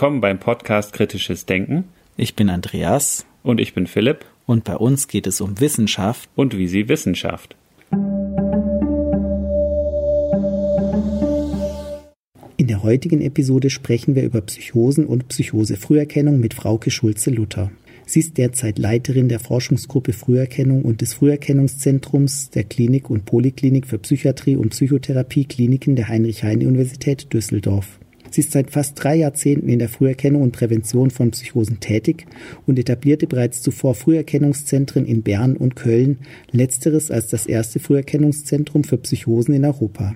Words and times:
Willkommen 0.00 0.22
beim 0.22 0.38
Podcast 0.38 0.94
Kritisches 0.94 1.44
Denken. 1.44 1.84
Ich 2.16 2.34
bin 2.34 2.48
Andreas. 2.48 3.26
Und 3.42 3.60
ich 3.60 3.74
bin 3.74 3.86
Philipp. 3.86 4.24
Und 4.46 4.64
bei 4.64 4.74
uns 4.74 5.08
geht 5.08 5.26
es 5.26 5.42
um 5.42 5.60
Wissenschaft. 5.60 6.30
Und 6.34 6.56
wie 6.56 6.68
sie 6.68 6.88
Wissenschaft. 6.88 7.54
In 12.56 12.66
der 12.66 12.82
heutigen 12.82 13.20
Episode 13.20 13.68
sprechen 13.68 14.14
wir 14.14 14.22
über 14.22 14.40
Psychosen 14.40 15.04
und 15.04 15.28
Psychose-Früherkennung 15.28 16.40
mit 16.40 16.54
Frauke 16.54 16.90
Schulze-Luther. 16.90 17.70
Sie 18.06 18.20
ist 18.20 18.38
derzeit 18.38 18.78
Leiterin 18.78 19.28
der 19.28 19.38
Forschungsgruppe 19.38 20.14
Früherkennung 20.14 20.80
und 20.80 21.02
des 21.02 21.12
Früherkennungszentrums 21.12 22.48
der 22.48 22.64
Klinik 22.64 23.10
und 23.10 23.26
Poliklinik 23.26 23.86
für 23.86 23.98
Psychiatrie 23.98 24.56
und 24.56 24.70
Psychotherapie 24.70 25.44
Kliniken 25.44 25.94
der 25.94 26.08
Heinrich-Heine-Universität 26.08 27.30
Düsseldorf. 27.34 27.98
Sie 28.30 28.42
ist 28.42 28.52
seit 28.52 28.70
fast 28.70 29.02
drei 29.02 29.16
Jahrzehnten 29.16 29.68
in 29.68 29.78
der 29.78 29.88
Früherkennung 29.88 30.42
und 30.42 30.52
Prävention 30.52 31.10
von 31.10 31.32
Psychosen 31.32 31.80
tätig 31.80 32.26
und 32.66 32.78
etablierte 32.78 33.26
bereits 33.26 33.60
zuvor 33.60 33.94
Früherkennungszentren 33.94 35.04
in 35.04 35.22
Bern 35.22 35.56
und 35.56 35.76
Köln, 35.76 36.18
letzteres 36.52 37.10
als 37.10 37.28
das 37.28 37.46
erste 37.46 37.80
Früherkennungszentrum 37.80 38.84
für 38.84 38.98
Psychosen 38.98 39.54
in 39.54 39.64
Europa. 39.64 40.14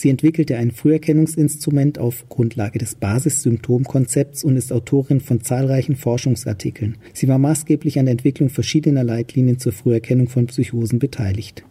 Sie 0.00 0.08
entwickelte 0.08 0.56
ein 0.56 0.70
Früherkennungsinstrument 0.70 1.98
auf 1.98 2.26
Grundlage 2.30 2.78
des 2.78 2.94
Basissymptomkonzepts 2.94 4.44
und 4.44 4.56
ist 4.56 4.72
Autorin 4.72 5.20
von 5.20 5.42
zahlreichen 5.42 5.94
Forschungsartikeln. 5.94 6.96
Sie 7.12 7.28
war 7.28 7.36
maßgeblich 7.36 7.98
an 7.98 8.06
der 8.06 8.12
Entwicklung 8.12 8.48
verschiedener 8.48 9.04
Leitlinien 9.04 9.58
zur 9.58 9.72
Früherkennung 9.72 10.30
von 10.30 10.46
Psychosen 10.46 11.00
beteiligt. 11.00 11.64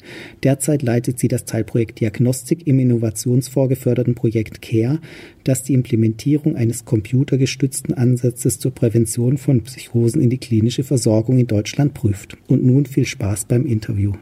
Derzeit 0.44 0.84
leitet 0.84 1.18
sie 1.18 1.28
das 1.28 1.46
Teilprojekt 1.46 2.02
Diagnostik 2.02 2.68
im 2.68 2.78
innovationsvorgeförderten 2.78 4.14
Projekt 4.14 4.62
CARE, 4.62 5.00
das 5.44 5.64
die 5.64 5.74
Implementierung 5.74 6.56
eines 6.56 6.86
computergestützten 6.86 7.96
Ansatzes 7.96 8.60
zur 8.60 8.76
Prävention 8.76 9.40
von 9.40 9.64
Psychosen 9.64 10.22
in 10.22 10.30
die 10.30 10.38
klinische 10.38 10.84
Versorgung 10.84 11.40
in 11.40 11.48
Deutschland 11.48 11.96
prüft. 11.96 12.38
Und 12.48 12.64
nun 12.64 12.86
viel 12.86 13.08
Spaß 13.08 13.46
beim 13.46 13.66
Interview. 13.66 14.14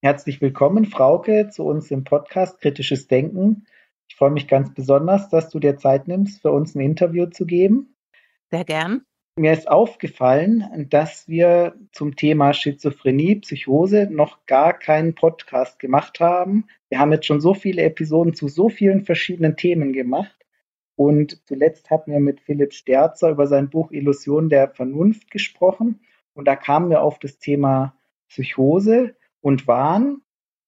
Herzlich 0.00 0.40
willkommen, 0.40 0.84
Frauke, 0.84 1.48
zu 1.50 1.64
uns 1.64 1.90
im 1.90 2.04
Podcast 2.04 2.60
Kritisches 2.60 3.08
Denken. 3.08 3.66
Ich 4.06 4.14
freue 4.14 4.30
mich 4.30 4.46
ganz 4.46 4.72
besonders, 4.72 5.28
dass 5.28 5.48
du 5.48 5.58
dir 5.58 5.76
Zeit 5.76 6.06
nimmst, 6.06 6.40
für 6.40 6.52
uns 6.52 6.76
ein 6.76 6.80
Interview 6.80 7.26
zu 7.26 7.46
geben. 7.46 7.96
Sehr 8.48 8.64
gern. 8.64 9.02
Mir 9.34 9.52
ist 9.52 9.68
aufgefallen, 9.68 10.86
dass 10.88 11.26
wir 11.26 11.74
zum 11.90 12.14
Thema 12.14 12.52
Schizophrenie, 12.52 13.40
Psychose 13.40 14.06
noch 14.08 14.46
gar 14.46 14.72
keinen 14.72 15.16
Podcast 15.16 15.80
gemacht 15.80 16.20
haben. 16.20 16.68
Wir 16.90 17.00
haben 17.00 17.10
jetzt 17.10 17.26
schon 17.26 17.40
so 17.40 17.52
viele 17.52 17.82
Episoden 17.82 18.34
zu 18.34 18.46
so 18.46 18.68
vielen 18.68 19.04
verschiedenen 19.04 19.56
Themen 19.56 19.92
gemacht. 19.92 20.46
Und 20.94 21.44
zuletzt 21.48 21.90
hatten 21.90 22.12
wir 22.12 22.20
mit 22.20 22.40
Philipp 22.40 22.72
Sterzer 22.72 23.30
über 23.30 23.48
sein 23.48 23.68
Buch 23.68 23.90
Illusion 23.90 24.48
der 24.48 24.68
Vernunft 24.68 25.32
gesprochen. 25.32 25.98
Und 26.34 26.46
da 26.46 26.54
kamen 26.54 26.88
wir 26.88 27.02
auf 27.02 27.18
das 27.18 27.40
Thema 27.40 27.96
Psychose 28.28 29.16
und 29.48 29.66
Wahn. 29.66 30.20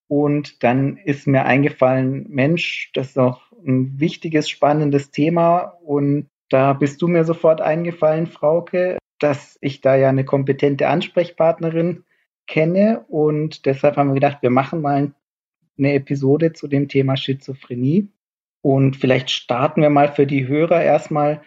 Und 0.09 0.65
dann 0.65 0.97
ist 0.97 1.29
mir 1.29 1.45
eingefallen, 1.45 2.27
Mensch, 2.29 2.91
das 2.95 3.09
ist 3.09 3.17
doch 3.17 3.53
ein 3.65 4.01
wichtiges, 4.01 4.49
spannendes 4.49 5.13
Thema. 5.13 5.77
Und 5.85 6.29
da 6.49 6.73
bist 6.73 7.01
du 7.01 7.07
mir 7.07 7.25
sofort 7.25 7.61
eingefallen, 7.61 8.27
Frauke, 8.27 8.99
dass 9.21 9.57
ich 9.61 9.83
da 9.83 9.95
ja 9.95 10.09
eine 10.09 10.25
kompetente 10.25 10.89
Ansprechpartnerin 10.89 12.05
kenne. 12.49 13.05
Und 13.07 13.67
deshalb 13.67 13.97
haben 13.97 14.09
wir 14.09 14.15
gedacht, 14.15 14.39
wir 14.43 14.51
machen 14.51 14.81
mal 14.81 15.13
eine 15.79 15.93
Episode 15.93 16.55
zu 16.55 16.67
dem 16.67 16.89
Thema 16.89 17.17
Schizophrenie. 17.17 18.09
Und 18.63 18.97
vielleicht 18.97 19.31
starten 19.31 19.83
wir 19.83 19.91
mal 19.91 20.09
für 20.09 20.27
die 20.27 20.49
Hörer 20.49 20.83
erstmal 20.83 21.43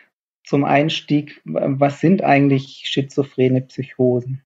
zum 0.46 0.64
Einstieg. 0.64 1.42
Was 1.44 2.00
sind 2.00 2.24
eigentlich 2.24 2.84
schizophrene 2.86 3.62
Psychosen? 3.62 4.44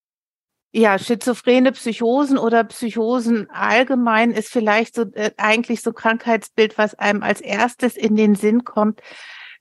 Ja, 0.77 0.99
schizophrene 0.99 1.71
Psychosen 1.71 2.37
oder 2.37 2.63
Psychosen 2.63 3.49
allgemein 3.49 4.29
ist 4.29 4.49
vielleicht 4.49 4.93
so 4.93 5.05
äh, 5.13 5.31
eigentlich 5.37 5.81
so 5.81 5.91
Krankheitsbild, 5.91 6.77
was 6.77 6.93
einem 6.93 7.23
als 7.23 7.41
erstes 7.41 7.97
in 7.97 8.15
den 8.15 8.35
Sinn 8.35 8.63
kommt, 8.63 9.01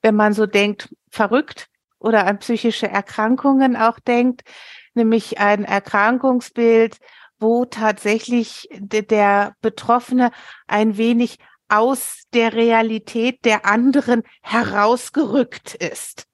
wenn 0.02 0.14
man 0.14 0.34
so 0.34 0.44
denkt, 0.44 0.94
verrückt 1.08 1.68
oder 1.98 2.26
an 2.26 2.38
psychische 2.40 2.88
Erkrankungen 2.88 3.76
auch 3.76 3.98
denkt, 3.98 4.42
nämlich 4.92 5.38
ein 5.38 5.64
Erkrankungsbild, 5.64 6.98
wo 7.38 7.64
tatsächlich 7.64 8.68
der 8.78 9.54
Betroffene 9.62 10.32
ein 10.66 10.98
wenig 10.98 11.38
aus 11.70 12.24
der 12.34 12.52
Realität 12.52 13.42
der 13.46 13.64
anderen 13.64 14.22
herausgerückt 14.42 15.76
ist, 15.76 16.26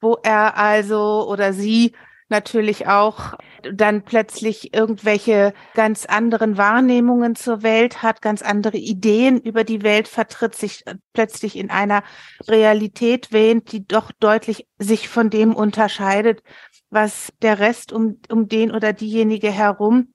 wo 0.00 0.18
er 0.24 0.56
also 0.56 1.28
oder 1.28 1.52
sie 1.52 1.94
natürlich 2.28 2.86
auch 2.86 3.34
dann 3.62 4.02
plötzlich 4.02 4.74
irgendwelche 4.74 5.54
ganz 5.74 6.06
anderen 6.06 6.56
Wahrnehmungen 6.56 7.34
zur 7.34 7.62
Welt 7.62 8.02
hat, 8.02 8.22
ganz 8.22 8.42
andere 8.42 8.76
Ideen 8.76 9.40
über 9.40 9.64
die 9.64 9.82
Welt 9.82 10.08
vertritt, 10.08 10.54
sich 10.54 10.84
plötzlich 11.12 11.56
in 11.56 11.70
einer 11.70 12.02
Realität 12.46 13.32
wähnt, 13.32 13.72
die 13.72 13.86
doch 13.86 14.12
deutlich 14.12 14.66
sich 14.78 15.08
von 15.08 15.30
dem 15.30 15.54
unterscheidet, 15.54 16.42
was 16.90 17.32
der 17.42 17.58
Rest 17.58 17.92
um, 17.92 18.20
um 18.30 18.48
den 18.48 18.70
oder 18.72 18.92
diejenige 18.92 19.50
herum 19.50 20.12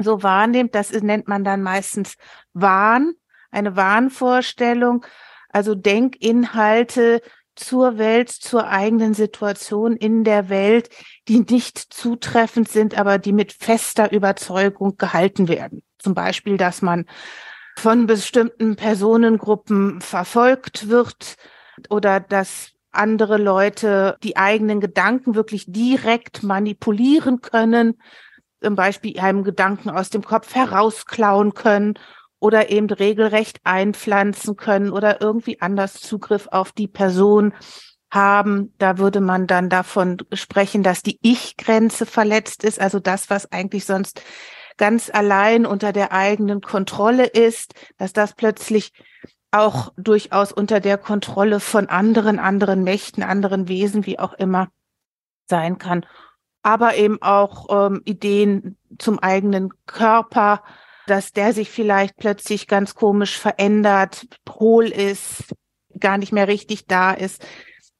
so 0.00 0.22
wahrnimmt. 0.22 0.74
Das 0.74 0.92
nennt 0.92 1.28
man 1.28 1.44
dann 1.44 1.62
meistens 1.62 2.14
Wahn, 2.52 3.12
eine 3.50 3.76
Wahnvorstellung, 3.76 5.04
also 5.50 5.74
Denkinhalte, 5.74 7.22
zur 7.58 7.98
Welt, 7.98 8.30
zur 8.30 8.68
eigenen 8.68 9.14
Situation 9.14 9.96
in 9.96 10.24
der 10.24 10.48
Welt, 10.48 10.90
die 11.28 11.40
nicht 11.40 11.78
zutreffend 11.78 12.68
sind, 12.68 12.96
aber 12.96 13.18
die 13.18 13.32
mit 13.32 13.52
fester 13.52 14.12
Überzeugung 14.12 14.96
gehalten 14.96 15.48
werden. 15.48 15.82
Zum 15.98 16.14
Beispiel, 16.14 16.56
dass 16.56 16.82
man 16.82 17.06
von 17.76 18.06
bestimmten 18.06 18.76
Personengruppen 18.76 20.00
verfolgt 20.00 20.88
wird 20.88 21.36
oder 21.90 22.20
dass 22.20 22.72
andere 22.90 23.36
Leute 23.36 24.16
die 24.22 24.36
eigenen 24.36 24.80
Gedanken 24.80 25.34
wirklich 25.34 25.66
direkt 25.68 26.42
manipulieren 26.42 27.40
können, 27.40 28.00
zum 28.62 28.74
Beispiel 28.74 29.18
einem 29.20 29.44
Gedanken 29.44 29.90
aus 29.90 30.10
dem 30.10 30.22
Kopf 30.22 30.54
herausklauen 30.54 31.54
können 31.54 31.98
oder 32.40 32.70
eben 32.70 32.88
regelrecht 32.88 33.60
einpflanzen 33.64 34.56
können 34.56 34.90
oder 34.90 35.20
irgendwie 35.20 35.60
anders 35.60 35.94
Zugriff 35.94 36.48
auf 36.50 36.72
die 36.72 36.88
Person 36.88 37.52
haben. 38.10 38.72
Da 38.78 38.98
würde 38.98 39.20
man 39.20 39.46
dann 39.46 39.68
davon 39.68 40.18
sprechen, 40.32 40.82
dass 40.82 41.02
die 41.02 41.18
Ich-Grenze 41.22 42.06
verletzt 42.06 42.64
ist, 42.64 42.80
also 42.80 43.00
das, 43.00 43.30
was 43.30 43.50
eigentlich 43.52 43.84
sonst 43.84 44.22
ganz 44.76 45.10
allein 45.12 45.66
unter 45.66 45.92
der 45.92 46.12
eigenen 46.12 46.60
Kontrolle 46.60 47.26
ist, 47.26 47.74
dass 47.98 48.12
das 48.12 48.34
plötzlich 48.34 48.92
auch 49.50 49.92
durchaus 49.96 50.52
unter 50.52 50.80
der 50.80 50.98
Kontrolle 50.98 51.60
von 51.60 51.88
anderen, 51.88 52.38
anderen 52.38 52.84
Mächten, 52.84 53.22
anderen 53.22 53.68
Wesen, 53.68 54.06
wie 54.06 54.18
auch 54.18 54.34
immer 54.34 54.68
sein 55.46 55.78
kann. 55.78 56.06
Aber 56.62 56.96
eben 56.96 57.20
auch 57.22 57.66
ähm, 57.70 58.02
Ideen 58.04 58.76
zum 58.98 59.18
eigenen 59.18 59.70
Körper, 59.86 60.62
dass 61.08 61.32
der 61.32 61.52
sich 61.52 61.70
vielleicht 61.70 62.16
plötzlich 62.16 62.66
ganz 62.66 62.94
komisch 62.94 63.38
verändert, 63.38 64.26
hohl 64.48 64.86
ist, 64.86 65.54
gar 65.98 66.18
nicht 66.18 66.32
mehr 66.32 66.48
richtig 66.48 66.86
da 66.86 67.12
ist, 67.12 67.44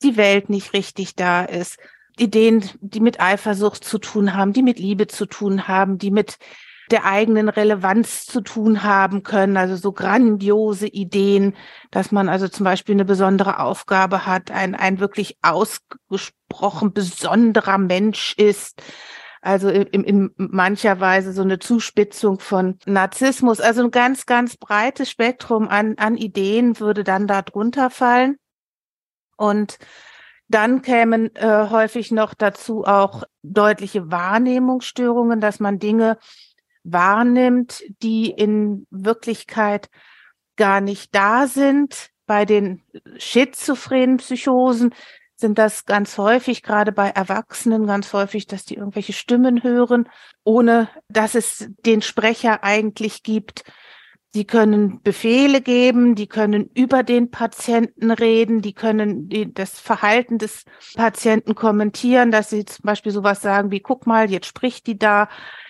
die 0.02 0.16
Welt 0.16 0.48
nicht 0.50 0.72
richtig 0.72 1.16
da 1.16 1.44
ist. 1.44 1.78
Ideen, 2.18 2.68
die 2.80 3.00
mit 3.00 3.20
Eifersucht 3.20 3.84
zu 3.84 3.98
tun 3.98 4.34
haben, 4.34 4.52
die 4.52 4.62
mit 4.62 4.78
Liebe 4.78 5.06
zu 5.06 5.26
tun 5.26 5.68
haben, 5.68 5.98
die 5.98 6.10
mit 6.10 6.38
der 6.90 7.04
eigenen 7.04 7.48
Relevanz 7.48 8.24
zu 8.24 8.40
tun 8.40 8.82
haben 8.82 9.22
können, 9.22 9.56
also 9.56 9.76
so 9.76 9.92
grandiose 9.92 10.86
Ideen, 10.86 11.54
dass 11.90 12.12
man 12.12 12.28
also 12.28 12.48
zum 12.48 12.64
Beispiel 12.64 12.94
eine 12.94 13.04
besondere 13.04 13.60
Aufgabe 13.60 14.26
hat, 14.26 14.50
ein, 14.50 14.74
ein 14.74 14.98
wirklich 14.98 15.36
ausgesprochen 15.42 16.92
besonderer 16.92 17.78
Mensch 17.78 18.34
ist, 18.38 18.82
also 19.40 19.68
in, 19.68 20.04
in 20.04 20.30
mancher 20.36 21.00
Weise 21.00 21.32
so 21.32 21.42
eine 21.42 21.58
Zuspitzung 21.58 22.40
von 22.40 22.78
Narzissmus. 22.86 23.60
Also 23.60 23.84
ein 23.84 23.90
ganz, 23.90 24.26
ganz 24.26 24.56
breites 24.56 25.10
Spektrum 25.10 25.68
an, 25.68 25.94
an 25.98 26.16
Ideen 26.16 26.80
würde 26.80 27.04
dann 27.04 27.26
da 27.26 27.42
drunter 27.42 27.90
fallen. 27.90 28.36
Und 29.36 29.78
dann 30.48 30.82
kämen 30.82 31.34
äh, 31.36 31.68
häufig 31.70 32.10
noch 32.10 32.34
dazu 32.34 32.84
auch 32.84 33.22
deutliche 33.42 34.10
Wahrnehmungsstörungen, 34.10 35.40
dass 35.40 35.60
man 35.60 35.78
Dinge 35.78 36.18
wahrnimmt, 36.82 37.82
die 38.02 38.30
in 38.30 38.86
Wirklichkeit 38.90 39.90
gar 40.56 40.80
nicht 40.80 41.14
da 41.14 41.46
sind. 41.46 42.10
Bei 42.26 42.44
den 42.44 42.82
schizophrenen 43.16 44.18
Psychosen 44.18 44.94
sind 45.38 45.56
das 45.56 45.86
ganz 45.86 46.18
häufig, 46.18 46.64
gerade 46.64 46.90
bei 46.90 47.10
Erwachsenen 47.10 47.86
ganz 47.86 48.12
häufig, 48.12 48.48
dass 48.48 48.64
die 48.64 48.74
irgendwelche 48.74 49.12
Stimmen 49.12 49.62
hören, 49.62 50.08
ohne 50.42 50.88
dass 51.08 51.36
es 51.36 51.70
den 51.86 52.02
Sprecher 52.02 52.64
eigentlich 52.64 53.22
gibt. 53.22 53.62
Die 54.34 54.46
können 54.46 55.00
Befehle 55.02 55.60
geben, 55.62 56.16
die 56.16 56.26
können 56.26 56.68
über 56.74 57.04
den 57.04 57.30
Patienten 57.30 58.10
reden, 58.10 58.62
die 58.62 58.74
können 58.74 59.28
die, 59.28 59.54
das 59.54 59.78
Verhalten 59.78 60.38
des 60.38 60.64
Patienten 60.96 61.54
kommentieren, 61.54 62.32
dass 62.32 62.50
sie 62.50 62.64
zum 62.64 62.82
Beispiel 62.82 63.12
sowas 63.12 63.40
sagen 63.40 63.70
wie, 63.70 63.80
guck 63.80 64.06
mal, 64.06 64.28
jetzt 64.30 64.46
spricht 64.46 64.88
die 64.88 64.98
da, 64.98 65.28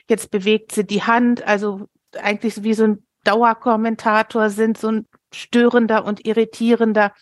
jetzt 0.08 0.30
bewegt 0.30 0.72
sie 0.72 0.84
die 0.84 1.02
Hand, 1.02 1.46
also 1.46 1.88
eigentlich 2.20 2.62
wie 2.62 2.74
so 2.74 2.84
ein 2.84 3.06
Dauerkommentator 3.24 4.48
sind, 4.48 4.78
so 4.78 4.88
ein 4.88 5.06
störender 5.30 6.06
und 6.06 6.26
irritierender. 6.26 7.12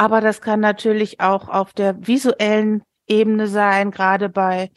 Aber 0.00 0.22
das 0.22 0.40
kann 0.40 0.60
natürlich 0.60 1.20
auch 1.20 1.50
auf 1.50 1.74
der 1.74 2.06
visuellen 2.06 2.82
Ebene 3.06 3.48
sein, 3.48 3.90
gerade 3.90 4.30
bei 4.30 4.70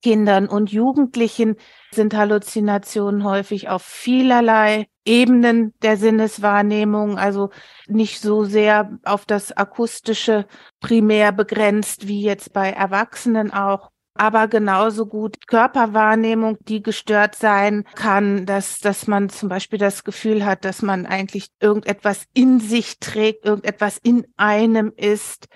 Kindern 0.00 0.46
und 0.46 0.70
Jugendlichen 0.70 1.56
sind 1.92 2.14
Halluzinationen 2.14 3.24
häufig 3.24 3.68
auf 3.68 3.82
vielerlei 3.82 4.86
Ebenen 5.04 5.74
der 5.82 5.96
Sinneswahrnehmung, 5.96 7.18
also 7.18 7.50
nicht 7.88 8.20
so 8.20 8.44
sehr 8.44 8.96
auf 9.02 9.26
das 9.26 9.50
akustische 9.56 10.46
primär 10.78 11.32
begrenzt 11.32 12.06
wie 12.06 12.22
jetzt 12.22 12.52
bei 12.52 12.70
Erwachsenen 12.70 13.52
auch 13.52 13.90
aber 14.14 14.48
genauso 14.48 15.06
gut 15.06 15.46
Körperwahrnehmung, 15.46 16.58
die 16.68 16.82
gestört 16.82 17.34
sein 17.34 17.84
kann, 17.94 18.46
dass, 18.46 18.78
dass 18.78 19.06
man 19.06 19.28
zum 19.28 19.48
Beispiel 19.48 19.78
das 19.78 20.04
Gefühl 20.04 20.44
hat, 20.44 20.64
dass 20.64 20.82
man 20.82 21.06
eigentlich 21.06 21.48
irgendetwas 21.60 22.24
in 22.34 22.60
sich 22.60 22.98
trägt, 23.00 23.46
irgendetwas 23.46 23.98
in 24.02 24.26
einem 24.36 24.92
ist, 24.96 25.46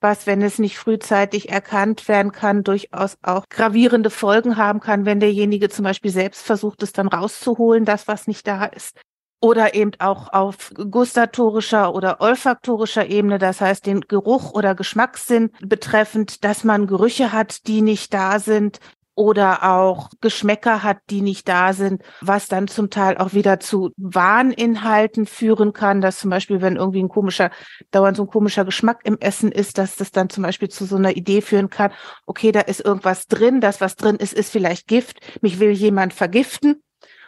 was, 0.00 0.26
wenn 0.26 0.42
es 0.42 0.58
nicht 0.58 0.78
frühzeitig 0.78 1.50
erkannt 1.50 2.06
werden 2.08 2.32
kann, 2.32 2.62
durchaus 2.62 3.16
auch 3.22 3.44
gravierende 3.48 4.10
Folgen 4.10 4.56
haben 4.56 4.80
kann, 4.80 5.06
wenn 5.06 5.20
derjenige 5.20 5.68
zum 5.68 5.84
Beispiel 5.84 6.10
selbst 6.10 6.44
versucht, 6.44 6.82
es 6.82 6.92
dann 6.92 7.08
rauszuholen, 7.08 7.84
das, 7.84 8.06
was 8.06 8.26
nicht 8.26 8.46
da 8.46 8.66
ist. 8.66 9.00
Oder 9.46 9.74
eben 9.74 9.92
auch 10.00 10.32
auf 10.32 10.72
gustatorischer 10.74 11.94
oder 11.94 12.20
olfaktorischer 12.20 13.08
Ebene, 13.08 13.38
das 13.38 13.60
heißt 13.60 13.86
den 13.86 14.00
Geruch 14.00 14.50
oder 14.50 14.74
Geschmackssinn 14.74 15.52
betreffend, 15.60 16.42
dass 16.42 16.64
man 16.64 16.88
Gerüche 16.88 17.30
hat, 17.30 17.68
die 17.68 17.80
nicht 17.80 18.12
da 18.12 18.40
sind, 18.40 18.80
oder 19.14 19.62
auch 19.62 20.10
Geschmäcker 20.20 20.82
hat, 20.82 20.98
die 21.10 21.22
nicht 21.22 21.46
da 21.46 21.74
sind, 21.74 22.02
was 22.20 22.48
dann 22.48 22.66
zum 22.66 22.90
Teil 22.90 23.18
auch 23.18 23.34
wieder 23.34 23.60
zu 23.60 23.92
Wahninhalten 23.96 25.26
führen 25.26 25.72
kann, 25.72 26.00
dass 26.00 26.18
zum 26.18 26.30
Beispiel, 26.30 26.60
wenn 26.60 26.74
irgendwie 26.74 27.04
ein 27.04 27.08
komischer, 27.08 27.52
dauernd 27.92 28.16
so 28.16 28.24
ein 28.24 28.28
komischer 28.28 28.64
Geschmack 28.64 29.02
im 29.04 29.16
Essen 29.20 29.52
ist, 29.52 29.78
dass 29.78 29.94
das 29.94 30.10
dann 30.10 30.28
zum 30.28 30.42
Beispiel 30.42 30.68
zu 30.70 30.86
so 30.86 30.96
einer 30.96 31.16
Idee 31.16 31.40
führen 31.40 31.70
kann, 31.70 31.92
okay, 32.26 32.50
da 32.50 32.62
ist 32.62 32.80
irgendwas 32.80 33.28
drin, 33.28 33.60
das, 33.60 33.80
was 33.80 33.94
drin 33.94 34.16
ist, 34.16 34.34
ist 34.34 34.50
vielleicht 34.50 34.88
Gift, 34.88 35.20
mich 35.40 35.60
will 35.60 35.70
jemand 35.70 36.12
vergiften 36.12 36.82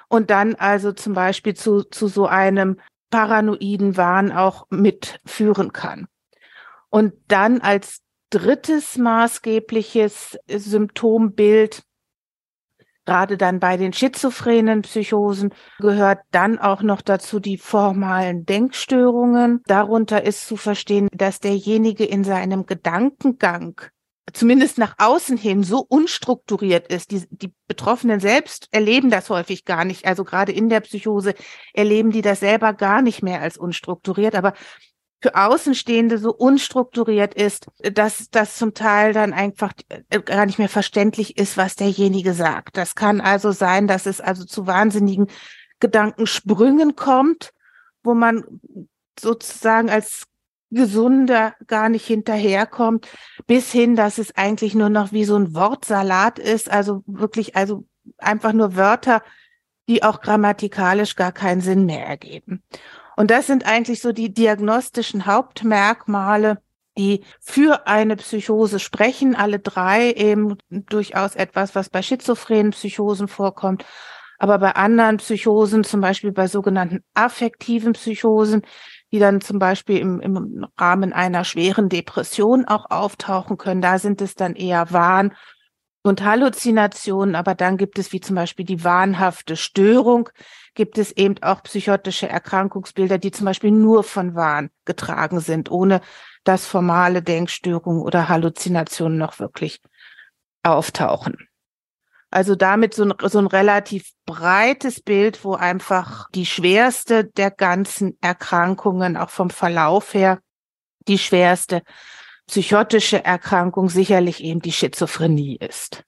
und 0.09 0.31
dann 0.31 0.55
also 0.55 0.93
zum 0.93 1.15
Beispiel 1.15 1.55
zu, 1.55 1.85
zu 1.85 2.09
so 2.09 2.27
einem 2.27 2.81
paranoiden 3.11 3.97
Wahn 3.97 4.33
auch 4.33 4.67
mitführen 4.71 5.73
kann. 5.73 6.07
Und 6.91 7.15
dann 7.29 7.61
als 7.61 8.03
drittes 8.31 8.99
maßgebliches 8.99 10.39
Symptombild, 10.49 11.83
gerade 13.05 13.39
dann 13.39 13.61
bei 13.61 13.77
den 13.77 13.93
schizophrenen 13.93 14.83
Psychosen, 14.83 15.55
gehört 15.79 16.21
dann 16.31 16.59
auch 16.59 16.83
noch 16.83 17.01
dazu 17.01 17.41
die 17.41 17.57
formalen 17.57 18.45
Denkstörungen. 18.45 19.63
Darunter 19.67 20.25
ist 20.25 20.47
zu 20.47 20.57
verstehen, 20.57 21.09
dass 21.13 21.41
derjenige 21.41 22.05
in 22.05 22.25
seinem 22.25 22.67
Gedankengang 22.67 23.81
zumindest 24.33 24.79
nach 24.79 24.95
außen 24.99 25.37
hin 25.37 25.63
so 25.63 25.85
unstrukturiert 25.89 26.93
ist. 26.93 27.11
Die, 27.11 27.25
die 27.31 27.53
Betroffenen 27.67 28.21
selbst 28.21 28.69
erleben 28.71 29.11
das 29.11 29.31
häufig 29.31 29.65
gar 29.65 29.85
nicht. 29.85 30.07
Also 30.07 30.25
gerade 30.25 30.53
in 30.53 30.69
der 30.69 30.81
Psychose 30.81 31.35
erleben 31.73 32.11
die 32.11 32.23
das 32.23 32.41
selber 32.41 32.73
gar 32.75 33.03
nicht 33.03 33.23
mehr 33.23 33.41
als 33.41 33.57
unstrukturiert. 33.57 34.35
Aber 34.35 34.55
für 35.21 35.35
Außenstehende 35.35 36.19
so 36.19 36.31
unstrukturiert 36.33 37.35
ist, 37.35 37.67
dass 37.93 38.31
das 38.31 38.57
zum 38.57 38.75
Teil 38.75 39.13
dann 39.13 39.33
einfach 39.33 39.73
äh, 39.89 40.21
gar 40.21 40.47
nicht 40.47 40.59
mehr 40.59 40.69
verständlich 40.69 41.37
ist, 41.37 41.57
was 41.57 41.75
derjenige 41.75 42.35
sagt. 42.35 42.77
Das 42.77 42.95
kann 42.95 43.21
also 43.21 43.51
sein, 43.51 43.89
dass 43.89 44.07
es 44.07 44.21
also 44.21 44.45
zu 44.45 44.67
wahnsinnigen 44.67 45.27
Gedankensprüngen 45.81 46.95
kommt, 46.95 47.53
wo 48.03 48.15
man 48.15 48.45
sozusagen 49.19 49.91
als 49.91 50.25
Gesunder 50.71 51.55
gar 51.67 51.89
nicht 51.89 52.07
hinterherkommt, 52.07 53.09
bis 53.47 53.73
hin, 53.73 53.97
dass 53.97 54.19
es 54.19 54.37
eigentlich 54.37 54.75
nur 54.75 54.91
noch 54.91 55.13
wie 55.13 55.25
so 55.25 55.37
ein 55.37 55.55
Wortsalat 55.55 56.39
ist, 56.39 56.71
also 56.71 57.03
wirklich, 57.07 57.57
also 57.57 57.85
einfach 58.19 58.53
nur 58.53 58.77
Wörter, 58.77 59.23
die 59.89 60.03
auch 60.03 60.21
grammatikalisch 60.21 61.17
gar 61.17 61.33
keinen 61.33 61.61
Sinn 61.61 61.87
mehr 61.87 62.07
ergeben. 62.07 62.63
Und 63.17 63.31
das 63.31 63.47
sind 63.47 63.67
eigentlich 63.67 64.01
so 64.01 64.13
die 64.13 64.33
diagnostischen 64.33 65.27
Hauptmerkmale, 65.27 66.59
die 66.99 67.25
für 67.41 67.87
eine 67.87 68.17
Psychose 68.17 68.79
sprechen. 68.79 69.35
Alle 69.35 69.59
drei 69.59 70.13
eben 70.13 70.57
durchaus 70.71 71.35
etwas, 71.35 71.75
was 71.75 71.89
bei 71.89 72.03
schizophrenen 72.03 72.73
Psychosen 72.73 73.29
vorkommt. 73.29 73.85
Aber 74.39 74.59
bei 74.59 74.73
anderen 74.77 75.17
Psychosen, 75.17 75.83
zum 75.83 76.01
Beispiel 76.01 76.33
bei 76.33 76.47
sogenannten 76.47 77.03
affektiven 77.15 77.95
Psychosen, 77.95 78.63
die 79.13 79.19
dann 79.19 79.41
zum 79.41 79.59
Beispiel 79.59 79.99
im, 79.99 80.21
im 80.21 80.67
Rahmen 80.79 81.13
einer 81.13 81.45
schweren 81.45 81.89
Depression 81.89 82.67
auch 82.67 82.91
auftauchen 82.91 83.57
können, 83.57 83.81
da 83.81 83.99
sind 83.99 84.21
es 84.21 84.35
dann 84.35 84.55
eher 84.55 84.93
Wahn 84.93 85.33
und 86.03 86.23
Halluzinationen, 86.23 87.35
aber 87.35 87.55
dann 87.55 87.77
gibt 87.77 87.99
es 87.99 88.13
wie 88.13 88.21
zum 88.21 88.37
Beispiel 88.37 88.65
die 88.65 88.85
wahnhafte 88.85 89.57
Störung, 89.57 90.29
gibt 90.75 90.99
es 90.99 91.13
eben 91.13 91.35
auch 91.43 91.63
psychotische 91.63 92.29
Erkrankungsbilder, 92.29 93.19
die 93.19 93.31
zum 93.31 93.47
Beispiel 93.47 93.71
nur 93.71 94.05
von 94.05 94.35
Wahn 94.35 94.71
getragen 94.85 95.41
sind, 95.41 95.71
ohne 95.71 96.01
dass 96.45 96.67
formale 96.67 97.23
Denkstörungen 97.23 98.01
oder 98.03 98.29
Halluzinationen 98.29 99.19
noch 99.19 99.39
wirklich 99.39 99.81
auftauchen. 100.63 101.48
Also 102.31 102.55
damit 102.55 102.95
so 102.95 103.05
ein, 103.05 103.15
so 103.29 103.39
ein 103.39 103.47
relativ 103.47 104.13
breites 104.27 105.01
Bild, 105.01 105.45
wo 105.45 105.55
einfach 105.55 106.29
die 106.35 106.47
schwerste 106.47 107.25
der 107.25 107.51
ganzen 107.51 108.19
Erkrankungen, 108.21 109.17
auch 109.17 109.31
vom 109.31 109.51
Verlauf 109.51 110.13
her, 110.13 110.41
die 111.07 111.19
schwerste 111.19 111.83
psychotische 112.47 113.25
Erkrankung 113.25 113.89
sicherlich 113.89 114.43
eben 114.43 114.61
die 114.61 114.73
Schizophrenie 114.73 115.57
ist. 115.57 116.03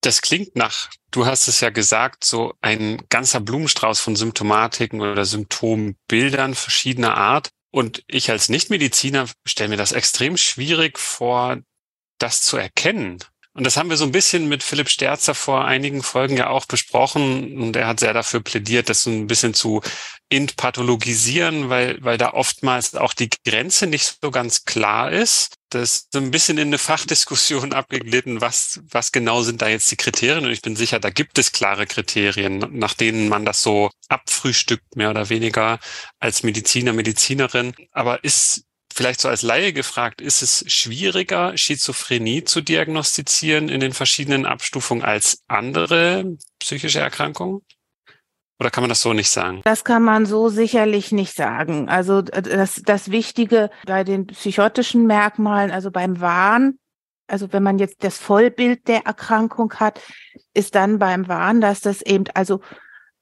Das 0.00 0.22
klingt 0.22 0.56
nach, 0.56 0.88
du 1.10 1.26
hast 1.26 1.46
es 1.46 1.60
ja 1.60 1.70
gesagt, 1.70 2.24
so 2.24 2.54
ein 2.62 3.02
ganzer 3.10 3.40
Blumenstrauß 3.40 4.00
von 4.00 4.16
Symptomatiken 4.16 5.00
oder 5.00 5.24
Symptombildern 5.24 6.54
verschiedener 6.54 7.16
Art. 7.16 7.50
Und 7.70 8.02
ich 8.06 8.30
als 8.30 8.48
Nichtmediziner 8.48 9.28
stelle 9.46 9.70
mir 9.70 9.76
das 9.76 9.92
extrem 9.92 10.36
schwierig 10.36 10.98
vor, 10.98 11.58
das 12.18 12.42
zu 12.42 12.56
erkennen. 12.56 13.18
Und 13.60 13.64
das 13.64 13.76
haben 13.76 13.90
wir 13.90 13.98
so 13.98 14.06
ein 14.06 14.10
bisschen 14.10 14.48
mit 14.48 14.62
Philipp 14.62 14.88
Sterzer 14.88 15.34
vor 15.34 15.66
einigen 15.66 16.02
Folgen 16.02 16.38
ja 16.38 16.48
auch 16.48 16.64
besprochen. 16.64 17.60
Und 17.60 17.76
er 17.76 17.88
hat 17.88 18.00
sehr 18.00 18.14
dafür 18.14 18.40
plädiert, 18.40 18.88
das 18.88 19.02
so 19.02 19.10
ein 19.10 19.26
bisschen 19.26 19.52
zu 19.52 19.82
entpathologisieren, 20.30 21.68
weil, 21.68 22.02
weil 22.02 22.16
da 22.16 22.32
oftmals 22.32 22.94
auch 22.94 23.12
die 23.12 23.28
Grenze 23.46 23.86
nicht 23.86 24.16
so 24.22 24.30
ganz 24.30 24.64
klar 24.64 25.12
ist. 25.12 25.56
Das 25.68 25.82
ist 25.82 26.08
so 26.10 26.20
ein 26.20 26.30
bisschen 26.30 26.56
in 26.56 26.68
eine 26.68 26.78
Fachdiskussion 26.78 27.72
abgeglitten, 27.74 28.40
was, 28.40 28.80
was 28.90 29.12
genau 29.12 29.42
sind 29.42 29.60
da 29.60 29.68
jetzt 29.68 29.90
die 29.90 29.96
Kriterien? 29.96 30.46
Und 30.46 30.52
ich 30.52 30.62
bin 30.62 30.74
sicher, 30.74 30.98
da 30.98 31.10
gibt 31.10 31.38
es 31.38 31.52
klare 31.52 31.86
Kriterien, 31.86 32.60
nach 32.78 32.94
denen 32.94 33.28
man 33.28 33.44
das 33.44 33.62
so 33.62 33.90
abfrühstückt, 34.08 34.96
mehr 34.96 35.10
oder 35.10 35.28
weniger 35.28 35.80
als 36.18 36.44
Mediziner, 36.44 36.94
Medizinerin. 36.94 37.74
Aber 37.92 38.24
ist 38.24 38.64
vielleicht 39.00 39.22
so 39.22 39.30
als 39.30 39.40
Laie 39.40 39.72
gefragt, 39.72 40.20
ist 40.20 40.42
es 40.42 40.62
schwieriger, 40.70 41.56
Schizophrenie 41.56 42.44
zu 42.44 42.60
diagnostizieren 42.60 43.70
in 43.70 43.80
den 43.80 43.94
verschiedenen 43.94 44.44
Abstufungen 44.44 45.02
als 45.02 45.42
andere 45.48 46.36
psychische 46.58 47.00
Erkrankungen? 47.00 47.62
Oder 48.58 48.68
kann 48.68 48.82
man 48.82 48.90
das 48.90 49.00
so 49.00 49.14
nicht 49.14 49.30
sagen? 49.30 49.62
Das 49.64 49.84
kann 49.84 50.02
man 50.02 50.26
so 50.26 50.50
sicherlich 50.50 51.12
nicht 51.12 51.34
sagen. 51.34 51.88
Also 51.88 52.20
das, 52.20 52.82
das 52.84 53.10
Wichtige 53.10 53.70
bei 53.86 54.04
den 54.04 54.26
psychotischen 54.26 55.06
Merkmalen, 55.06 55.70
also 55.70 55.90
beim 55.90 56.20
Wahn, 56.20 56.74
also 57.26 57.54
wenn 57.54 57.62
man 57.62 57.78
jetzt 57.78 58.04
das 58.04 58.18
Vollbild 58.18 58.86
der 58.86 59.06
Erkrankung 59.06 59.72
hat, 59.76 59.98
ist 60.52 60.74
dann 60.74 60.98
beim 60.98 61.26
Wahn, 61.26 61.62
dass 61.62 61.80
das 61.80 62.02
eben 62.02 62.24
also 62.34 62.60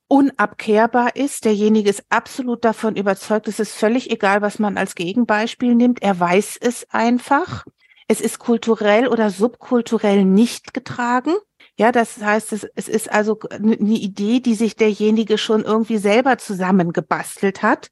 unabkehrbar 0.08 1.16
ist. 1.16 1.44
Derjenige 1.44 1.90
ist 1.90 2.04
absolut 2.08 2.64
davon 2.64 2.96
überzeugt, 2.96 3.46
es 3.46 3.60
ist 3.60 3.74
völlig 3.74 4.10
egal, 4.10 4.42
was 4.42 4.58
man 4.58 4.76
als 4.76 4.94
Gegenbeispiel 4.94 5.74
nimmt. 5.74 6.02
Er 6.02 6.18
weiß 6.18 6.58
es 6.60 6.86
einfach. 6.90 7.64
Es 8.08 8.20
ist 8.20 8.38
kulturell 8.38 9.06
oder 9.06 9.30
subkulturell 9.30 10.24
nicht 10.24 10.72
getragen. 10.72 11.34
Ja, 11.76 11.92
das 11.92 12.20
heißt, 12.20 12.52
es, 12.52 12.66
es 12.74 12.88
ist 12.88 13.12
also 13.12 13.38
eine 13.50 13.74
Idee, 13.74 14.40
die 14.40 14.54
sich 14.54 14.74
derjenige 14.74 15.38
schon 15.38 15.62
irgendwie 15.62 15.98
selber 15.98 16.38
zusammengebastelt 16.38 17.62
hat 17.62 17.90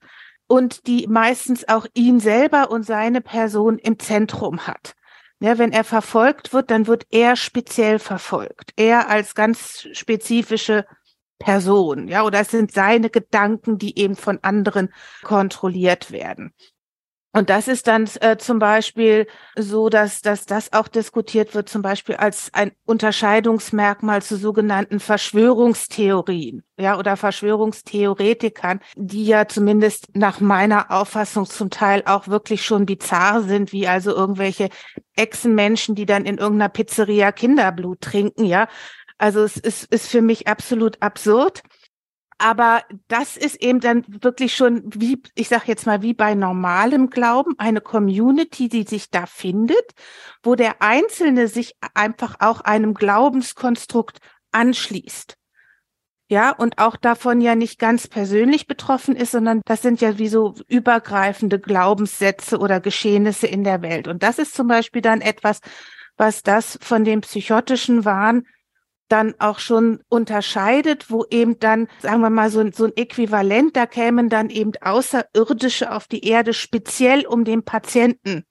und 0.49 0.87
die 0.87 1.07
meistens 1.07 1.69
auch 1.69 1.87
ihn 1.95 2.19
selber 2.19 2.71
und 2.71 2.85
seine 2.85 3.21
Person 3.21 3.79
im 3.79 3.99
Zentrum 3.99 4.67
hat. 4.67 4.95
Ja, 5.39 5.59
wenn 5.59 5.73
er 5.73 5.85
verfolgt 5.85 6.55
wird, 6.55 6.71
dann 6.71 6.87
wird 6.87 7.07
er 7.11 7.37
speziell 7.37 7.99
verfolgt. 7.99 8.73
Er 8.77 9.09
als 9.11 9.35
ganz 9.35 9.87
spezifische 9.93 10.87
Person, 11.39 12.09
ja, 12.09 12.25
oder 12.25 12.41
es 12.41 12.51
sind 12.51 12.73
seine 12.73 13.11
Gedanken, 13.11 13.79
die 13.79 13.99
eben 13.99 14.17
von 14.17 14.39
anderen 14.43 14.93
kontrolliert 15.23 16.11
werden. 16.11 16.53
Und 17.37 17.51
das 17.51 17.69
ist 17.69 17.87
dann 17.87 18.09
äh, 18.23 18.39
zum 18.39 18.59
Beispiel 18.59 19.27
so, 19.59 19.91
dass, 19.91 20.23
dass 20.23 20.47
das 20.47 20.73
auch 20.73 20.89
diskutiert 20.89 21.55
wird, 21.55 21.69
zum 21.69 21.83
Beispiel 21.83 22.15
als 22.15 22.49
ein 22.55 22.73
Unterscheidungsmerkmal 22.87 24.23
zu 24.23 24.39
sogenannten 24.39 25.01
Verschwörungstheorien, 25.01 26.63
ja, 26.79 26.99
oder 26.99 27.19
Verschwörungstheoretikern, 27.19 28.81
die 28.97 29.27
ja 29.27 29.49
zumindest 29.49 30.17
nach 30.17 30.41
meiner 30.41 30.91
Auffassung 30.91 31.45
zum 31.45 31.69
Teil 31.69 32.05
auch 32.07 32.27
wirklich 32.27 32.65
schon 32.65 32.87
bizarr 32.87 33.43
sind, 33.43 33.71
wie 33.71 33.87
also 33.87 34.17
irgendwelche 34.17 34.71
Echsenmenschen, 35.15 35.95
die 35.95 36.07
dann 36.07 36.25
in 36.25 36.39
irgendeiner 36.39 36.71
Pizzeria 36.71 37.33
Kinderblut 37.33 38.01
trinken, 38.01 38.47
ja. 38.47 38.67
Also 39.19 39.43
es 39.43 39.57
ist, 39.57 39.85
ist 39.93 40.09
für 40.09 40.23
mich 40.23 40.47
absolut 40.49 41.01
absurd. 41.03 41.63
Aber 42.39 42.83
das 43.09 43.39
ist 43.39 43.63
eben 43.63 43.81
dann 43.81 44.05
wirklich 44.09 44.55
schon, 44.55 44.83
wie, 44.95 45.23
ich 45.35 45.49
sage 45.49 45.65
jetzt 45.69 45.87
mal, 45.87 46.03
wie 46.03 46.13
bei 46.13 46.35
normalem 46.35 47.09
Glauben, 47.09 47.55
eine 47.57 47.81
Community, 47.81 48.69
die 48.69 48.83
sich 48.83 49.11
da 49.11 49.25
findet, 49.25 49.95
wo 50.43 50.55
der 50.55 50.83
Einzelne 50.83 51.49
sich 51.49 51.77
einfach 51.95 52.37
auch 52.41 52.61
einem 52.61 52.93
Glaubenskonstrukt 52.93 54.19
anschließt. 54.53 55.37
Ja, 56.29 56.51
und 56.51 56.79
auch 56.79 56.97
davon 56.97 57.41
ja 57.41 57.55
nicht 57.55 57.79
ganz 57.79 58.09
persönlich 58.09 58.67
betroffen 58.67 59.15
ist, 59.15 59.31
sondern 59.31 59.63
das 59.65 59.81
sind 59.81 60.01
ja 60.01 60.19
wie 60.19 60.29
so 60.29 60.55
übergreifende 60.67 61.61
Glaubenssätze 61.61 62.59
oder 62.59 62.81
Geschehnisse 62.81 63.47
in 63.47 63.63
der 63.63 63.81
Welt. 63.81 64.09
Und 64.09 64.25
das 64.25 64.39
ist 64.41 64.55
zum 64.55 64.67
Beispiel 64.67 65.03
dann 65.03 65.21
etwas, 65.21 65.61
was 66.17 66.43
das 66.43 66.79
von 66.83 67.05
dem 67.05 67.21
psychotischen 67.21 68.05
Wahn 68.05 68.45
dann 69.09 69.35
auch 69.39 69.59
schon 69.59 70.01
unterscheidet, 70.09 71.11
wo 71.11 71.25
eben 71.31 71.59
dann, 71.59 71.89
sagen 72.01 72.21
wir 72.21 72.31
mal, 72.31 72.51
so, 72.51 72.65
so 72.73 72.85
ein 72.87 72.97
Äquivalent, 72.97 73.77
da 73.77 73.87
kämen 73.87 74.29
dann 74.29 74.51
eben 74.51 74.73
Außerirdische 74.81 75.93
auf 75.93 76.07
die 76.09 76.25
Erde 76.27 76.53
speziell 76.53 77.27
um 77.27 77.45
den 77.45 77.65
Patienten 77.65 78.45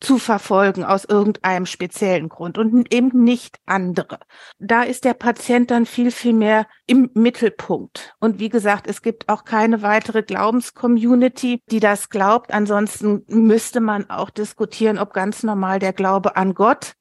zu 0.00 0.18
verfolgen 0.18 0.84
aus 0.84 1.04
irgendeinem 1.04 1.66
speziellen 1.66 2.28
Grund 2.28 2.58
und 2.58 2.92
eben 2.92 3.24
nicht 3.24 3.58
andere. 3.64 4.18
Da 4.58 4.82
ist 4.82 5.04
der 5.04 5.14
Patient 5.14 5.70
dann 5.70 5.86
viel, 5.86 6.10
viel 6.10 6.34
mehr 6.34 6.66
im 6.86 7.10
Mittelpunkt. 7.14 8.14
Und 8.20 8.38
wie 8.38 8.50
gesagt, 8.50 8.86
es 8.86 9.00
gibt 9.00 9.28
auch 9.28 9.44
keine 9.44 9.82
weitere 9.82 10.22
Glaubenscommunity, 10.22 11.62
die 11.70 11.80
das 11.80 12.10
glaubt. 12.10 12.52
Ansonsten 12.52 13.24
müsste 13.28 13.80
man 13.80 14.10
auch 14.10 14.30
diskutieren, 14.30 14.98
ob 14.98 15.14
ganz 15.14 15.42
normal 15.42 15.78
der 15.78 15.92
Glaube 15.92 16.36
an 16.36 16.54
Gott 16.54 16.94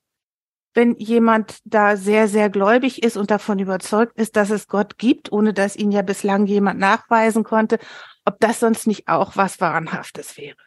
wenn 0.74 0.96
jemand 0.98 1.60
da 1.66 1.98
sehr, 1.98 2.28
sehr 2.28 2.50
gläubig 2.50 3.04
ist 3.04 3.18
und 3.18 3.32
davon 3.32 3.60
überzeugt 3.60 4.18
ist, 4.18 4.36
dass 4.36 4.50
es 4.50 4.68
Gott 4.68 4.98
gibt, 4.98 5.32
ohne 5.32 5.54
dass 5.54 5.76
ihn 5.76 5.92
ja 5.92 6.02
bislang 6.02 6.46
jemand 6.46 6.80
nachweisen 6.80 7.44
konnte, 7.44 7.80
ob 8.26 8.40
das 8.40 8.60
sonst 8.60 8.88
nicht 8.88 9.08
auch 9.08 9.36
was 9.36 9.62
Wahnhaftes 9.62 10.38
wäre. 10.38 10.58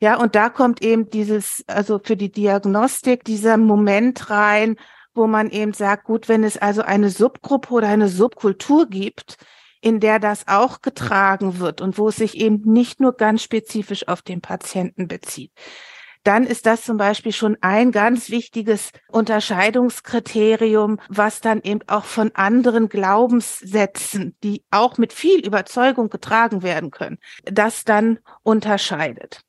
Ja, 0.00 0.16
und 0.16 0.36
da 0.36 0.48
kommt 0.48 0.80
eben 0.82 1.10
dieses, 1.10 1.64
also 1.66 1.98
für 2.02 2.16
die 2.16 2.30
Diagnostik, 2.30 3.24
dieser 3.24 3.56
Moment 3.56 4.30
rein, 4.30 4.76
wo 5.12 5.26
man 5.26 5.50
eben 5.50 5.72
sagt, 5.72 6.04
gut, 6.04 6.28
wenn 6.28 6.44
es 6.44 6.56
also 6.56 6.82
eine 6.82 7.10
Subgruppe 7.10 7.74
oder 7.74 7.88
eine 7.88 8.08
Subkultur 8.08 8.86
gibt, 8.88 9.36
in 9.80 9.98
der 9.98 10.20
das 10.20 10.46
auch 10.46 10.80
getragen 10.82 11.58
wird 11.58 11.80
und 11.80 11.98
wo 11.98 12.08
es 12.08 12.16
sich 12.16 12.36
eben 12.36 12.62
nicht 12.64 13.00
nur 13.00 13.16
ganz 13.16 13.42
spezifisch 13.42 14.06
auf 14.06 14.22
den 14.22 14.40
Patienten 14.40 15.08
bezieht, 15.08 15.52
dann 16.28 16.44
ist 16.44 16.66
das 16.66 16.82
zum 16.82 16.98
Beispiel 16.98 17.32
schon 17.32 17.56
ein 17.62 17.90
ganz 17.90 18.28
wichtiges 18.28 18.90
Unterscheidungskriterium, 19.10 21.00
was 21.08 21.40
dann 21.40 21.62
eben 21.62 21.80
auch 21.86 22.04
von 22.04 22.32
anderen 22.34 22.90
Glaubenssätzen, 22.90 24.36
die 24.44 24.62
auch 24.70 24.98
mit 24.98 25.14
viel 25.14 25.40
Überzeugung 25.40 26.10
getragen 26.10 26.62
werden 26.62 26.90
können, 26.90 27.16
das 27.44 27.84
dann 27.84 28.18
unterscheidet. 28.42 29.40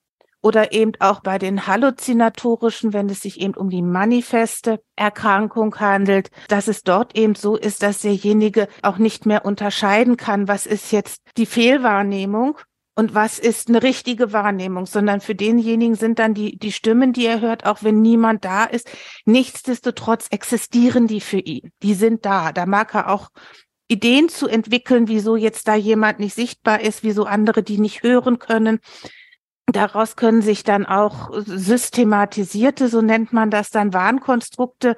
Oder 0.41 0.71
eben 0.71 0.93
auch 0.99 1.19
bei 1.19 1.37
den 1.37 1.67
halluzinatorischen, 1.67 2.93
wenn 2.93 3.09
es 3.09 3.19
sich 3.19 3.41
eben 3.41 3.55
um 3.55 3.69
die 3.69 3.81
manifeste 3.81 4.79
Erkrankung 4.95 5.75
handelt, 5.81 6.31
dass 6.47 6.69
es 6.69 6.83
dort 6.83 7.13
eben 7.17 7.35
so 7.35 7.57
ist, 7.57 7.83
dass 7.83 8.03
derjenige 8.03 8.69
auch 8.83 8.99
nicht 8.99 9.25
mehr 9.25 9.43
unterscheiden 9.43 10.15
kann, 10.15 10.47
was 10.47 10.65
ist 10.65 10.93
jetzt 10.93 11.23
die 11.35 11.45
Fehlwahrnehmung 11.45 12.57
und 12.99 13.15
was 13.15 13.39
ist 13.39 13.69
eine 13.69 13.81
richtige 13.81 14.33
Wahrnehmung, 14.33 14.85
sondern 14.85 15.21
für 15.21 15.33
denjenigen 15.33 15.95
sind 15.95 16.19
dann 16.19 16.33
die, 16.33 16.59
die 16.59 16.73
Stimmen, 16.73 17.13
die 17.13 17.27
er 17.27 17.39
hört, 17.39 17.65
auch 17.65 17.81
wenn 17.81 18.01
niemand 18.01 18.43
da 18.43 18.65
ist. 18.65 18.91
Nichtsdestotrotz 19.23 20.27
existieren 20.31 21.07
die 21.07 21.21
für 21.21 21.39
ihn. 21.39 21.71
Die 21.81 21.93
sind 21.93 22.25
da. 22.25 22.51
Da 22.51 22.65
mag 22.65 22.93
er 22.93 23.09
auch 23.09 23.29
Ideen 23.87 24.27
zu 24.27 24.49
entwickeln, 24.49 25.07
wieso 25.07 25.37
jetzt 25.37 25.69
da 25.69 25.75
jemand 25.75 26.19
nicht 26.19 26.35
sichtbar 26.35 26.81
ist, 26.81 27.01
wieso 27.01 27.23
andere 27.23 27.63
die 27.63 27.77
nicht 27.77 28.03
hören 28.03 28.37
können. 28.37 28.79
Daraus 29.65 30.17
können 30.17 30.41
sich 30.41 30.63
dann 30.65 30.85
auch 30.85 31.31
systematisierte, 31.33 32.89
so 32.89 33.01
nennt 33.01 33.31
man 33.31 33.49
das 33.49 33.69
dann, 33.69 33.93
Warnkonstrukte 33.93 34.97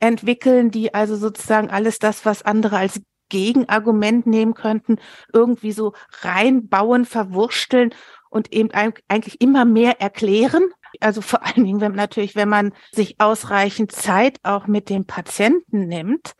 entwickeln, 0.00 0.72
die 0.72 0.94
also 0.94 1.14
sozusagen 1.14 1.70
alles 1.70 2.00
das, 2.00 2.24
was 2.24 2.42
andere 2.42 2.78
als 2.78 3.00
Gegenargument 3.28 4.26
nehmen 4.26 4.54
könnten, 4.54 4.96
irgendwie 5.32 5.72
so 5.72 5.92
reinbauen, 6.22 7.04
verwursteln 7.04 7.94
und 8.30 8.52
eben 8.52 8.70
eigentlich 8.72 9.40
immer 9.40 9.64
mehr 9.64 10.00
erklären. 10.00 10.64
Also 11.00 11.20
vor 11.20 11.44
allen 11.44 11.64
Dingen, 11.64 11.80
wenn 11.80 11.92
natürlich, 11.92 12.36
wenn 12.36 12.48
man 12.48 12.72
sich 12.92 13.20
ausreichend 13.20 13.92
Zeit 13.92 14.38
auch 14.42 14.66
mit 14.66 14.88
dem 14.88 15.06
Patienten 15.06 15.86
nimmt 15.86 16.34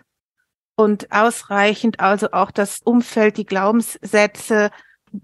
und 0.77 1.11
ausreichend 1.11 2.01
also 2.01 2.31
auch 2.33 2.51
das 2.51 2.81
Umfeld, 2.83 3.39
die 3.39 3.47
Glaubenssätze 3.47 4.71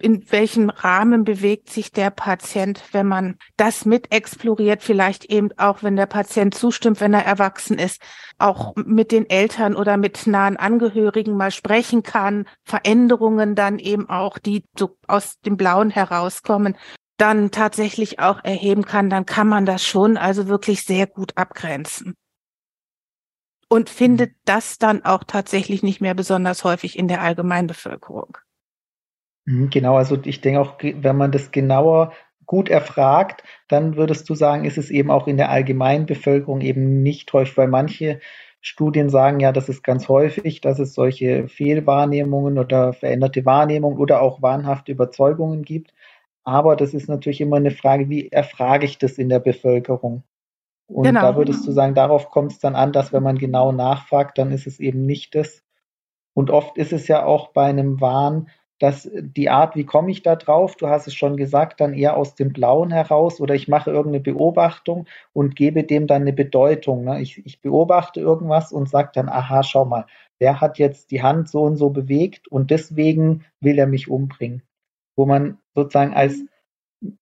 in 0.01 0.31
welchem 0.31 0.71
Rahmen 0.71 1.25
bewegt 1.25 1.71
sich 1.71 1.93
der 1.93 2.11
Patient, 2.11 2.83
wenn 2.93 3.07
man 3.07 3.37
das 3.57 3.85
mit 3.85 4.13
exploriert, 4.13 4.83
vielleicht 4.83 5.25
eben 5.27 5.51
auch, 5.59 5.83
wenn 5.83 5.97
der 5.97 6.07
Patient 6.07 6.55
zustimmt, 6.55 7.01
wenn 7.01 7.15
er 7.15 7.25
erwachsen 7.25 7.79
ist, 7.79 8.01
auch 8.39 8.75
mit 8.77 9.13
den 9.13 9.29
Eltern 9.29 9.77
oder 9.77 9.97
mit 9.97 10.27
nahen 10.27 10.57
Angehörigen 10.57 11.37
mal 11.37 11.51
sprechen 11.51 12.03
kann, 12.03 12.47
Veränderungen 12.65 13.55
dann 13.55 13.79
eben 13.79 14.09
auch, 14.09 14.39
die 14.39 14.65
so 14.79 14.97
aus 15.07 15.39
dem 15.41 15.57
Blauen 15.57 15.91
herauskommen, 15.91 16.77
dann 17.17 17.51
tatsächlich 17.51 18.19
auch 18.19 18.43
erheben 18.43 18.85
kann, 18.85 19.09
dann 19.09 19.27
kann 19.27 19.47
man 19.47 19.65
das 19.65 19.85
schon 19.85 20.17
also 20.17 20.49
wirklich 20.49 20.85
sehr 20.85 21.07
gut 21.07 21.37
abgrenzen. 21.37 22.17
Und 23.69 23.89
findet 23.89 24.31
mhm. 24.31 24.41
das 24.45 24.79
dann 24.79 25.05
auch 25.05 25.25
tatsächlich 25.25 25.83
nicht 25.83 26.01
mehr 26.01 26.15
besonders 26.15 26.65
häufig 26.65 26.99
in 26.99 27.09
der 27.09 27.23
Allgemeinbevölkerung. 27.23 28.39
Mhm, 29.45 29.71
genau, 29.71 29.97
also 29.97 30.19
ich 30.25 30.41
denke 30.41 30.61
auch, 30.61 30.75
wenn 30.81 31.17
man 31.17 31.33
das 31.33 31.51
genauer 31.51 32.13
gut 32.47 32.69
erfragt, 32.69 33.45
dann 33.69 33.97
würdest 33.97 34.29
du 34.29 34.35
sagen, 34.35 34.65
ist 34.65 34.79
es 34.79 34.91
eben 34.91 35.11
auch 35.11 35.27
in 35.27 35.37
der 35.37 35.51
allgemeinen 35.51 36.07
Bevölkerung 36.07 36.61
eben 36.61 37.03
nicht 37.03 37.33
häufig, 37.33 37.57
weil 37.57 37.69
manche 37.69 38.21
Studien 38.61 39.11
sagen 39.11 39.41
ja, 39.41 39.53
das 39.53 39.69
ist 39.69 39.83
ganz 39.83 40.09
häufig, 40.09 40.61
dass 40.61 40.79
es 40.79 40.95
solche 40.95 41.49
Fehlwahrnehmungen 41.49 42.59
oder 42.59 42.93
veränderte 42.93 43.45
Wahrnehmungen 43.45 43.99
oder 43.99 44.23
auch 44.23 44.41
wahnhafte 44.41 44.93
Überzeugungen 44.93 45.63
gibt. 45.63 45.93
Aber 46.45 46.77
das 46.77 46.95
ist 46.95 47.09
natürlich 47.09 47.41
immer 47.41 47.57
eine 47.57 47.71
Frage, 47.71 48.09
wie 48.09 48.29
erfrage 48.29 48.85
ich 48.85 48.99
das 48.99 49.19
in 49.19 49.29
der 49.29 49.41
Bevölkerung? 49.41 50.23
Und 50.87 51.05
genau. 51.05 51.23
da 51.23 51.37
würdest 51.37 51.67
du 51.67 51.73
sagen, 51.73 51.95
darauf 51.95 52.31
kommt 52.31 52.53
es 52.53 52.59
dann 52.59 52.77
an, 52.77 52.93
dass 52.93 53.13
wenn 53.13 53.23
man 53.23 53.39
genau 53.39 53.73
nachfragt, 53.73 54.39
dann 54.39 54.53
ist 54.53 54.67
es 54.67 54.79
eben 54.79 55.07
nicht 55.07 55.35
das. 55.35 55.63
Und 56.35 56.51
oft 56.51 56.77
ist 56.77 56.93
es 56.93 57.09
ja 57.09 57.25
auch 57.25 57.49
bei 57.49 57.65
einem 57.65 58.01
Wahn 58.01 58.49
dass 58.83 59.09
die 59.15 59.49
Art, 59.49 59.77
wie 59.77 59.85
komme 59.85 60.11
ich 60.11 60.25
da 60.25 60.35
drauf, 60.35 60.75
du 60.75 60.89
hast 60.89 61.07
es 61.07 61.15
schon 61.15 61.37
gesagt, 61.37 61.81
dann 61.81 61.95
eher 61.95 62.17
aus 62.17 62.35
dem 62.35 62.53
Blauen 62.53 62.91
heraus 62.91 63.41
oder 63.41 63.55
ich 63.55 63.69
mache 63.69 63.93
irgendeine 63.93 64.25
Beobachtung 64.25 65.07
und 65.33 65.55
gebe 65.55 65.85
dem 65.85 66.09
dann 66.09 66.23
eine 66.23 66.33
Bedeutung. 66.33 67.05
Ne? 67.05 67.23
Ich, 67.23 67.47
ich 67.47 67.61
beobachte 67.61 68.19
irgendwas 68.19 68.73
und 68.73 68.89
sage 68.89 69.11
dann, 69.15 69.29
aha, 69.29 69.62
schau 69.62 69.85
mal, 69.85 70.07
der 70.41 70.61
hat 70.61 70.79
jetzt 70.79 71.12
die 71.12 71.23
Hand 71.23 71.49
so 71.49 71.62
und 71.62 71.77
so 71.77 71.91
bewegt 71.91 72.49
und 72.49 72.73
deswegen 72.73 73.45
will 73.61 73.79
er 73.79 73.87
mich 73.87 74.11
umbringen. 74.11 74.62
Wo 75.15 75.27
man 75.27 75.59
sozusagen 75.77 76.15
als 76.15 76.45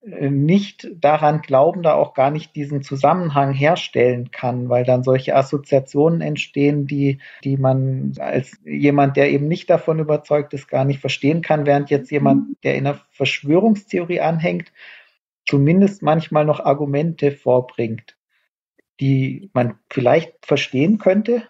nicht 0.03 0.89
daran 1.01 1.41
glauben, 1.41 1.83
da 1.83 1.95
auch 1.95 2.13
gar 2.15 2.31
nicht 2.31 2.55
diesen 2.55 2.83
Zusammenhang 2.83 3.53
herstellen 3.53 4.31
kann, 4.31 4.69
weil 4.69 4.85
dann 4.85 5.03
solche 5.03 5.35
Assoziationen 5.35 6.21
entstehen, 6.21 6.87
die, 6.87 7.19
die 7.45 7.57
man 7.57 8.13
als 8.19 8.59
jemand, 8.65 9.17
der 9.17 9.31
eben 9.31 9.49
nicht 9.49 9.71
davon 9.71 9.99
überzeugt 9.99 10.53
ist, 10.53 10.69
gar 10.69 10.85
nicht 10.85 11.01
verstehen 11.01 11.41
kann, 11.41 11.65
während 11.65 11.91
jetzt 11.91 12.11
jemand, 12.11 12.63
der 12.63 12.77
in 12.77 12.87
einer 12.87 13.01
Verschwörungstheorie 13.11 14.21
anhängt, 14.21 14.73
zumindest 15.47 16.03
manchmal 16.03 16.45
noch 16.45 16.61
Argumente 16.61 17.33
vorbringt, 17.33 18.17
die 19.01 19.51
man 19.55 19.79
vielleicht 19.89 20.35
verstehen 20.45 20.99
könnte, 20.99 21.49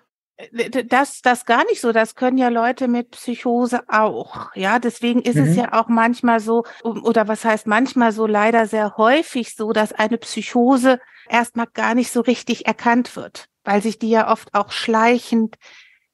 das, 0.86 1.20
das 1.22 1.44
gar 1.44 1.64
nicht 1.64 1.80
so. 1.80 1.92
Das 1.92 2.14
können 2.14 2.38
ja 2.38 2.48
Leute 2.48 2.88
mit 2.88 3.10
Psychose 3.12 3.80
auch. 3.88 4.54
Ja, 4.54 4.78
deswegen 4.78 5.22
ist 5.22 5.36
mhm. 5.36 5.44
es 5.44 5.56
ja 5.56 5.72
auch 5.72 5.88
manchmal 5.88 6.40
so, 6.40 6.64
oder 6.82 7.28
was 7.28 7.44
heißt 7.44 7.66
manchmal 7.66 8.12
so, 8.12 8.26
leider 8.26 8.66
sehr 8.66 8.96
häufig 8.96 9.54
so, 9.54 9.72
dass 9.72 9.92
eine 9.92 10.18
Psychose 10.18 11.00
erstmal 11.28 11.66
gar 11.72 11.94
nicht 11.94 12.10
so 12.10 12.20
richtig 12.20 12.66
erkannt 12.66 13.16
wird, 13.16 13.46
weil 13.64 13.82
sich 13.82 13.98
die 13.98 14.10
ja 14.10 14.30
oft 14.30 14.54
auch 14.54 14.72
schleichend 14.72 15.56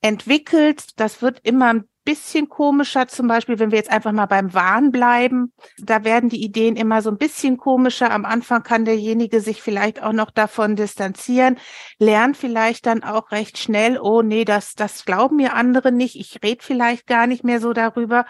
entwickelt. 0.01 0.85
Das 0.97 1.23
wird 1.23 1.41
immer 1.43 1.75
ein 1.75 1.85
bisschen 2.07 2.49
komischer, 2.49 3.07
zum 3.09 3.29
Beispiel, 3.29 3.59
wenn 3.59 3.71
wir 3.71 3.77
jetzt 3.77 3.91
einfach 3.91 4.13
mal 4.13 4.25
beim 4.25 4.55
Wahn 4.55 4.91
bleiben. 4.91 5.53
Da 5.77 6.05
werden 6.05 6.31
die 6.31 6.43
Ideen 6.43 6.77
immer 6.77 7.03
so 7.03 7.11
ein 7.11 7.19
bisschen 7.19 7.59
komischer. 7.59 8.11
Am 8.11 8.25
Anfang 8.25 8.63
kann 8.63 8.87
derjenige 8.87 9.43
sich 9.43 9.61
vielleicht 9.61 10.03
auch 10.03 10.15
noch 10.15 10.31
davon 10.31 10.77
distanzieren, 10.77 11.59
lernt 11.99 12.39
vielleicht 12.39 12.87
dann 12.87 13.03
auch 13.03 13.31
recht 13.31 13.59
schnell, 13.59 13.99
oh 14.01 14.23
nee, 14.23 14.47
das, 14.47 14.75
das 14.75 15.05
glauben 15.05 15.37
mir 15.37 15.53
andere 15.53 15.93
nicht. 15.93 16.17
Ich 16.17 16.43
rede 16.43 16.65
vielleicht 16.65 17.07
gar 17.07 17.27
nicht 17.27 17.45
mehr 17.45 17.61
so 17.61 17.75
darüber. 17.75 18.25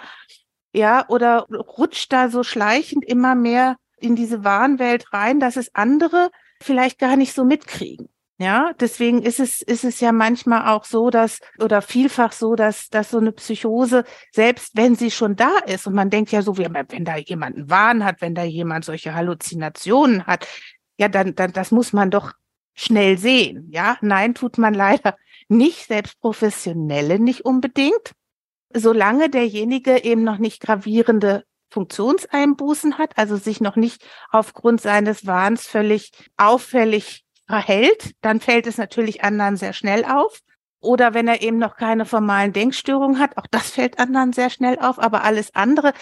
Ja, 0.72 1.08
oder 1.08 1.46
rutscht 1.48 2.12
da 2.12 2.28
so 2.28 2.42
schleichend 2.42 3.04
immer 3.04 3.36
mehr 3.36 3.76
in 3.98 4.16
diese 4.16 4.42
Wahnwelt 4.42 5.12
rein, 5.12 5.38
dass 5.38 5.56
es 5.56 5.72
andere 5.74 6.30
vielleicht 6.60 6.98
gar 6.98 7.16
nicht 7.16 7.32
so 7.32 7.44
mitkriegen. 7.44 8.08
Ja, 8.38 8.72
deswegen 8.78 9.22
ist 9.22 9.40
es, 9.40 9.62
ist 9.62 9.84
es 9.84 10.00
ja 10.00 10.12
manchmal 10.12 10.68
auch 10.74 10.84
so, 10.84 11.08
dass, 11.08 11.40
oder 11.58 11.80
vielfach 11.80 12.32
so, 12.32 12.54
dass, 12.54 12.90
dass 12.90 13.10
so 13.10 13.18
eine 13.18 13.32
Psychose, 13.32 14.04
selbst 14.30 14.72
wenn 14.74 14.94
sie 14.94 15.10
schon 15.10 15.36
da 15.36 15.56
ist, 15.66 15.86
und 15.86 15.94
man 15.94 16.10
denkt 16.10 16.32
ja 16.32 16.42
so, 16.42 16.58
wie, 16.58 16.66
wenn 16.66 17.04
da 17.06 17.16
jemand 17.16 17.56
einen 17.56 17.70
Wahn 17.70 18.04
hat, 18.04 18.20
wenn 18.20 18.34
da 18.34 18.44
jemand 18.44 18.84
solche 18.84 19.14
Halluzinationen 19.14 20.26
hat, 20.26 20.46
ja, 20.98 21.08
dann, 21.08 21.34
dann, 21.34 21.52
das 21.54 21.70
muss 21.70 21.94
man 21.94 22.10
doch 22.10 22.32
schnell 22.74 23.16
sehen. 23.16 23.68
Ja, 23.70 23.96
nein, 24.02 24.34
tut 24.34 24.58
man 24.58 24.74
leider 24.74 25.16
nicht, 25.48 25.86
selbst 25.86 26.20
Professionelle 26.20 27.18
nicht 27.18 27.46
unbedingt. 27.46 28.12
Solange 28.74 29.30
derjenige 29.30 30.04
eben 30.04 30.24
noch 30.24 30.38
nicht 30.38 30.60
gravierende 30.60 31.44
Funktionseinbußen 31.70 32.98
hat, 32.98 33.16
also 33.16 33.36
sich 33.36 33.62
noch 33.62 33.76
nicht 33.76 34.06
aufgrund 34.30 34.82
seines 34.82 35.26
Wahns 35.26 35.66
völlig 35.66 36.10
auffällig 36.36 37.25
verhält, 37.46 38.12
dann 38.20 38.40
fällt 38.40 38.66
es 38.66 38.78
natürlich 38.78 39.22
anderen 39.22 39.56
sehr 39.56 39.72
schnell 39.72 40.04
auf. 40.04 40.40
Oder 40.80 41.14
wenn 41.14 41.26
er 41.26 41.42
eben 41.42 41.58
noch 41.58 41.76
keine 41.76 42.04
formalen 42.04 42.52
Denkstörungen 42.52 43.18
hat, 43.18 43.36
auch 43.36 43.46
das 43.50 43.70
fällt 43.70 43.98
anderen 43.98 44.32
sehr 44.32 44.50
schnell 44.50 44.78
auf. 44.78 44.98
Aber 44.98 45.24
alles 45.24 45.54
andere 45.54 45.92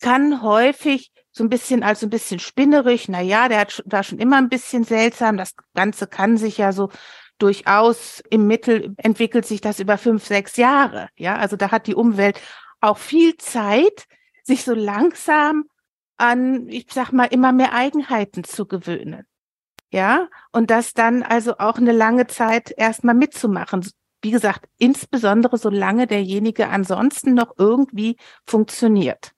kann 0.00 0.42
häufig 0.42 1.12
so 1.30 1.44
ein 1.44 1.50
bisschen 1.50 1.82
als 1.82 2.02
ein 2.02 2.10
bisschen 2.10 2.38
spinnerig, 2.38 3.08
na 3.08 3.20
ja, 3.20 3.48
der 3.48 3.60
hat 3.60 3.82
da 3.86 4.02
schon 4.02 4.18
immer 4.18 4.38
ein 4.38 4.48
bisschen 4.48 4.84
seltsam. 4.84 5.36
Das 5.36 5.54
Ganze 5.74 6.06
kann 6.06 6.38
sich 6.38 6.58
ja 6.58 6.72
so 6.72 6.90
durchaus 7.38 8.22
im 8.30 8.46
Mittel 8.46 8.94
entwickelt 8.96 9.44
sich 9.44 9.60
das 9.60 9.78
über 9.78 9.98
fünf, 9.98 10.24
sechs 10.24 10.56
Jahre. 10.56 11.08
Ja, 11.16 11.36
also 11.36 11.56
da 11.56 11.70
hat 11.70 11.86
die 11.86 11.94
Umwelt 11.94 12.40
auch 12.80 12.98
viel 12.98 13.36
Zeit, 13.36 14.06
sich 14.42 14.64
so 14.64 14.74
langsam 14.74 15.64
an, 16.16 16.68
ich 16.68 16.86
sag 16.90 17.12
mal, 17.12 17.26
immer 17.26 17.52
mehr 17.52 17.74
Eigenheiten 17.74 18.44
zu 18.44 18.66
gewöhnen. 18.66 19.26
Ja, 19.90 20.28
und 20.52 20.70
das 20.70 20.94
dann 20.94 21.22
also 21.22 21.58
auch 21.58 21.76
eine 21.76 21.92
lange 21.92 22.26
Zeit 22.26 22.72
erstmal 22.76 23.14
mitzumachen. 23.14 23.86
Wie 24.22 24.30
gesagt, 24.30 24.66
insbesondere 24.78 25.58
solange 25.58 26.06
derjenige 26.06 26.68
ansonsten 26.68 27.34
noch 27.34 27.54
irgendwie 27.58 28.16
funktioniert. 28.46 29.32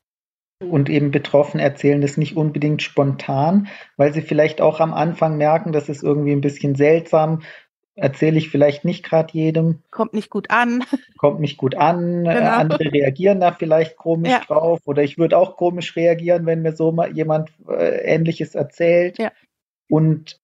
Und 0.61 0.88
eben 0.88 1.12
Betroffene 1.12 1.62
erzählen 1.62 2.00
das 2.00 2.17
nicht 2.17 2.37
unbedingt 2.37 2.83
spontan, 2.83 3.69
weil 3.97 4.12
sie 4.12 4.23
vielleicht 4.23 4.61
auch 4.61 4.81
am 4.81 4.93
Anfang 4.93 5.37
merken, 5.37 5.73
das 5.73 5.88
ist 5.88 6.02
irgendwie 6.02 6.33
ein 6.33 6.40
bisschen 6.40 6.75
seltsam, 6.75 7.43
erzähle 7.99 8.38
ich 8.38 8.49
vielleicht 8.49 8.85
nicht 8.85 9.05
gerade 9.05 9.33
jedem. 9.33 9.83
Kommt 9.90 10.14
nicht 10.14 10.31
gut 10.31 10.50
an. 10.50 10.85
Kommt 11.17 11.40
nicht 11.40 11.59
gut 11.59 11.76
an. 11.76 12.25
Äh, 12.25 12.35
genau. 12.35 12.50
andere 12.50 12.93
reagieren 12.93 13.41
da 13.41 13.52
vielleicht 13.52 13.97
komisch 13.97 14.30
ja. 14.30 14.41
drauf. 14.41 14.80
Oder 14.84 15.02
ich 15.02 15.19
würde 15.19 15.37
auch 15.37 15.56
komisch 15.56 15.95
reagieren, 15.97 16.47
wenn 16.47 16.63
mir 16.63 16.75
so 16.75 16.93
mal 16.93 17.15
jemand 17.15 17.50
äh, 17.69 18.15
Ähnliches 18.15 18.54
erzählt. 18.54 19.19
Ja. 19.19 19.32
Und 19.88 20.40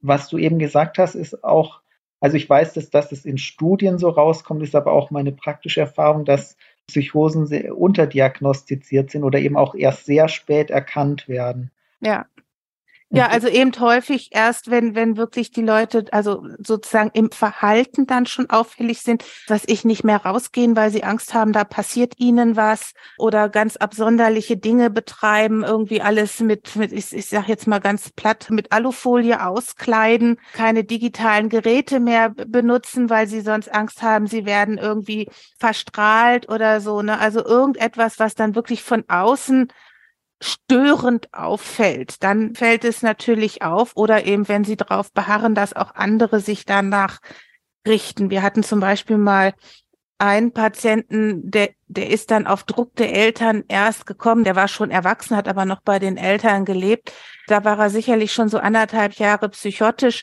was 0.00 0.28
du 0.28 0.38
eben 0.38 0.58
gesagt 0.58 0.98
hast, 0.98 1.14
ist 1.14 1.44
auch, 1.44 1.80
also 2.20 2.36
ich 2.36 2.48
weiß, 2.48 2.74
dass, 2.74 2.90
dass 2.90 3.12
es 3.12 3.24
in 3.24 3.38
Studien 3.38 3.98
so 3.98 4.08
rauskommt, 4.08 4.62
ist 4.62 4.74
aber 4.74 4.92
auch 4.92 5.10
meine 5.10 5.32
praktische 5.32 5.80
Erfahrung, 5.80 6.24
dass 6.24 6.56
Psychosen 6.88 7.70
unterdiagnostiziert 7.72 9.10
sind 9.10 9.24
oder 9.24 9.38
eben 9.38 9.56
auch 9.56 9.74
erst 9.74 10.04
sehr 10.04 10.28
spät 10.28 10.70
erkannt 10.70 11.28
werden. 11.28 11.70
Ja. 12.00 12.26
Ja, 13.14 13.26
also 13.28 13.46
eben 13.46 13.72
häufig 13.78 14.30
erst, 14.32 14.70
wenn, 14.70 14.94
wenn 14.94 15.18
wirklich 15.18 15.50
die 15.50 15.60
Leute, 15.60 16.06
also 16.12 16.46
sozusagen 16.58 17.10
im 17.12 17.30
Verhalten 17.30 18.06
dann 18.06 18.24
schon 18.24 18.48
auffällig 18.48 19.02
sind, 19.02 19.22
dass 19.48 19.64
ich 19.66 19.84
nicht 19.84 20.02
mehr 20.02 20.16
rausgehen, 20.24 20.76
weil 20.76 20.90
sie 20.90 21.04
Angst 21.04 21.34
haben, 21.34 21.52
da 21.52 21.64
passiert 21.64 22.14
ihnen 22.16 22.56
was 22.56 22.94
oder 23.18 23.50
ganz 23.50 23.76
absonderliche 23.76 24.56
Dinge 24.56 24.88
betreiben, 24.88 25.62
irgendwie 25.62 26.00
alles 26.00 26.40
mit, 26.40 26.74
mit 26.74 26.90
ich, 26.90 27.12
ich 27.12 27.26
sag 27.26 27.48
jetzt 27.48 27.66
mal 27.66 27.80
ganz 27.80 28.08
platt, 28.12 28.46
mit 28.48 28.72
Alufolie 28.72 29.44
auskleiden, 29.46 30.38
keine 30.54 30.82
digitalen 30.82 31.50
Geräte 31.50 32.00
mehr 32.00 32.30
benutzen, 32.30 33.10
weil 33.10 33.26
sie 33.26 33.42
sonst 33.42 33.68
Angst 33.74 34.00
haben, 34.00 34.26
sie 34.26 34.46
werden 34.46 34.78
irgendwie 34.78 35.28
verstrahlt 35.58 36.48
oder 36.48 36.80
so, 36.80 37.02
ne? 37.02 37.18
Also 37.18 37.44
irgendetwas, 37.44 38.18
was 38.18 38.34
dann 38.34 38.54
wirklich 38.54 38.82
von 38.82 39.04
außen 39.08 39.68
störend 40.42 41.32
auffällt, 41.32 42.22
dann 42.22 42.54
fällt 42.54 42.84
es 42.84 43.02
natürlich 43.02 43.62
auf 43.62 43.92
oder 43.94 44.26
eben, 44.26 44.48
wenn 44.48 44.64
sie 44.64 44.76
darauf 44.76 45.12
beharren, 45.12 45.54
dass 45.54 45.72
auch 45.72 45.94
andere 45.94 46.40
sich 46.40 46.64
danach 46.64 47.20
richten. 47.86 48.30
Wir 48.30 48.42
hatten 48.42 48.62
zum 48.62 48.80
Beispiel 48.80 49.18
mal 49.18 49.54
einen 50.18 50.52
Patienten, 50.52 51.50
der, 51.50 51.70
der 51.88 52.10
ist 52.10 52.30
dann 52.30 52.46
auf 52.46 52.62
Druck 52.62 52.94
der 52.94 53.12
Eltern 53.12 53.64
erst 53.66 54.06
gekommen. 54.06 54.44
Der 54.44 54.54
war 54.54 54.68
schon 54.68 54.92
erwachsen, 54.92 55.36
hat 55.36 55.48
aber 55.48 55.64
noch 55.64 55.80
bei 55.80 55.98
den 55.98 56.16
Eltern 56.16 56.64
gelebt. 56.64 57.12
Da 57.48 57.64
war 57.64 57.78
er 57.78 57.90
sicherlich 57.90 58.32
schon 58.32 58.48
so 58.48 58.58
anderthalb 58.58 59.14
Jahre 59.14 59.48
psychotisch. 59.48 60.22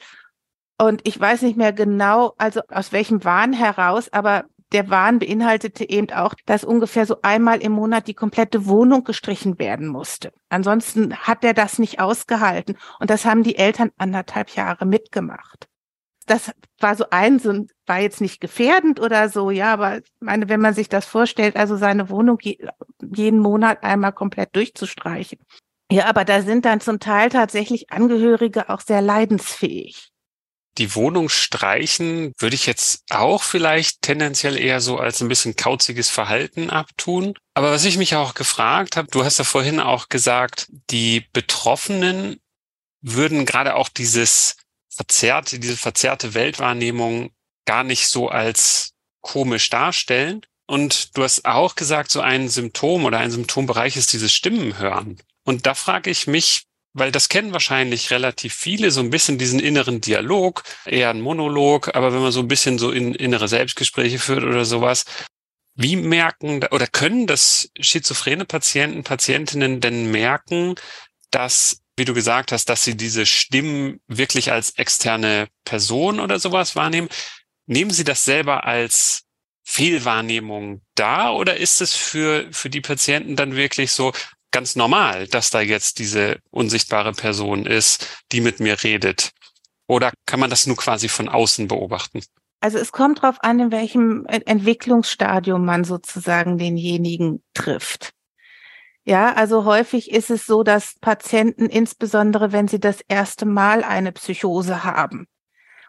Und 0.78 1.06
ich 1.06 1.20
weiß 1.20 1.42
nicht 1.42 1.58
mehr 1.58 1.74
genau, 1.74 2.34
also 2.38 2.62
aus 2.70 2.94
welchem 2.94 3.26
Wahn 3.26 3.52
heraus, 3.52 4.08
aber 4.14 4.46
der 4.72 4.90
Wahn 4.90 5.20
beinhaltete 5.20 5.90
eben 5.90 6.12
auch, 6.12 6.34
dass 6.46 6.64
ungefähr 6.64 7.06
so 7.06 7.22
einmal 7.22 7.62
im 7.62 7.72
Monat 7.72 8.08
die 8.08 8.14
komplette 8.14 8.68
Wohnung 8.68 9.04
gestrichen 9.04 9.58
werden 9.58 9.88
musste. 9.88 10.32
Ansonsten 10.50 11.16
hat 11.16 11.44
er 11.44 11.54
das 11.54 11.80
nicht 11.80 12.00
ausgehalten. 12.00 12.78
Und 13.00 13.10
das 13.10 13.26
haben 13.26 13.44
die 13.44 13.58
Eltern 13.58 13.92
anderthalb 13.98 14.52
Jahre 14.52 14.86
mitgemacht. 14.86 15.68
Das 16.28 16.52
war 16.80 16.96
so 16.96 17.06
ein, 17.10 17.42
war 17.88 18.00
jetzt 18.00 18.22
nicht 18.22 18.40
gefährdend 18.40 19.00
oder 19.00 19.30
so, 19.30 19.50
ja, 19.50 19.74
aber 19.74 20.02
meine, 20.20 20.48
wenn 20.48 20.62
man 20.62 20.76
sich 20.76 20.88
das 20.88 21.06
vorstellt, 21.06 21.56
also 21.56 21.76
seine 21.76 22.12
Wohnung 22.12 22.38
je, 22.42 22.60
jeden 23.02 23.40
Monat 23.40 23.84
einmal 23.84 24.14
komplett 24.14 24.56
durchzustreichen. 24.56 25.40
Ja, 25.92 26.06
aber 26.06 26.26
da 26.26 26.44
sind 26.44 26.66
dann 26.66 26.82
zum 26.82 27.00
Teil 27.00 27.30
tatsächlich 27.30 27.92
Angehörige 27.92 28.70
auch 28.70 28.82
sehr 28.82 29.02
leidensfähig 29.02 30.09
die 30.80 30.96
Wohnung 30.96 31.30
streichen 31.30 32.34
würde 32.40 32.56
ich 32.56 32.66
jetzt 32.66 33.04
auch 33.10 33.44
vielleicht 33.44 34.02
tendenziell 34.02 34.58
eher 34.58 34.80
so 34.80 34.98
als 34.98 35.22
ein 35.22 35.28
bisschen 35.28 35.56
kauziges 35.56 36.10
Verhalten 36.10 36.70
abtun. 36.70 37.38
Aber 37.54 37.72
was 37.72 37.86
ich 37.86 37.98
mich 37.98 38.16
auch 38.16 38.34
gefragt 38.34 38.96
habe, 38.96 39.10
du 39.12 39.24
hast 39.24 39.38
ja 39.38 39.44
vorhin 39.44 39.80
auch 39.80 40.10
gesagt, 40.10 40.68
die 40.90 41.26
Betroffenen 41.34 42.40
würden 43.02 43.46
gerade 43.46 43.76
auch 43.76 43.90
dieses 43.90 44.56
verzerrte, 44.90 45.60
diese 45.60 45.78
verzerrte 45.78 46.34
Weltwahrnehmung 46.34 47.32
gar 47.66 47.84
nicht 47.84 48.08
so 48.08 48.30
als 48.30 48.94
komisch 49.22 49.70
darstellen. 49.70 50.42
Und 50.66 51.18
du 51.18 51.24
hast 51.24 51.46
auch 51.46 51.76
gesagt, 51.76 52.12
so 52.12 52.22
ein 52.22 52.48
Symptom 52.48 53.06
oder 53.06 53.20
ein 53.20 53.32
Symptombereich 53.32 53.98
ist 53.98 54.14
dieses 54.14 54.34
Stimmenhören. 54.34 55.20
Und 55.44 55.66
da 55.66 55.74
frage 55.74 56.10
ich 56.10 56.28
mich, 56.28 56.64
weil 56.94 57.12
das 57.12 57.30
kennen 57.30 57.54
wahrscheinlich 57.54 58.12
relativ 58.12 58.54
viele, 58.54 58.92
so 58.92 59.02
ein 59.02 59.10
bisschen 59.10 59.38
diesen 59.38 59.60
inneren 59.60 60.02
Dialog, 60.02 60.64
eher 60.86 61.10
ein 61.10 61.22
Monolog, 61.22 61.96
aber 61.96 62.14
wenn 62.14 62.22
man 62.22 62.32
so 62.32 62.40
ein 62.40 62.48
bisschen 62.48 62.80
so 62.80 62.92
in 62.92 63.14
innere 63.14 63.48
Selbstgespräche 63.48 64.20
führt 64.20 64.44
oder 64.44 64.66
sowas, 64.66 65.06
wie 65.76 65.96
merken 65.96 66.66
oder 66.72 66.88
können 66.88 67.28
das 67.28 67.70
schizophrene 67.80 68.46
Patienten, 68.46 69.04
Patientinnen 69.04 69.80
denn 69.80 70.12
merken, 70.12 70.76
dass, 71.32 71.82
wie 71.96 72.06
du 72.06 72.14
gesagt 72.14 72.52
hast, 72.52 72.70
dass 72.70 72.84
sie 72.84 72.98
diese 72.98 73.26
Stimmen 73.26 74.02
wirklich 74.08 74.52
als 74.52 74.72
externe 74.72 75.48
Person 75.64 76.20
oder 76.20 76.40
sowas 76.40 76.76
wahrnehmen? 76.76 77.08
Nehmen 77.66 77.92
sie 77.92 78.04
das 78.04 78.26
selber 78.26 78.66
als 78.66 79.24
Fehlwahrnehmung 79.64 80.82
da 80.96 81.32
oder 81.32 81.58
ist 81.58 81.80
es 81.80 81.94
für, 81.94 82.48
für 82.52 82.72
die 82.72 82.82
Patienten 82.82 83.36
dann 83.36 83.56
wirklich 83.56 83.92
so, 83.92 84.12
ganz 84.52 84.76
normal, 84.76 85.28
dass 85.28 85.50
da 85.50 85.62
jetzt 85.62 86.00
diese 86.00 86.40
unsichtbare 86.52 87.14
Person 87.14 87.66
ist, 87.66 88.08
die 88.32 88.42
mit 88.42 88.60
mir 88.60 88.84
redet? 88.84 89.32
Oder 89.88 90.12
kann 90.26 90.40
man 90.40 90.50
das 90.50 90.68
nur 90.68 90.78
quasi 90.78 91.10
von 91.10 91.30
außen 91.30 91.68
beobachten? 91.68 92.22
Also 92.62 92.78
es 92.78 92.92
kommt 92.92 93.24
darauf 93.24 93.38
an, 93.42 93.60
in 93.60 93.72
welchem 93.72 94.26
Entwicklungsstadium 94.26 95.64
man 95.64 95.84
sozusagen 95.84 96.58
denjenigen 96.58 97.42
trifft. 97.54 98.14
Ja, 99.06 99.34
also 99.34 99.66
häufig 99.66 100.12
ist 100.12 100.30
es 100.30 100.46
so, 100.46 100.62
dass 100.62 100.96
Patienten, 101.00 101.68
insbesondere 101.68 102.52
wenn 102.52 102.68
sie 102.68 102.80
das 102.80 103.02
erste 103.08 103.46
Mal 103.46 103.84
eine 103.84 104.12
Psychose 104.12 104.84
haben 104.84 105.26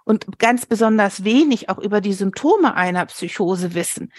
und 0.04 0.38
ganz 0.38 0.64
besonders 0.64 1.24
wenig 1.24 1.68
auch 1.68 1.78
über 1.78 2.00
die 2.00 2.14
Symptome 2.14 2.74
einer 2.74 3.04
Psychose 3.06 3.74
wissen, 3.74 4.12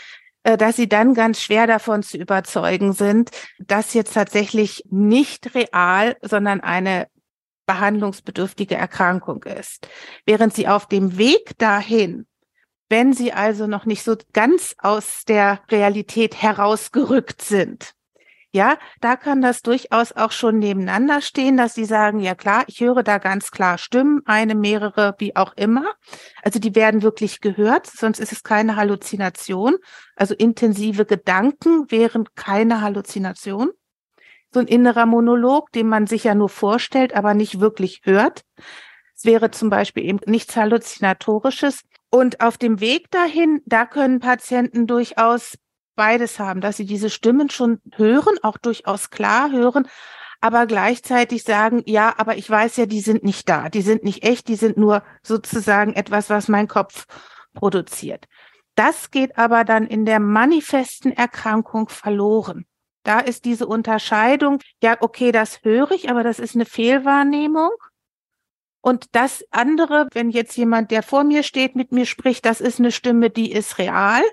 dass 0.44 0.76
sie 0.76 0.90
dann 0.90 1.14
ganz 1.14 1.42
schwer 1.42 1.68
davon 1.68 2.04
zu 2.04 2.18
überzeugen 2.18 2.94
sind, 2.94 3.32
dass 3.60 3.94
jetzt 3.94 4.14
tatsächlich 4.14 4.84
nicht 4.90 5.54
real, 5.56 6.18
sondern 6.22 6.62
eine 6.62 7.08
behandlungsbedürftige 7.68 8.76
Erkrankung 8.76 9.44
ist. 9.44 9.88
Während 10.26 10.54
sie 10.54 10.68
auf 10.68 10.88
dem 10.88 11.18
Weg 11.18 11.58
dahin 11.58 12.26
wenn 12.92 13.14
sie 13.14 13.32
also 13.34 13.66
noch 13.66 13.86
nicht 13.86 14.04
so 14.04 14.18
ganz 14.34 14.76
aus 14.78 15.24
der 15.26 15.62
Realität 15.72 16.40
herausgerückt 16.40 17.42
sind. 17.42 17.94
Ja, 18.54 18.78
da 19.00 19.16
kann 19.16 19.42
das 19.42 19.62
durchaus 19.62 20.12
auch 20.12 20.34
schon 20.34 20.60
nebeneinander 20.60 21.22
stehen, 21.22 21.56
dass 21.56 21.74
sie 21.74 21.86
sagen, 21.86 22.20
ja 22.20 22.36
klar, 22.36 22.66
ich 22.68 22.82
höre 22.82 23.02
da 23.02 23.18
ganz 23.18 23.50
klar 23.50 23.78
Stimmen, 23.78 24.22
eine, 24.26 24.56
mehrere, 24.56 25.16
wie 25.20 25.38
auch 25.38 25.54
immer. 25.56 25.94
Also 26.44 26.60
die 26.60 26.76
werden 26.76 27.02
wirklich 27.02 27.40
gehört, 27.40 27.88
sonst 27.88 28.20
ist 28.20 28.34
es 28.34 28.44
keine 28.44 28.76
Halluzination. 28.76 29.78
Also 30.18 30.36
intensive 30.36 31.06
Gedanken 31.06 31.90
wären 31.90 32.26
keine 32.36 32.82
Halluzination. 32.82 33.72
So 34.54 34.60
ein 34.60 34.68
innerer 34.68 35.06
Monolog, 35.06 35.72
den 35.72 35.88
man 35.88 36.06
sich 36.06 36.26
ja 36.26 36.36
nur 36.36 36.50
vorstellt, 36.50 37.16
aber 37.16 37.34
nicht 37.34 37.62
wirklich 37.62 38.02
hört. 38.04 38.42
Es 39.16 39.24
wäre 39.24 39.52
zum 39.52 39.70
Beispiel 39.70 40.04
eben 40.04 40.20
nichts 40.26 40.58
Halluzinatorisches. 40.58 41.84
Und 42.10 42.42
auf 42.42 42.58
dem 42.58 42.82
Weg 42.82 43.10
dahin, 43.12 43.62
da 43.66 43.86
können 43.86 44.20
Patienten 44.20 44.88
durchaus 44.88 45.56
beides 45.96 46.40
haben, 46.40 46.62
dass 46.62 46.78
sie 46.78 46.86
diese 46.86 47.10
Stimmen 47.10 47.50
schon 47.50 47.80
hören, 47.96 48.36
auch 48.42 48.58
durchaus 48.58 49.10
klar 49.10 49.52
hören, 49.52 49.88
aber 50.42 50.66
gleichzeitig 50.66 51.44
sagen, 51.44 51.84
ja, 51.86 52.14
aber 52.18 52.36
ich 52.36 52.50
weiß 52.50 52.78
ja, 52.78 52.88
die 52.88 53.02
sind 53.02 53.24
nicht 53.24 53.48
da, 53.48 53.70
die 53.70 53.82
sind 53.82 54.04
nicht 54.04 54.24
echt, 54.24 54.48
die 54.48 54.56
sind 54.56 54.76
nur 54.78 55.04
sozusagen 55.22 55.94
etwas, 55.94 56.30
was 56.30 56.48
mein 56.48 56.68
Kopf 56.68 57.06
produziert. 57.54 58.28
Das 58.76 59.12
geht 59.12 59.38
aber 59.38 59.64
dann 59.64 59.86
in 59.86 60.06
der 60.06 60.20
manifesten 60.20 61.12
Erkrankung 61.12 61.90
verloren. 61.90 62.66
Da 63.04 63.20
ist 63.20 63.46
diese 63.46 63.68
Unterscheidung, 63.68 64.60
ja, 64.82 64.98
okay, 65.02 65.32
das 65.32 65.64
höre 65.64 65.92
ich, 65.92 66.10
aber 66.10 66.24
das 66.24 66.40
ist 66.40 66.56
eine 66.56 66.66
Fehlwahrnehmung. 66.66 67.72
Und 68.82 69.16
das 69.16 69.46
andere, 69.52 70.08
wenn 70.14 70.32
jetzt 70.32 70.58
jemand, 70.58 70.90
der 70.90 71.04
vor 71.04 71.24
mir 71.24 71.44
steht, 71.44 71.76
mit 71.76 71.92
mir 71.92 72.08
spricht, 72.08 72.46
das 72.46 72.62
ist 72.62 72.80
eine 72.80 72.92
Stimme, 72.92 73.30
die 73.30 73.52
ist 73.52 73.78
real 73.78 74.24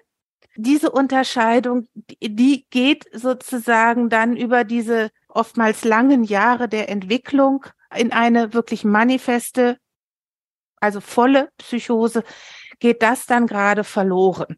diese 0.58 0.90
Unterscheidung, 0.90 1.86
die 2.20 2.66
geht 2.68 3.04
sozusagen 3.12 4.08
dann 4.08 4.36
über 4.36 4.64
diese 4.64 5.10
oftmals 5.28 5.84
langen 5.84 6.24
Jahre 6.24 6.68
der 6.68 6.88
Entwicklung 6.88 7.64
in 7.94 8.10
eine 8.12 8.52
wirklich 8.54 8.82
manifeste, 8.84 9.78
also 10.80 11.00
volle 11.00 11.50
Psychose, 11.58 12.24
geht 12.80 13.02
das 13.02 13.26
dann 13.26 13.46
gerade 13.46 13.84
verloren. 13.84 14.56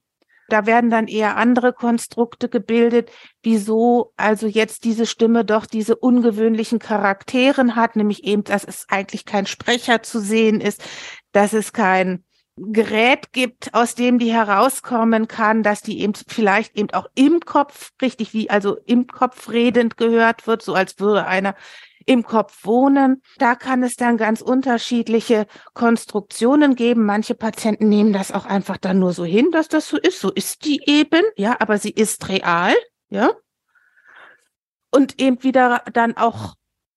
Da 0.48 0.64
werden 0.64 0.88
dann 0.88 1.06
eher 1.06 1.36
andere 1.36 1.74
Konstrukte 1.74 2.48
gebildet, 2.48 3.10
wieso 3.42 4.14
also 4.16 4.46
jetzt 4.46 4.84
diese 4.84 5.04
Stimme 5.04 5.44
doch 5.44 5.66
diese 5.66 5.96
ungewöhnlichen 5.96 6.78
Charakteren 6.78 7.76
hat, 7.76 7.94
nämlich 7.94 8.24
eben, 8.24 8.42
dass 8.44 8.64
es 8.64 8.86
eigentlich 8.88 9.26
kein 9.26 9.44
Sprecher 9.44 10.02
zu 10.02 10.18
sehen 10.18 10.62
ist, 10.62 10.82
dass 11.32 11.52
es 11.52 11.74
kein 11.74 12.24
Gerät 12.72 13.32
gibt, 13.32 13.74
aus 13.74 13.94
dem 13.94 14.18
die 14.18 14.32
herauskommen 14.32 15.28
kann, 15.28 15.62
dass 15.62 15.82
die 15.82 16.00
eben 16.00 16.14
vielleicht 16.14 16.76
eben 16.76 16.90
auch 16.90 17.06
im 17.14 17.40
Kopf, 17.40 17.92
richtig 18.02 18.34
wie 18.34 18.50
also 18.50 18.76
im 18.86 19.06
Kopf 19.06 19.50
redend 19.50 19.96
gehört 19.96 20.46
wird, 20.46 20.62
so 20.62 20.74
als 20.74 20.98
würde 20.98 21.26
einer 21.26 21.54
im 22.06 22.22
Kopf 22.22 22.64
wohnen. 22.64 23.22
Da 23.38 23.54
kann 23.54 23.82
es 23.82 23.96
dann 23.96 24.16
ganz 24.16 24.40
unterschiedliche 24.40 25.46
Konstruktionen 25.74 26.74
geben. 26.74 27.04
Manche 27.04 27.34
Patienten 27.34 27.88
nehmen 27.88 28.12
das 28.12 28.32
auch 28.32 28.46
einfach 28.46 28.76
dann 28.78 28.98
nur 28.98 29.12
so 29.12 29.24
hin, 29.24 29.50
dass 29.52 29.68
das 29.68 29.88
so 29.88 29.96
ist. 29.96 30.20
So 30.20 30.30
ist 30.30 30.64
die 30.64 30.82
eben, 30.86 31.22
ja, 31.36 31.56
aber 31.60 31.78
sie 31.78 31.90
ist 31.90 32.28
real, 32.28 32.74
ja. 33.08 33.30
Und 34.90 35.20
eben 35.20 35.42
wieder 35.42 35.82
dann 35.92 36.16
auch 36.16 36.54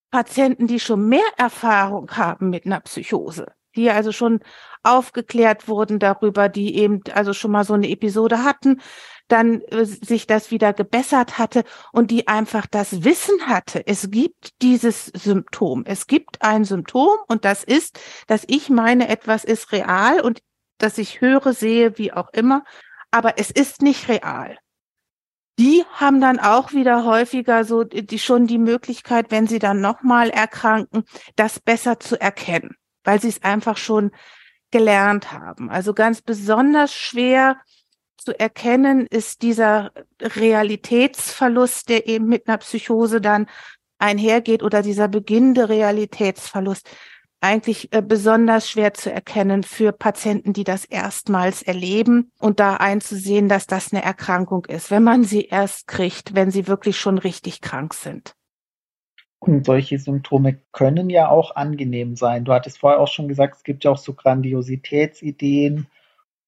Patienten, 0.10 0.67
die 0.67 0.80
schon 0.80 1.08
mehr 1.08 1.26
Erfahrung 1.38 2.10
haben 2.12 2.49
mit 2.49 2.65
einer 2.65 2.80
Psychose, 2.82 3.52
die 3.75 3.89
also 3.89 4.12
schon 4.12 4.39
aufgeklärt 4.83 5.67
wurden 5.67 5.99
darüber, 5.99 6.49
die 6.49 6.75
eben 6.75 7.01
also 7.13 7.33
schon 7.33 7.51
mal 7.51 7.63
so 7.63 7.73
eine 7.73 7.89
Episode 7.89 8.43
hatten, 8.43 8.81
dann 9.27 9.62
äh, 9.62 9.86
sich 9.86 10.27
das 10.27 10.51
wieder 10.51 10.73
gebessert 10.73 11.38
hatte 11.38 11.63
und 11.91 12.12
die 12.12 12.27
einfach 12.27 12.67
das 12.67 13.03
Wissen 13.03 13.47
hatte. 13.47 13.86
Es 13.88 14.12
gibt 14.12 14.62
dieses 14.62 15.07
Symptom. 15.07 15.83
Es 15.86 16.07
gibt 16.07 16.41
ein 16.41 16.65
Symptom 16.65 17.17
und 17.27 17.45
das 17.45 17.63
ist, 17.63 17.99
dass 18.27 18.43
ich 18.47 18.69
meine, 18.69 19.09
etwas 19.09 19.43
ist 19.43 19.71
real 19.71 20.21
und 20.21 20.41
dass 20.77 20.97
ich 20.97 21.21
höre, 21.21 21.53
sehe, 21.53 21.97
wie 21.97 22.12
auch 22.12 22.29
immer, 22.33 22.63
aber 23.12 23.38
es 23.38 23.51
ist 23.51 23.81
nicht 23.81 24.09
real. 24.09 24.57
Die 25.59 25.83
haben 25.93 26.19
dann 26.19 26.39
auch 26.39 26.73
wieder 26.73 27.05
häufiger 27.05 27.63
so 27.63 27.83
die 27.83 28.19
schon 28.19 28.47
die 28.47 28.57
Möglichkeit, 28.57 29.29
wenn 29.29 29.45
sie 29.45 29.59
dann 29.59 29.81
nochmal 29.81 30.31
erkranken, 30.31 31.03
das 31.36 31.59
besser 31.59 31.99
zu 31.99 32.19
erkennen, 32.19 32.75
weil 33.04 33.22
sie 33.22 33.30
es 33.30 33.44
einfach 33.44 33.78
schon 33.78 34.12
gelernt 34.72 35.32
haben. 35.32 35.70
Also 35.70 35.94
ganz 35.94 36.22
besonders 36.22 36.94
schwer 36.94 37.58
zu 38.18 38.38
erkennen 38.39 39.06
ist 39.08 39.42
dieser 39.42 39.92
Realitätsverlust, 40.22 41.89
der 41.89 42.08
eben 42.08 42.28
mit 42.28 42.48
einer 42.48 42.58
Psychose 42.58 43.22
dann 43.22 43.48
einhergeht 44.00 44.63
oder 44.63 44.82
dieser 44.82 45.08
beginnende 45.08 45.70
Realitätsverlust 45.70 46.89
eigentlich 47.44 47.92
äh, 47.92 48.02
besonders 48.02 48.70
schwer 48.70 48.94
zu 48.94 49.12
erkennen 49.12 49.63
für 49.63 49.92
Patienten, 49.92 50.54
die 50.54 50.63
das 50.63 50.86
erstmals 50.86 51.62
erleben 51.62 52.32
und 52.39 52.60
da 52.60 52.78
einzusehen, 52.78 53.50
dass 53.50 53.68
das 53.68 53.92
eine 53.92 54.02
Erkrankung 54.02 54.66
ist, 54.66 54.92
wenn 54.92 55.04
man 55.04 55.26
sie 55.26 55.46
erst 55.46 55.88
kriegt, 55.88 56.36
wenn 56.36 56.52
sie 56.52 56.68
wirklich 56.68 56.98
schon 56.98 57.18
richtig 57.18 57.60
krank 57.60 57.94
sind. 57.94 58.34
Und 59.47 59.65
solche 59.65 59.99
Symptome 59.99 60.60
können 60.71 61.10
ja 61.10 61.29
auch 61.29 61.56
angenehm 61.56 62.15
sein. 62.15 62.45
Du 62.45 62.53
hattest 62.53 62.77
vorher 62.77 62.99
auch 62.99 63.08
schon 63.08 63.27
gesagt, 63.27 63.58
es 63.58 63.63
gibt 63.63 63.84
ja 63.84 63.91
auch 63.91 63.97
so 63.97 64.13
Grandiositätsideen 64.13 65.88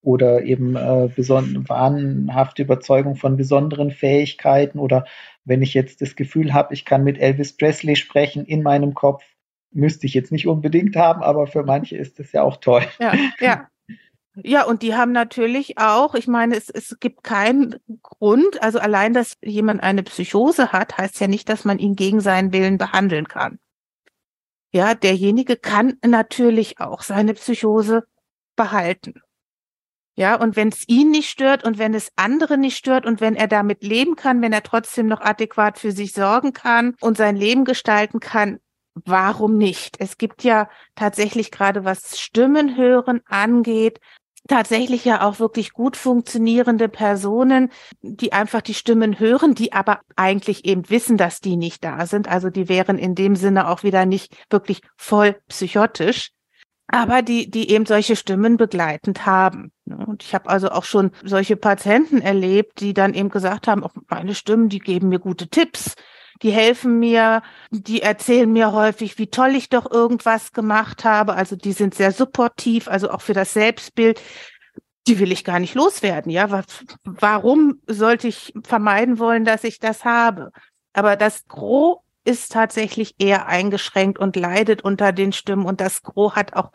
oder 0.01 0.43
eben 0.43 0.75
äh, 0.75 1.09
wahnhafte 1.17 2.61
Überzeugung 2.61 3.15
von 3.15 3.37
besonderen 3.37 3.91
Fähigkeiten 3.91 4.79
oder 4.79 5.05
wenn 5.43 5.61
ich 5.61 5.73
jetzt 5.73 6.01
das 6.01 6.15
Gefühl 6.15 6.53
habe, 6.53 6.73
ich 6.73 6.85
kann 6.85 7.03
mit 7.03 7.17
Elvis 7.17 7.57
Presley 7.57 7.95
sprechen 7.95 8.45
in 8.45 8.63
meinem 8.63 8.93
Kopf, 8.93 9.23
müsste 9.71 10.05
ich 10.05 10.13
jetzt 10.13 10.31
nicht 10.31 10.47
unbedingt 10.47 10.95
haben, 10.95 11.21
aber 11.21 11.47
für 11.47 11.63
manche 11.63 11.97
ist 11.97 12.19
das 12.19 12.31
ja 12.31 12.43
auch 12.43 12.57
toll. 12.57 12.83
Ja, 12.99 13.13
ja. 13.39 13.67
Ja, 14.43 14.65
und 14.65 14.81
die 14.81 14.95
haben 14.95 15.11
natürlich 15.11 15.77
auch, 15.77 16.13
ich 16.13 16.27
meine, 16.27 16.55
es, 16.55 16.69
es 16.69 16.97
gibt 16.99 17.23
keinen 17.23 17.75
Grund, 18.01 18.61
also 18.61 18.79
allein, 18.79 19.13
dass 19.13 19.37
jemand 19.41 19.81
eine 19.81 20.03
Psychose 20.03 20.71
hat, 20.71 20.97
heißt 20.97 21.19
ja 21.19 21.27
nicht, 21.27 21.47
dass 21.47 21.63
man 21.63 21.79
ihn 21.79 21.95
gegen 21.95 22.19
seinen 22.19 22.51
Willen 22.51 22.77
behandeln 22.77 23.27
kann. 23.27 23.59
Ja, 24.71 24.93
derjenige 24.93 25.55
kann 25.55 25.97
natürlich 26.05 26.81
auch 26.81 27.01
seine 27.01 27.33
Psychose 27.33 28.03
behalten. 28.57 29.21
Ja, 30.17 30.35
und 30.35 30.55
wenn 30.55 30.69
es 30.69 30.87
ihn 30.87 31.11
nicht 31.11 31.29
stört 31.29 31.63
und 31.65 31.77
wenn 31.77 31.93
es 31.93 32.11
andere 32.15 32.57
nicht 32.57 32.77
stört 32.77 33.05
und 33.05 33.19
wenn 33.19 33.35
er 33.35 33.47
damit 33.47 33.83
leben 33.83 34.15
kann, 34.15 34.41
wenn 34.41 34.53
er 34.53 34.63
trotzdem 34.63 35.07
noch 35.07 35.21
adäquat 35.21 35.77
für 35.77 35.91
sich 35.91 36.13
sorgen 36.13 36.53
kann 36.53 36.95
und 37.01 37.17
sein 37.17 37.35
Leben 37.35 37.65
gestalten 37.65 38.21
kann, 38.21 38.59
warum 38.93 39.57
nicht? 39.57 39.97
Es 39.99 40.17
gibt 40.17 40.43
ja 40.43 40.69
tatsächlich 40.95 41.51
gerade 41.51 41.83
was 41.83 42.19
Stimmen 42.19 42.77
hören 42.77 43.21
angeht, 43.25 43.99
tatsächlich 44.47 45.05
ja 45.05 45.21
auch 45.21 45.39
wirklich 45.39 45.73
gut 45.73 45.97
funktionierende 45.97 46.87
Personen, 46.89 47.71
die 48.01 48.33
einfach 48.33 48.61
die 48.61 48.73
Stimmen 48.73 49.19
hören, 49.19 49.55
die 49.55 49.73
aber 49.73 50.01
eigentlich 50.15 50.65
eben 50.65 50.89
wissen, 50.89 51.17
dass 51.17 51.41
die 51.41 51.57
nicht 51.57 51.83
da 51.83 52.05
sind. 52.05 52.27
Also 52.27 52.49
die 52.49 52.69
wären 52.69 52.97
in 52.97 53.15
dem 53.15 53.35
Sinne 53.35 53.69
auch 53.69 53.83
wieder 53.83 54.05
nicht 54.05 54.35
wirklich 54.49 54.81
voll 54.97 55.35
psychotisch, 55.47 56.31
aber 56.87 57.21
die, 57.21 57.49
die 57.49 57.71
eben 57.71 57.85
solche 57.85 58.15
Stimmen 58.15 58.57
begleitend 58.57 59.25
haben. 59.25 59.71
Und 59.85 60.23
ich 60.23 60.35
habe 60.35 60.49
also 60.49 60.69
auch 60.69 60.83
schon 60.83 61.11
solche 61.23 61.55
Patienten 61.57 62.21
erlebt, 62.21 62.79
die 62.79 62.93
dann 62.93 63.13
eben 63.13 63.29
gesagt 63.29 63.67
haben, 63.67 63.83
auch 63.83 63.93
meine 64.07 64.35
Stimmen, 64.35 64.69
die 64.69 64.79
geben 64.79 65.09
mir 65.09 65.19
gute 65.19 65.47
Tipps 65.47 65.95
die 66.41 66.51
helfen 66.51 66.99
mir, 66.99 67.41
die 67.71 68.01
erzählen 68.01 68.51
mir 68.51 68.71
häufig, 68.71 69.17
wie 69.17 69.27
toll 69.27 69.55
ich 69.55 69.69
doch 69.69 69.89
irgendwas 69.89 70.51
gemacht 70.51 71.05
habe. 71.05 71.33
Also 71.35 71.55
die 71.55 71.73
sind 71.73 71.95
sehr 71.95 72.11
supportiv, 72.11 72.87
also 72.87 73.09
auch 73.09 73.21
für 73.21 73.33
das 73.33 73.53
Selbstbild. 73.53 74.21
Die 75.07 75.19
will 75.19 75.31
ich 75.31 75.43
gar 75.43 75.59
nicht 75.59 75.75
loswerden, 75.75 76.31
ja. 76.31 76.63
Warum 77.03 77.79
sollte 77.87 78.27
ich 78.27 78.53
vermeiden 78.63 79.19
wollen, 79.19 79.45
dass 79.45 79.63
ich 79.63 79.79
das 79.79 80.03
habe? 80.03 80.51
Aber 80.93 81.15
das 81.15 81.45
Gros 81.47 81.99
ist 82.23 82.51
tatsächlich 82.51 83.15
eher 83.19 83.47
eingeschränkt 83.47 84.17
und 84.17 84.35
leidet 84.35 84.83
unter 84.83 85.11
den 85.11 85.31
Stimmen 85.31 85.65
und 85.65 85.79
das 85.79 86.01
Gros 86.01 86.35
hat 86.35 86.55
auch 86.55 86.71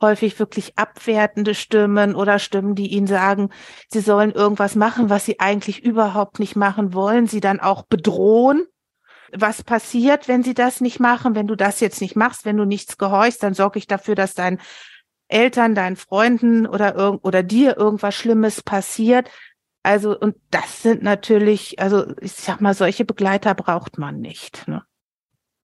häufig 0.00 0.38
wirklich 0.38 0.78
abwertende 0.78 1.54
Stimmen 1.54 2.14
oder 2.14 2.38
Stimmen, 2.38 2.74
die 2.74 2.88
ihnen 2.88 3.06
sagen, 3.06 3.50
sie 3.88 4.00
sollen 4.00 4.30
irgendwas 4.30 4.74
machen, 4.74 5.10
was 5.10 5.24
sie 5.24 5.40
eigentlich 5.40 5.82
überhaupt 5.82 6.38
nicht 6.38 6.56
machen 6.56 6.94
wollen, 6.94 7.26
sie 7.26 7.40
dann 7.40 7.60
auch 7.60 7.82
bedrohen 7.82 8.66
was 9.32 9.62
passiert, 9.62 10.28
wenn 10.28 10.42
sie 10.42 10.54
das 10.54 10.80
nicht 10.80 11.00
machen, 11.00 11.34
wenn 11.34 11.46
du 11.46 11.56
das 11.56 11.80
jetzt 11.80 12.00
nicht 12.00 12.16
machst, 12.16 12.44
wenn 12.44 12.56
du 12.56 12.64
nichts 12.64 12.98
gehorchst, 12.98 13.42
dann 13.42 13.54
sorge 13.54 13.78
ich 13.78 13.86
dafür, 13.86 14.14
dass 14.14 14.34
deinen 14.34 14.60
Eltern, 15.28 15.74
deinen 15.74 15.96
Freunden 15.96 16.66
oder 16.66 17.20
oder 17.24 17.42
dir 17.42 17.76
irgendwas 17.76 18.14
Schlimmes 18.14 18.62
passiert. 18.62 19.30
Also, 19.82 20.18
und 20.18 20.36
das 20.50 20.82
sind 20.82 21.02
natürlich, 21.02 21.78
also 21.78 22.12
ich 22.20 22.32
sag 22.32 22.60
mal, 22.60 22.74
solche 22.74 23.04
Begleiter 23.04 23.54
braucht 23.54 23.96
man 23.96 24.20
nicht. 24.20 24.68
Ne? 24.68 24.82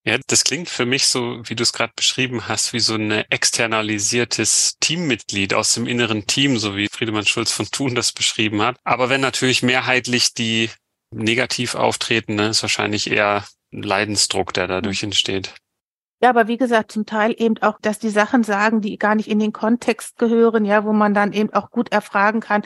Ja, 0.06 0.18
das 0.28 0.44
klingt 0.44 0.68
für 0.68 0.86
mich 0.86 1.08
so, 1.08 1.40
wie 1.48 1.56
du 1.56 1.64
es 1.64 1.72
gerade 1.72 1.92
beschrieben 1.96 2.46
hast, 2.46 2.72
wie 2.72 2.80
so 2.80 2.94
ein 2.94 3.10
externalisiertes 3.10 4.76
Teammitglied 4.78 5.52
aus 5.52 5.74
dem 5.74 5.86
inneren 5.86 6.28
Team, 6.28 6.58
so 6.58 6.76
wie 6.76 6.86
Friedemann 6.86 7.26
Schulz 7.26 7.50
von 7.50 7.66
Thun 7.66 7.96
das 7.96 8.12
beschrieben 8.12 8.62
hat. 8.62 8.78
Aber 8.84 9.08
wenn 9.10 9.20
natürlich 9.20 9.64
mehrheitlich 9.64 10.32
die 10.32 10.70
negativ 11.10 11.74
auftreten, 11.74 12.36
ne, 12.36 12.48
ist 12.48 12.62
wahrscheinlich 12.62 13.10
eher 13.10 13.44
Leidensdruck, 13.82 14.52
der 14.52 14.66
dadurch 14.66 15.02
entsteht. 15.02 15.54
Ja, 16.22 16.30
aber 16.30 16.48
wie 16.48 16.56
gesagt, 16.56 16.92
zum 16.92 17.04
Teil 17.04 17.34
eben 17.36 17.58
auch, 17.58 17.78
dass 17.80 17.98
die 17.98 18.10
Sachen 18.10 18.42
sagen, 18.42 18.80
die 18.80 18.96
gar 18.98 19.14
nicht 19.14 19.28
in 19.28 19.38
den 19.38 19.52
Kontext 19.52 20.18
gehören, 20.18 20.64
ja, 20.64 20.84
wo 20.84 20.92
man 20.92 21.12
dann 21.12 21.32
eben 21.32 21.52
auch 21.52 21.70
gut 21.70 21.92
erfragen 21.92 22.40
kann, 22.40 22.62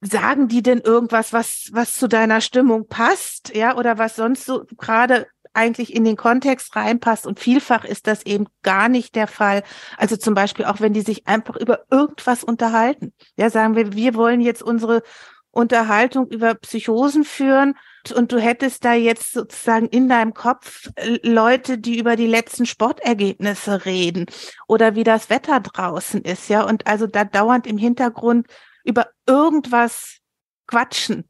sagen 0.00 0.48
die 0.48 0.62
denn 0.62 0.80
irgendwas, 0.80 1.32
was, 1.32 1.68
was 1.72 1.94
zu 1.94 2.08
deiner 2.08 2.40
Stimmung 2.40 2.86
passt, 2.88 3.54
ja, 3.54 3.76
oder 3.76 3.98
was 3.98 4.16
sonst 4.16 4.46
so 4.46 4.64
gerade 4.76 5.26
eigentlich 5.52 5.94
in 5.94 6.04
den 6.04 6.16
Kontext 6.16 6.74
reinpasst. 6.74 7.26
Und 7.26 7.38
vielfach 7.38 7.84
ist 7.84 8.06
das 8.06 8.24
eben 8.26 8.46
gar 8.62 8.88
nicht 8.88 9.14
der 9.14 9.26
Fall. 9.26 9.62
Also 9.96 10.16
zum 10.16 10.34
Beispiel 10.34 10.64
auch, 10.64 10.80
wenn 10.80 10.92
die 10.92 11.00
sich 11.02 11.26
einfach 11.26 11.56
über 11.56 11.84
irgendwas 11.90 12.42
unterhalten. 12.42 13.12
Ja, 13.36 13.50
sagen 13.50 13.76
wir, 13.76 13.92
wir 13.92 14.14
wollen 14.14 14.40
jetzt 14.40 14.62
unsere 14.62 15.02
Unterhaltung 15.50 16.26
über 16.28 16.54
Psychosen 16.54 17.24
führen 17.24 17.74
und 18.12 18.32
du 18.32 18.38
hättest 18.38 18.84
da 18.84 18.94
jetzt 18.94 19.32
sozusagen 19.32 19.86
in 19.86 20.08
deinem 20.08 20.34
Kopf 20.34 20.90
äh, 20.96 21.18
Leute, 21.22 21.78
die 21.78 21.98
über 21.98 22.16
die 22.16 22.26
letzten 22.26 22.66
Sportergebnisse 22.66 23.84
reden 23.84 24.26
oder 24.66 24.94
wie 24.94 25.04
das 25.04 25.30
Wetter 25.30 25.60
draußen 25.60 26.22
ist, 26.22 26.48
ja, 26.48 26.64
und 26.64 26.86
also 26.86 27.06
da 27.06 27.24
dauernd 27.24 27.66
im 27.66 27.78
Hintergrund 27.78 28.46
über 28.84 29.08
irgendwas 29.26 30.18
quatschen. 30.66 31.28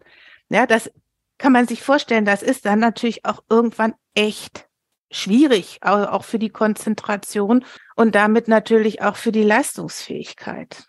Ja, 0.49 0.67
das 0.67 0.91
kann 1.39 1.53
man 1.53 1.67
sich 1.67 1.83
vorstellen, 1.83 2.25
das 2.25 2.43
ist 2.43 2.65
dann 2.65 2.79
natürlich 2.79 3.25
auch 3.25 3.43
irgendwann 3.49 3.95
echt 4.15 4.69
schwierig, 5.11 5.81
auch 5.83 6.25
für 6.25 6.39
die 6.39 6.51
Konzentration 6.51 7.65
und 7.95 8.15
damit 8.15 8.49
natürlich 8.49 9.03
auch 9.03 9.17
für 9.17 9.33
die 9.33 9.43
Leistungsfähigkeit. 9.43 10.87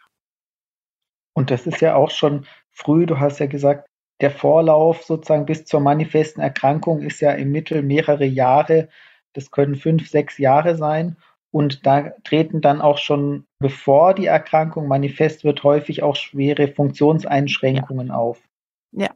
Und 1.33 1.51
das 1.51 1.67
ist 1.67 1.81
ja 1.81 1.95
auch 1.95 2.11
schon 2.11 2.47
früh, 2.71 3.05
du 3.05 3.19
hast 3.19 3.39
ja 3.39 3.45
gesagt, 3.45 3.87
der 4.21 4.31
Vorlauf 4.31 5.03
sozusagen 5.03 5.45
bis 5.45 5.65
zur 5.65 5.79
manifesten 5.81 6.41
Erkrankung 6.41 7.01
ist 7.01 7.19
ja 7.19 7.31
im 7.31 7.51
Mittel 7.51 7.81
mehrere 7.81 8.25
Jahre. 8.25 8.89
Das 9.33 9.51
können 9.51 9.75
fünf, 9.75 10.09
sechs 10.09 10.37
Jahre 10.37 10.77
sein. 10.77 11.17
Und 11.51 11.85
da 11.85 12.11
treten 12.23 12.61
dann 12.61 12.81
auch 12.81 12.97
schon, 12.97 13.45
bevor 13.59 14.13
die 14.13 14.25
Erkrankung 14.25 14.87
manifest 14.87 15.43
wird, 15.43 15.63
häufig 15.63 16.03
auch 16.03 16.15
schwere 16.15 16.67
Funktionseinschränkungen 16.67 18.07
ja. 18.07 18.15
auf. 18.15 18.41
Ja, 18.91 19.09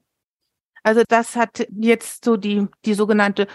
also 0.84 1.04
das 1.08 1.36
hat 1.36 1.68
jetzt 1.70 2.24
so 2.24 2.38
die, 2.38 2.68
die 2.86 2.94
sogenannte 2.94 3.48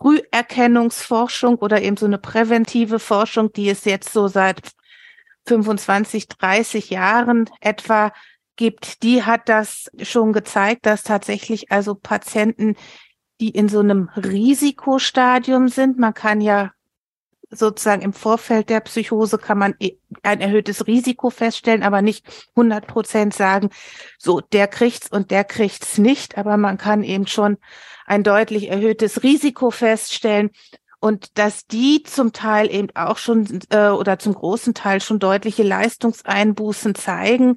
Früherkennungsforschung 0.00 1.56
oder 1.56 1.82
eben 1.82 1.96
so 1.96 2.06
eine 2.06 2.18
präventive 2.18 2.98
Forschung, 2.98 3.52
die 3.52 3.68
es 3.68 3.84
jetzt 3.84 4.12
so 4.12 4.28
seit 4.28 4.72
25, 5.46 6.28
30 6.28 6.90
Jahren 6.90 7.50
etwa 7.60 8.12
gibt, 8.60 9.02
die 9.02 9.22
hat 9.22 9.48
das 9.48 9.90
schon 10.02 10.34
gezeigt, 10.34 10.84
dass 10.84 11.02
tatsächlich 11.02 11.72
also 11.72 11.94
Patienten, 11.94 12.76
die 13.40 13.48
in 13.48 13.70
so 13.70 13.80
einem 13.80 14.10
Risikostadium 14.14 15.68
sind, 15.68 15.98
man 15.98 16.12
kann 16.12 16.42
ja 16.42 16.70
sozusagen 17.48 18.02
im 18.02 18.12
Vorfeld 18.12 18.68
der 18.68 18.80
Psychose 18.80 19.38
kann 19.38 19.56
man 19.56 19.76
e, 19.80 19.92
ein 20.22 20.42
erhöhtes 20.42 20.86
Risiko 20.86 21.30
feststellen, 21.30 21.82
aber 21.82 22.02
nicht 22.02 22.26
100 22.50 22.86
Prozent 22.86 23.32
sagen, 23.32 23.70
so, 24.18 24.42
der 24.42 24.68
kriegt's 24.68 25.10
und 25.10 25.30
der 25.30 25.44
kriegt's 25.44 25.96
nicht. 25.96 26.36
Aber 26.36 26.58
man 26.58 26.76
kann 26.76 27.02
eben 27.02 27.26
schon 27.26 27.56
ein 28.04 28.22
deutlich 28.22 28.68
erhöhtes 28.68 29.22
Risiko 29.22 29.70
feststellen. 29.70 30.50
Und 31.00 31.38
dass 31.38 31.66
die 31.66 32.02
zum 32.02 32.34
Teil 32.34 32.70
eben 32.70 32.88
auch 32.94 33.16
schon 33.16 33.60
äh, 33.70 33.88
oder 33.88 34.18
zum 34.18 34.34
großen 34.34 34.74
Teil 34.74 35.00
schon 35.00 35.18
deutliche 35.18 35.62
Leistungseinbußen 35.62 36.94
zeigen, 36.94 37.56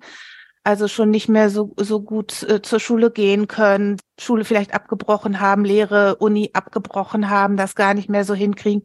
also 0.63 0.87
schon 0.87 1.11
nicht 1.11 1.29
mehr 1.29 1.49
so, 1.49 1.73
so 1.77 2.01
gut 2.01 2.43
äh, 2.43 2.61
zur 2.61 2.79
Schule 2.79 3.11
gehen 3.11 3.47
können, 3.47 3.97
Schule 4.19 4.45
vielleicht 4.45 4.73
abgebrochen 4.73 5.39
haben, 5.39 5.65
Lehre, 5.65 6.15
Uni 6.17 6.51
abgebrochen 6.53 7.29
haben, 7.29 7.57
das 7.57 7.75
gar 7.75 7.93
nicht 7.93 8.09
mehr 8.09 8.25
so 8.25 8.33
hinkriegen 8.33 8.83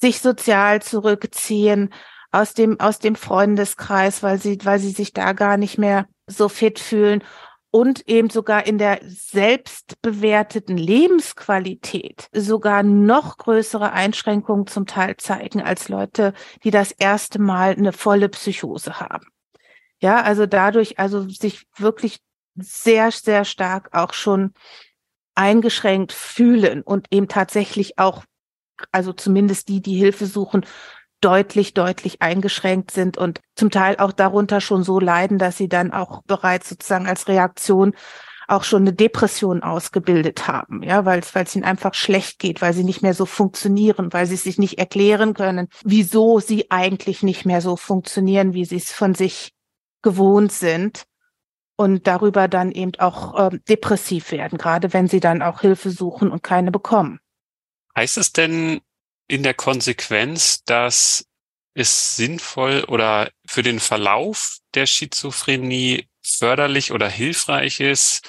sich 0.00 0.20
sozial 0.20 0.80
zurückziehen 0.82 1.90
aus 2.30 2.54
dem, 2.54 2.78
aus 2.80 2.98
dem 2.98 3.16
Freundeskreis, 3.16 4.22
weil 4.22 4.38
sie, 4.38 4.58
weil 4.64 4.78
sie 4.78 4.90
sich 4.90 5.12
da 5.12 5.32
gar 5.32 5.56
nicht 5.56 5.78
mehr 5.78 6.06
so 6.26 6.48
fit 6.48 6.78
fühlen 6.78 7.24
und 7.70 8.08
eben 8.08 8.30
sogar 8.30 8.66
in 8.66 8.78
der 8.78 9.00
selbstbewerteten 9.02 10.76
Lebensqualität 10.76 12.28
sogar 12.32 12.82
noch 12.82 13.36
größere 13.38 13.92
Einschränkungen 13.92 14.66
zum 14.66 14.86
Teil 14.86 15.16
zeigen 15.16 15.62
als 15.62 15.88
Leute, 15.88 16.32
die 16.64 16.70
das 16.70 16.92
erste 16.92 17.38
Mal 17.38 17.72
eine 17.72 17.92
volle 17.92 18.28
Psychose 18.28 19.00
haben. 19.00 19.26
Ja, 20.00 20.22
also 20.22 20.46
dadurch 20.46 20.98
also 20.98 21.28
sich 21.28 21.66
wirklich 21.76 22.18
sehr, 22.54 23.10
sehr 23.10 23.44
stark 23.44 23.90
auch 23.92 24.12
schon 24.12 24.52
eingeschränkt 25.34 26.12
fühlen 26.12 26.82
und 26.82 27.06
eben 27.10 27.28
tatsächlich 27.28 27.98
auch 27.98 28.24
also 28.92 29.12
zumindest 29.12 29.68
die, 29.68 29.80
die 29.80 29.96
Hilfe 29.96 30.26
suchen, 30.26 30.64
deutlich, 31.20 31.74
deutlich 31.74 32.22
eingeschränkt 32.22 32.92
sind 32.92 33.18
und 33.18 33.40
zum 33.56 33.70
Teil 33.70 33.96
auch 33.98 34.12
darunter 34.12 34.60
schon 34.60 34.84
so 34.84 35.00
leiden, 35.00 35.38
dass 35.38 35.56
sie 35.56 35.68
dann 35.68 35.92
auch 35.92 36.22
bereits 36.24 36.68
sozusagen 36.68 37.08
als 37.08 37.26
Reaktion 37.26 37.94
auch 38.46 38.64
schon 38.64 38.82
eine 38.82 38.94
Depression 38.94 39.62
ausgebildet 39.62 40.48
haben, 40.48 40.82
ja, 40.82 41.04
weil 41.04 41.18
es, 41.18 41.34
weil 41.34 41.44
es 41.44 41.54
ihnen 41.54 41.64
einfach 41.64 41.92
schlecht 41.92 42.38
geht, 42.38 42.62
weil 42.62 42.72
sie 42.72 42.84
nicht 42.84 43.02
mehr 43.02 43.12
so 43.12 43.26
funktionieren, 43.26 44.12
weil 44.12 44.26
sie 44.26 44.36
sich 44.36 44.58
nicht 44.58 44.78
erklären 44.78 45.34
können, 45.34 45.68
wieso 45.84 46.38
sie 46.40 46.70
eigentlich 46.70 47.22
nicht 47.22 47.44
mehr 47.44 47.60
so 47.60 47.76
funktionieren, 47.76 48.54
wie 48.54 48.64
sie 48.64 48.76
es 48.76 48.90
von 48.90 49.14
sich 49.14 49.52
gewohnt 50.02 50.52
sind 50.52 51.06
und 51.76 52.06
darüber 52.06 52.48
dann 52.48 52.72
eben 52.72 52.92
auch 52.98 53.52
äh, 53.52 53.58
depressiv 53.68 54.32
werden, 54.32 54.58
gerade 54.58 54.92
wenn 54.92 55.08
sie 55.08 55.20
dann 55.20 55.42
auch 55.42 55.60
Hilfe 55.60 55.90
suchen 55.90 56.30
und 56.30 56.42
keine 56.42 56.70
bekommen. 56.70 57.20
Heißt 57.96 58.18
es 58.18 58.32
denn 58.32 58.80
in 59.28 59.42
der 59.42 59.54
Konsequenz, 59.54 60.64
dass 60.64 61.26
es 61.74 62.16
sinnvoll 62.16 62.84
oder 62.88 63.30
für 63.46 63.62
den 63.62 63.78
Verlauf 63.78 64.58
der 64.74 64.86
Schizophrenie 64.86 66.08
förderlich 66.20 66.92
oder 66.92 67.08
hilfreich 67.08 67.80
ist 67.80 68.28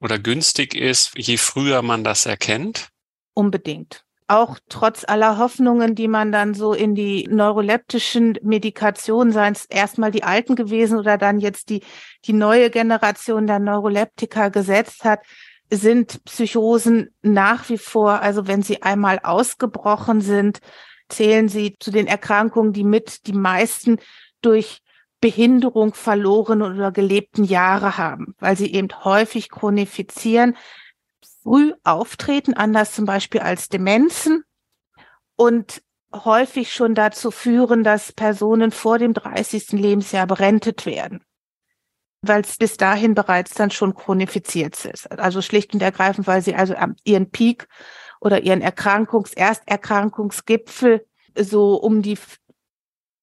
oder 0.00 0.18
günstig 0.18 0.74
ist, 0.74 1.12
je 1.16 1.36
früher 1.36 1.82
man 1.82 2.04
das 2.04 2.26
erkennt? 2.26 2.88
Unbedingt. 3.34 4.04
Auch 4.32 4.58
trotz 4.70 5.04
aller 5.06 5.36
Hoffnungen, 5.36 5.94
die 5.94 6.08
man 6.08 6.32
dann 6.32 6.54
so 6.54 6.72
in 6.72 6.94
die 6.94 7.28
neuroleptischen 7.30 8.38
Medikationen, 8.40 9.30
seien 9.30 9.52
es 9.52 9.66
erstmal 9.66 10.10
die 10.10 10.22
alten 10.22 10.56
gewesen 10.56 10.98
oder 10.98 11.18
dann 11.18 11.38
jetzt 11.38 11.68
die, 11.68 11.82
die 12.24 12.32
neue 12.32 12.70
Generation 12.70 13.46
der 13.46 13.58
Neuroleptika 13.58 14.48
gesetzt 14.48 15.04
hat, 15.04 15.20
sind 15.70 16.24
Psychosen 16.24 17.10
nach 17.20 17.68
wie 17.68 17.76
vor, 17.76 18.22
also 18.22 18.46
wenn 18.46 18.62
sie 18.62 18.82
einmal 18.82 19.18
ausgebrochen 19.22 20.22
sind, 20.22 20.60
zählen 21.10 21.50
sie 21.50 21.76
zu 21.78 21.90
den 21.90 22.06
Erkrankungen, 22.06 22.72
die 22.72 22.84
mit 22.84 23.26
die 23.26 23.34
meisten 23.34 23.98
durch 24.40 24.80
Behinderung 25.20 25.92
verloren 25.92 26.62
oder 26.62 26.90
gelebten 26.90 27.44
Jahre 27.44 27.98
haben, 27.98 28.34
weil 28.38 28.56
sie 28.56 28.72
eben 28.72 28.88
häufig 29.04 29.50
chronifizieren, 29.50 30.56
früh 31.42 31.72
auftreten, 31.84 32.54
anders 32.54 32.92
zum 32.92 33.04
Beispiel 33.04 33.40
als 33.40 33.68
Demenzen 33.68 34.44
und 35.36 35.82
häufig 36.14 36.72
schon 36.72 36.94
dazu 36.94 37.30
führen, 37.30 37.84
dass 37.84 38.12
Personen 38.12 38.70
vor 38.70 38.98
dem 38.98 39.14
30. 39.14 39.72
Lebensjahr 39.72 40.26
berentet 40.26 40.86
werden 40.86 41.24
weil 42.22 42.42
es 42.42 42.56
bis 42.56 42.76
dahin 42.76 43.14
bereits 43.14 43.54
dann 43.54 43.70
schon 43.70 43.94
chronifiziert 43.94 44.84
ist. 44.84 45.10
Also 45.10 45.42
schlicht 45.42 45.74
und 45.74 45.82
ergreifend, 45.82 46.26
weil 46.26 46.40
sie 46.40 46.54
also 46.54 46.74
ihren 47.04 47.30
Peak 47.30 47.68
oder 48.20 48.42
ihren 48.42 48.62
Erkrankungs-, 48.62 49.36
Ersterkrankungsgipfel 49.36 51.04
so 51.36 51.74
um 51.74 52.02
die 52.02 52.18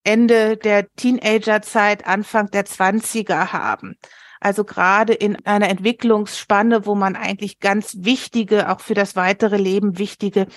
Ende 0.03 0.57
der 0.57 0.93
Teenagerzeit, 0.95 2.05
Anfang 2.05 2.51
der 2.51 2.65
Zwanziger 2.65 3.53
haben. 3.53 3.97
Also 4.39 4.63
gerade 4.63 5.13
in 5.13 5.45
einer 5.45 5.69
Entwicklungsspanne, 5.69 6.85
wo 6.85 6.95
man 6.95 7.15
eigentlich 7.15 7.59
ganz 7.59 7.97
wichtige, 7.99 8.69
auch 8.69 8.79
für 8.79 8.93
das 8.93 9.15
weitere 9.15 9.57
Leben 9.57 9.97
wichtige 9.97 10.47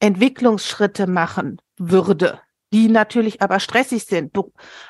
Entwicklungsschritte 0.00 1.06
machen 1.06 1.60
würde, 1.76 2.40
die 2.72 2.88
natürlich 2.88 3.42
aber 3.42 3.58
stressig 3.60 4.04
sind. 4.04 4.36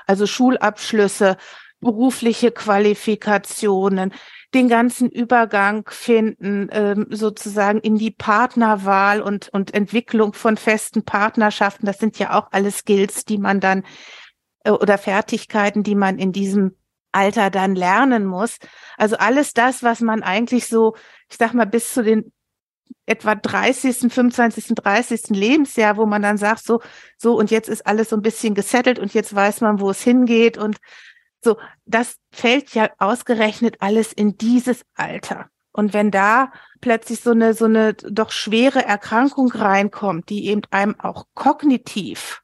Also 0.07 0.27
Schulabschlüsse, 0.27 1.37
berufliche 1.81 2.51
Qualifikationen, 2.51 4.13
den 4.55 4.69
ganzen 4.69 5.11
Übergang 5.11 5.85
finden, 5.89 6.69
ähm, 6.73 7.07
sozusagen 7.11 7.81
in 7.81 7.97
die 7.97 8.11
Partnerwahl 8.11 9.21
und, 9.21 9.49
und 9.51 9.75
Entwicklung 9.75 10.33
von 10.33 10.57
festen 10.57 11.05
Partnerschaften. 11.05 11.87
Das 11.87 11.99
sind 11.99 12.19
ja 12.19 12.39
auch 12.39 12.49
alles 12.51 12.79
Skills, 12.79 13.25
die 13.27 13.39
man 13.39 13.61
dann 13.61 13.85
äh, 14.65 14.71
oder 14.71 14.97
Fertigkeiten, 14.97 15.83
die 15.83 15.95
man 15.95 16.19
in 16.19 16.33
diesem 16.33 16.75
Alter 17.13 17.51
dann 17.51 17.75
lernen 17.75 18.25
muss. 18.25 18.59
Also 18.97 19.17
alles 19.17 19.55
das, 19.55 19.83
was 19.83 20.01
man 20.01 20.23
eigentlich 20.23 20.67
so, 20.67 20.95
ich 21.31 21.37
sag 21.37 21.55
mal, 21.55 21.67
bis 21.67 21.93
zu 21.93 22.03
den 22.03 22.33
etwa 23.07 23.35
30., 23.35 24.13
25., 24.13 24.75
30. 24.75 25.29
Lebensjahr, 25.31 25.97
wo 25.97 26.07
man 26.07 26.23
dann 26.23 26.37
sagt, 26.37 26.65
so, 26.65 26.81
so, 27.17 27.37
und 27.37 27.51
jetzt 27.51 27.69
ist 27.69 27.87
alles 27.87 28.11
so 28.11 28.17
ein 28.17 28.23
bisschen 28.23 28.55
gesettelt 28.55 28.99
und 28.99 29.15
jetzt 29.15 29.35
weiß 29.35 29.63
man, 29.63 29.81
wo 29.81 29.91
es 29.91 30.03
hingeht 30.03 30.59
und 30.59 30.77
so, 31.43 31.57
das 31.87 32.17
fällt 32.33 32.75
ja 32.75 32.91
ausgerechnet 32.99 33.77
alles 33.81 34.13
in 34.13 34.37
dieses 34.37 34.83
Alter. 34.95 35.49
Und 35.73 35.95
wenn 35.95 36.11
da 36.11 36.51
plötzlich 36.81 37.21
so 37.21 37.31
eine, 37.31 37.55
so 37.55 37.67
eine 37.67 37.95
doch 37.95 38.33
schwere 38.33 38.85
Erkrankung 38.85 39.51
reinkommt, 39.53 40.29
die 40.29 40.47
eben 40.47 40.63
einem 40.71 40.99
auch 40.99 41.27
kognitiv 41.35 42.43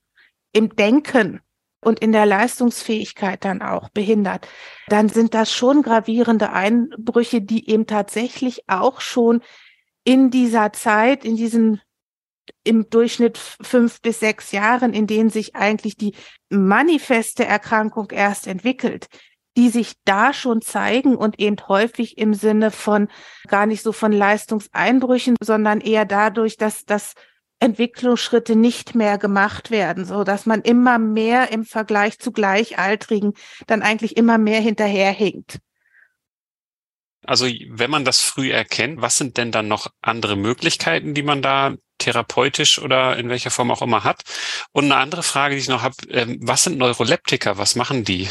im 0.52 0.76
Denken 0.76 1.40
und 1.84 2.00
in 2.00 2.12
der 2.12 2.26
Leistungsfähigkeit 2.26 3.44
dann 3.44 3.62
auch 3.62 3.88
behindert, 3.90 4.48
dann 4.88 5.08
sind 5.08 5.34
das 5.34 5.52
schon 5.52 5.82
gravierende 5.82 6.52
Einbrüche, 6.52 7.40
die 7.40 7.70
eben 7.70 7.86
tatsächlich 7.86 8.68
auch 8.68 9.00
schon 9.00 9.42
in 10.04 10.30
dieser 10.30 10.72
Zeit, 10.72 11.24
in 11.24 11.36
diesen 11.36 11.80
im 12.62 12.88
Durchschnitt 12.90 13.38
fünf 13.38 14.00
bis 14.02 14.20
sechs 14.20 14.52
Jahren, 14.52 14.92
in 14.92 15.06
denen 15.06 15.30
sich 15.30 15.54
eigentlich 15.56 15.96
die 15.96 16.14
manifeste 16.50 17.44
Erkrankung 17.44 18.10
erst 18.10 18.46
entwickelt, 18.46 19.08
die 19.56 19.68
sich 19.68 19.94
da 20.04 20.32
schon 20.32 20.60
zeigen 20.60 21.16
und 21.16 21.38
eben 21.38 21.56
häufig 21.68 22.18
im 22.18 22.34
Sinne 22.34 22.70
von 22.70 23.08
gar 23.48 23.66
nicht 23.66 23.82
so 23.82 23.92
von 23.92 24.12
Leistungseinbrüchen, 24.12 25.36
sondern 25.42 25.80
eher 25.80 26.04
dadurch, 26.04 26.56
dass 26.56 26.84
das 26.84 27.14
Entwicklungsschritte 27.64 28.56
nicht 28.56 28.94
mehr 28.94 29.16
gemacht 29.16 29.70
werden, 29.70 30.04
so 30.04 30.22
dass 30.22 30.44
man 30.44 30.60
immer 30.60 30.98
mehr 30.98 31.50
im 31.50 31.64
Vergleich 31.64 32.18
zu 32.18 32.30
Gleichaltrigen 32.30 33.32
dann 33.66 33.80
eigentlich 33.80 34.18
immer 34.18 34.36
mehr 34.36 34.60
hinterherhinkt. 34.60 35.60
Also 37.26 37.46
wenn 37.46 37.90
man 37.90 38.04
das 38.04 38.20
früh 38.20 38.52
erkennt, 38.52 39.00
was 39.00 39.16
sind 39.16 39.38
denn 39.38 39.50
dann 39.50 39.66
noch 39.66 39.90
andere 40.02 40.36
Möglichkeiten, 40.36 41.14
die 41.14 41.22
man 41.22 41.40
da 41.40 41.74
therapeutisch 41.96 42.78
oder 42.78 43.16
in 43.16 43.30
welcher 43.30 43.50
Form 43.50 43.70
auch 43.70 43.80
immer 43.80 44.04
hat? 44.04 44.24
Und 44.72 44.84
eine 44.84 44.96
andere 44.96 45.22
Frage, 45.22 45.54
die 45.54 45.62
ich 45.62 45.68
noch 45.68 45.82
habe, 45.82 45.96
ähm, 46.10 46.38
was 46.42 46.64
sind 46.64 46.76
Neuroleptika? 46.76 47.56
Was 47.56 47.76
machen 47.76 48.04
die? 48.04 48.28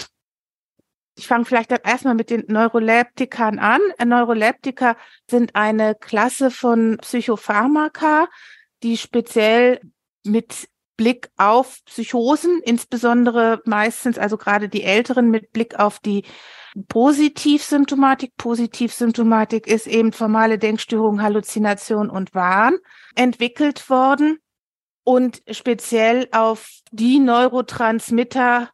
Ich 1.15 1.28
fange 1.28 1.46
vielleicht 1.46 1.72
erstmal 1.72 2.13
mit 2.13 2.30
den 2.30 2.43
Neuroleptikern 2.48 3.58
an. 3.58 3.82
Neuroleptika 4.04 4.96
sind 5.28 5.56
eine 5.56 5.96
Klasse 5.96 6.52
von 6.52 6.98
Psychopharmaka, 7.02 8.28
die 8.84 8.98
speziell 8.98 9.80
mit 10.24 10.67
Blick 10.96 11.30
auf 11.38 11.80
Psychosen, 11.86 12.62
insbesondere 12.63 13.62
meistens, 13.65 14.17
also 14.17 14.38
gerade 14.38 14.69
die 14.69 14.84
Älteren 14.84 15.30
mit 15.30 15.52
Blick 15.52 15.80
auf 15.80 16.00
die 16.00 16.24
Positivsymptomatik. 16.88 18.36
Positivsymptomatik 18.38 19.67
ist 19.67 19.88
eben 19.88 20.12
formale 20.12 20.60
Denkstörung, 20.60 21.22
Halluzination 21.22 22.10
und 22.10 22.34
Wahn 22.36 22.78
entwickelt 23.15 23.89
worden 23.89 24.39
und 25.04 25.41
speziell 25.50 26.28
auf 26.32 26.69
die 26.91 27.19
Neurotransmitter 27.19 28.69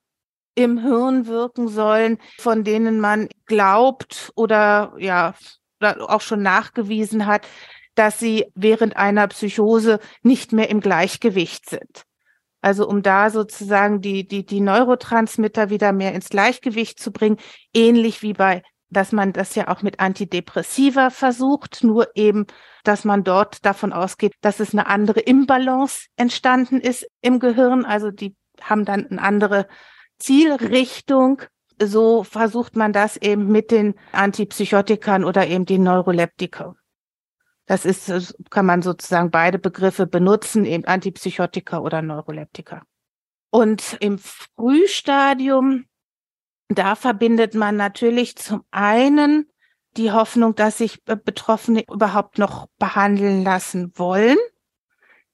im 0.56 0.78
Hirn 0.78 1.28
wirken 1.28 1.67
sollen, 1.69 2.17
von 2.38 2.63
denen 2.63 3.00
man 3.00 3.30
glaubt 3.45 4.32
oder 4.36 4.93
ja 4.98 5.34
auch 5.82 6.22
schon 6.22 6.41
nachgewiesen 6.41 7.26
hat, 7.26 7.48
dass 8.00 8.18
sie 8.18 8.46
während 8.56 8.96
einer 8.96 9.28
Psychose 9.28 10.00
nicht 10.24 10.54
mehr 10.54 10.70
im 10.70 10.80
Gleichgewicht 10.80 11.70
sind. 11.70 12.06
Also 12.62 12.88
um 12.88 13.02
da 13.02 13.30
sozusagen 13.30 14.00
die, 14.00 14.26
die, 14.26 14.46
die 14.46 14.62
Neurotransmitter 14.62 15.70
wieder 15.70 15.92
mehr 15.92 16.14
ins 16.14 16.30
Gleichgewicht 16.30 16.98
zu 16.98 17.12
bringen, 17.12 17.36
ähnlich 17.74 18.22
wie 18.22 18.32
bei, 18.32 18.64
dass 18.90 19.12
man 19.12 19.34
das 19.34 19.54
ja 19.56 19.68
auch 19.68 19.82
mit 19.82 20.00
Antidepressiva 20.00 21.10
versucht, 21.10 21.84
nur 21.84 22.08
eben, 22.16 22.48
dass 22.86 23.04
man 23.04 23.26
dort 23.26 23.66
davon 23.66 23.92
ausgeht, 23.92 24.34
dass 24.40 24.62
es 24.62 24.72
eine 24.72 24.88
andere 24.88 25.20
Imbalance 25.20 26.08
entstanden 26.16 26.80
ist 26.80 27.06
im 27.20 27.40
Gehirn. 27.40 27.84
Also 27.84 28.12
die 28.12 28.34
haben 28.62 28.86
dann 28.86 29.08
eine 29.08 29.22
andere 29.22 29.68
Zielrichtung. 30.20 31.42
So 31.82 32.24
versucht 32.24 32.78
man 32.78 32.94
das 32.94 33.18
eben 33.18 33.48
mit 33.48 33.72
den 33.72 33.96
Antipsychotikern 34.14 35.26
oder 35.26 35.48
eben 35.48 35.66
den 35.66 35.84
Neuroleptikern. 35.84 36.78
Das 37.70 37.86
ist, 37.86 38.36
kann 38.50 38.66
man 38.66 38.82
sozusagen 38.82 39.30
beide 39.30 39.60
Begriffe 39.60 40.08
benutzen, 40.08 40.66
eben 40.66 40.86
Antipsychotika 40.86 41.78
oder 41.78 42.02
Neuroleptika. 42.02 42.82
Und 43.52 43.96
im 44.00 44.18
Frühstadium, 44.18 45.86
da 46.70 46.96
verbindet 46.96 47.54
man 47.54 47.76
natürlich 47.76 48.36
zum 48.38 48.64
einen 48.72 49.52
die 49.98 50.12
Hoffnung, 50.12 50.56
dass 50.56 50.80
sich 50.80 51.04
Betroffene 51.04 51.84
überhaupt 51.92 52.40
noch 52.40 52.66
behandeln 52.80 53.44
lassen 53.44 53.92
wollen. 53.94 54.40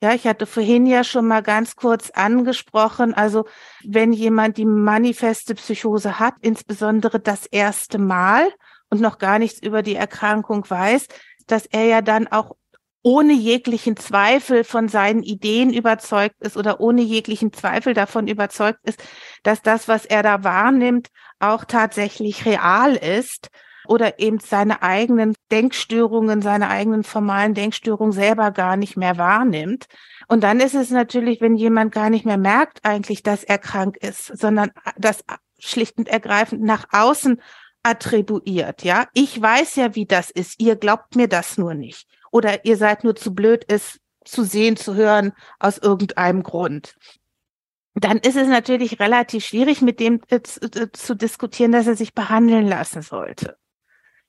Ja, 0.04 0.13
ich 0.13 0.28
hatte 0.28 0.45
vorhin 0.45 0.86
ja 0.86 1.06
schon 1.06 1.28
mal 1.28 1.41
ganz 1.41 1.78
kurz 1.78 2.10
angesprochen, 2.10 3.13
also 3.13 3.45
wenn 3.86 4.12
jemand 4.12 4.58
die 4.58 4.65
manifeste 4.65 5.56
Psychose 5.56 6.19
hat, 6.19 6.34
insbesondere 6.41 7.21
das 7.21 7.45
erste 7.45 7.98
Mal 7.98 8.52
und 8.89 9.00
noch 9.00 9.19
gar 9.19 9.39
nichts 9.39 9.62
über 9.62 9.82
die 9.82 9.95
Erkrankung 9.95 10.69
weiß, 10.69 11.08
dass 11.47 11.65
er 11.65 11.86
ja 11.86 12.01
dann 12.01 12.27
auch 12.27 12.55
ohne 13.05 13.34
jeglichen 13.34 13.97
Zweifel 13.97 14.63
von 14.63 14.88
seinen 14.88 15.21
Ideen 15.21 15.71
überzeugt 15.71 16.36
ist 16.39 16.58
oder 16.58 16.79
ohne 16.79 17.03
jeglichen 17.03 17.53
Zweifel 17.53 17.93
davon 17.93 18.27
überzeugt 18.27 18.79
ist, 18.84 19.03
dass 19.43 19.62
das, 19.62 19.88
was 19.88 20.05
er 20.05 20.23
da 20.23 20.43
wahrnimmt, 20.43 21.10
auch 21.39 21.65
tatsächlich 21.65 22.47
real 22.47 22.95
ist 22.95 23.49
oder 23.88 24.19
eben 24.19 24.39
seine 24.39 24.81
eigenen 24.81 25.36
Denkstörungen, 25.51 26.41
seine 26.41 26.69
eigenen 26.69 27.03
formalen 27.03 27.53
Denkstörungen 27.53 28.12
selber 28.12 28.49
gar 28.49 28.75
nicht 28.75 28.97
mehr 28.97 29.17
wahrnimmt. 29.19 29.86
Und 30.27 30.43
dann 30.43 30.60
ist 30.60 30.73
es 30.73 30.89
natürlich, 30.89 31.41
wenn 31.41 31.55
jemand 31.55 31.91
gar 31.93 32.10
nicht 32.10 32.25
mehr 32.25 32.38
merkt 32.38 32.84
eigentlich, 32.84 33.21
dass 33.21 33.43
er 33.43 33.60
krank 33.60 33.97
ist, 33.97 34.36
sondern 34.36 34.71
das 34.97 35.23
schlicht 35.60 35.97
und 35.97 36.08
ergreifend 36.08 36.63
nach 36.63 36.86
außen 36.91 37.39
attribuiert, 37.86 38.84
ja. 38.84 39.08
Ich 39.13 39.39
weiß 39.39 39.76
ja, 39.76 39.95
wie 39.95 40.06
das 40.06 40.32
ist. 40.32 40.60
Ihr 40.60 40.76
glaubt 40.76 41.15
mir 41.15 41.28
das 41.28 41.58
nur 41.58 41.74
nicht. 41.76 42.08
Oder 42.32 42.65
ihr 42.65 42.78
seid 42.78 43.04
nur 43.04 43.15
zu 43.15 43.34
blöd, 43.34 43.63
es 43.67 44.00
zu 44.26 44.43
sehen, 44.43 44.76
zu 44.76 44.95
hören, 44.95 45.34
aus 45.60 45.78
irgendeinem 45.78 46.41
Grund. 46.41 46.95
Dann 47.93 48.17
ist 48.17 48.36
es 48.36 48.48
natürlich 48.48 49.00
relativ 49.00 49.45
schwierig, 49.45 49.82
mit 49.82 50.00
dem 50.00 50.19
äh, 50.30 50.41
zu, 50.41 50.62
äh, 50.62 50.91
zu 50.91 51.15
diskutieren, 51.15 51.71
dass 51.71 51.88
er 51.88 51.95
sich 51.95 52.13
behandeln 52.13 52.67
lassen 52.67 53.04
sollte. 53.04 53.56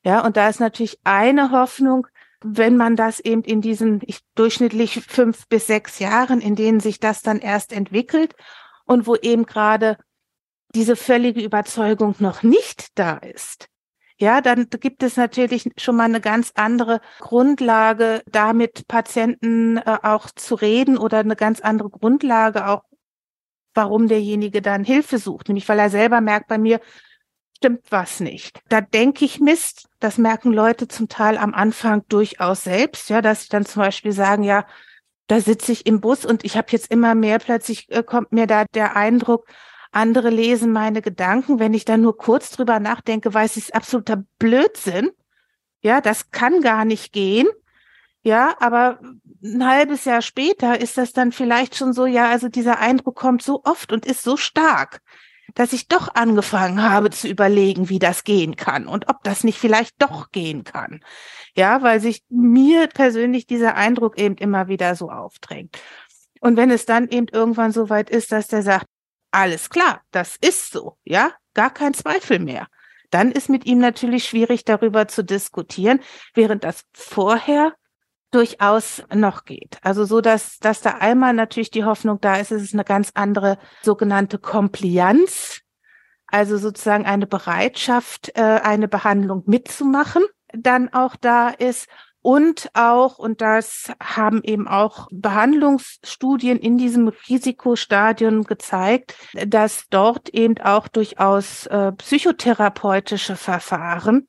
Ja, 0.04 0.24
und 0.24 0.36
da 0.36 0.48
ist 0.48 0.60
natürlich 0.60 1.00
eine 1.02 1.50
Hoffnung, 1.50 2.06
wenn 2.44 2.76
man 2.76 2.94
das 2.94 3.18
eben 3.18 3.42
in 3.42 3.62
diesen 3.62 4.02
ich, 4.04 4.20
durchschnittlich 4.34 5.02
fünf 5.08 5.48
bis 5.48 5.66
sechs 5.66 5.98
Jahren, 5.98 6.40
in 6.40 6.54
denen 6.54 6.78
sich 6.78 7.00
das 7.00 7.22
dann 7.22 7.40
erst 7.40 7.72
entwickelt 7.72 8.36
und 8.84 9.06
wo 9.06 9.16
eben 9.16 9.46
gerade 9.46 9.96
diese 10.74 10.96
völlige 10.96 11.42
Überzeugung 11.42 12.14
noch 12.18 12.42
nicht 12.42 12.98
da 12.98 13.16
ist, 13.16 13.68
ja, 14.18 14.40
dann 14.40 14.68
gibt 14.70 15.02
es 15.02 15.16
natürlich 15.16 15.70
schon 15.76 15.96
mal 15.96 16.04
eine 16.04 16.22
ganz 16.22 16.52
andere 16.54 17.00
Grundlage, 17.20 18.22
da 18.26 18.54
mit 18.54 18.88
Patienten 18.88 19.76
äh, 19.76 19.98
auch 20.02 20.30
zu 20.30 20.54
reden 20.54 20.96
oder 20.96 21.18
eine 21.18 21.36
ganz 21.36 21.60
andere 21.60 21.90
Grundlage 21.90 22.66
auch, 22.66 22.84
warum 23.74 24.08
derjenige 24.08 24.62
dann 24.62 24.84
Hilfe 24.84 25.18
sucht. 25.18 25.48
Nämlich 25.48 25.68
weil 25.68 25.78
er 25.78 25.90
selber 25.90 26.22
merkt, 26.22 26.48
bei 26.48 26.56
mir 26.56 26.80
stimmt 27.58 27.82
was 27.90 28.20
nicht. 28.20 28.60
Da 28.70 28.80
denke 28.80 29.26
ich 29.26 29.38
Mist. 29.40 29.86
Das 30.00 30.16
merken 30.16 30.50
Leute 30.50 30.88
zum 30.88 31.08
Teil 31.08 31.36
am 31.36 31.52
Anfang 31.52 32.02
durchaus 32.08 32.64
selbst, 32.64 33.10
ja, 33.10 33.20
dass 33.20 33.42
sie 33.42 33.48
dann 33.50 33.66
zum 33.66 33.82
Beispiel 33.82 34.12
sagen, 34.12 34.44
ja, 34.44 34.66
da 35.26 35.40
sitze 35.40 35.72
ich 35.72 35.84
im 35.84 36.00
Bus 36.00 36.24
und 36.24 36.44
ich 36.44 36.56
habe 36.56 36.68
jetzt 36.70 36.90
immer 36.90 37.14
mehr, 37.14 37.38
plötzlich 37.38 37.90
äh, 37.90 38.02
kommt 38.02 38.32
mir 38.32 38.46
da 38.46 38.64
der 38.74 38.96
Eindruck, 38.96 39.46
andere 39.96 40.30
lesen 40.30 40.72
meine 40.72 41.02
Gedanken. 41.02 41.58
Wenn 41.58 41.74
ich 41.74 41.84
da 41.84 41.96
nur 41.96 42.16
kurz 42.16 42.50
drüber 42.50 42.78
nachdenke, 42.80 43.32
weiß 43.32 43.52
ich, 43.52 43.64
es 43.64 43.68
ist 43.68 43.74
absoluter 43.74 44.24
Blödsinn. 44.38 45.10
Ja, 45.80 46.00
das 46.00 46.30
kann 46.30 46.60
gar 46.60 46.84
nicht 46.84 47.12
gehen. 47.12 47.48
Ja, 48.22 48.56
aber 48.58 49.00
ein 49.42 49.64
halbes 49.64 50.04
Jahr 50.04 50.22
später 50.22 50.80
ist 50.80 50.98
das 50.98 51.12
dann 51.12 51.32
vielleicht 51.32 51.76
schon 51.76 51.92
so, 51.92 52.06
ja, 52.06 52.28
also 52.28 52.48
dieser 52.48 52.78
Eindruck 52.78 53.16
kommt 53.16 53.42
so 53.42 53.62
oft 53.64 53.92
und 53.92 54.04
ist 54.04 54.22
so 54.22 54.36
stark, 54.36 55.00
dass 55.54 55.72
ich 55.72 55.86
doch 55.86 56.14
angefangen 56.14 56.82
habe 56.82 57.10
zu 57.10 57.28
überlegen, 57.28 57.88
wie 57.88 58.00
das 58.00 58.24
gehen 58.24 58.56
kann 58.56 58.88
und 58.88 59.08
ob 59.08 59.22
das 59.22 59.44
nicht 59.44 59.58
vielleicht 59.58 59.94
doch 60.02 60.32
gehen 60.32 60.64
kann. 60.64 61.04
Ja, 61.54 61.82
weil 61.82 62.00
sich 62.00 62.24
mir 62.28 62.88
persönlich 62.88 63.46
dieser 63.46 63.76
Eindruck 63.76 64.18
eben 64.18 64.36
immer 64.36 64.66
wieder 64.66 64.96
so 64.96 65.10
aufdrängt. 65.10 65.78
Und 66.40 66.56
wenn 66.56 66.70
es 66.70 66.84
dann 66.84 67.08
eben 67.08 67.28
irgendwann 67.28 67.72
so 67.72 67.88
weit 67.88 68.10
ist, 68.10 68.32
dass 68.32 68.48
der 68.48 68.62
sagt, 68.62 68.86
alles 69.30 69.70
klar, 69.70 70.02
das 70.10 70.36
ist 70.40 70.72
so, 70.72 70.96
ja, 71.04 71.32
gar 71.54 71.70
kein 71.70 71.94
Zweifel 71.94 72.38
mehr. 72.38 72.68
Dann 73.10 73.30
ist 73.30 73.48
mit 73.48 73.66
ihm 73.66 73.78
natürlich 73.78 74.24
schwierig 74.24 74.64
darüber 74.64 75.08
zu 75.08 75.22
diskutieren, 75.22 76.00
während 76.34 76.64
das 76.64 76.82
vorher 76.92 77.74
durchaus 78.30 79.02
noch 79.14 79.44
geht. 79.44 79.78
Also 79.82 80.04
so, 80.04 80.20
dass, 80.20 80.58
dass 80.58 80.80
da 80.80 80.96
einmal 80.98 81.32
natürlich 81.32 81.70
die 81.70 81.84
Hoffnung 81.84 82.20
da 82.20 82.36
ist, 82.36 82.50
es 82.50 82.62
ist 82.62 82.74
eine 82.74 82.84
ganz 82.84 83.10
andere 83.14 83.58
sogenannte 83.82 84.38
Compliance, 84.38 85.60
also 86.26 86.58
sozusagen 86.58 87.06
eine 87.06 87.26
Bereitschaft, 87.26 88.32
äh, 88.34 88.42
eine 88.42 88.88
Behandlung 88.88 89.44
mitzumachen, 89.46 90.24
dann 90.52 90.92
auch 90.92 91.16
da 91.16 91.48
ist 91.50 91.88
Und 92.26 92.70
auch, 92.74 93.20
und 93.20 93.40
das 93.40 93.92
haben 94.02 94.42
eben 94.42 94.66
auch 94.66 95.06
Behandlungsstudien 95.12 96.58
in 96.58 96.76
diesem 96.76 97.06
Risikostadium 97.06 98.42
gezeigt, 98.42 99.14
dass 99.46 99.84
dort 99.90 100.30
eben 100.30 100.58
auch 100.58 100.88
durchaus 100.88 101.66
äh, 101.66 101.92
psychotherapeutische 101.92 103.36
Verfahren 103.36 104.26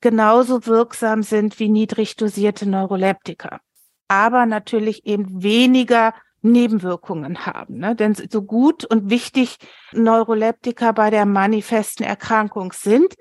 genauso 0.00 0.66
wirksam 0.66 1.22
sind 1.22 1.60
wie 1.60 1.68
niedrig 1.68 2.16
dosierte 2.16 2.68
Neuroleptika, 2.68 3.60
aber 4.08 4.44
natürlich 4.44 5.06
eben 5.06 5.40
weniger 5.40 6.14
Nebenwirkungen 6.42 7.46
haben. 7.46 7.78
Ne? 7.78 7.94
Denn 7.94 8.16
so 8.16 8.42
gut 8.42 8.84
und 8.84 9.10
wichtig 9.10 9.58
Neuroleptika 9.92 10.90
bei 10.90 11.10
der 11.10 11.24
manifesten 11.24 12.02
Erkrankung 12.02 12.72
sind, 12.72 13.14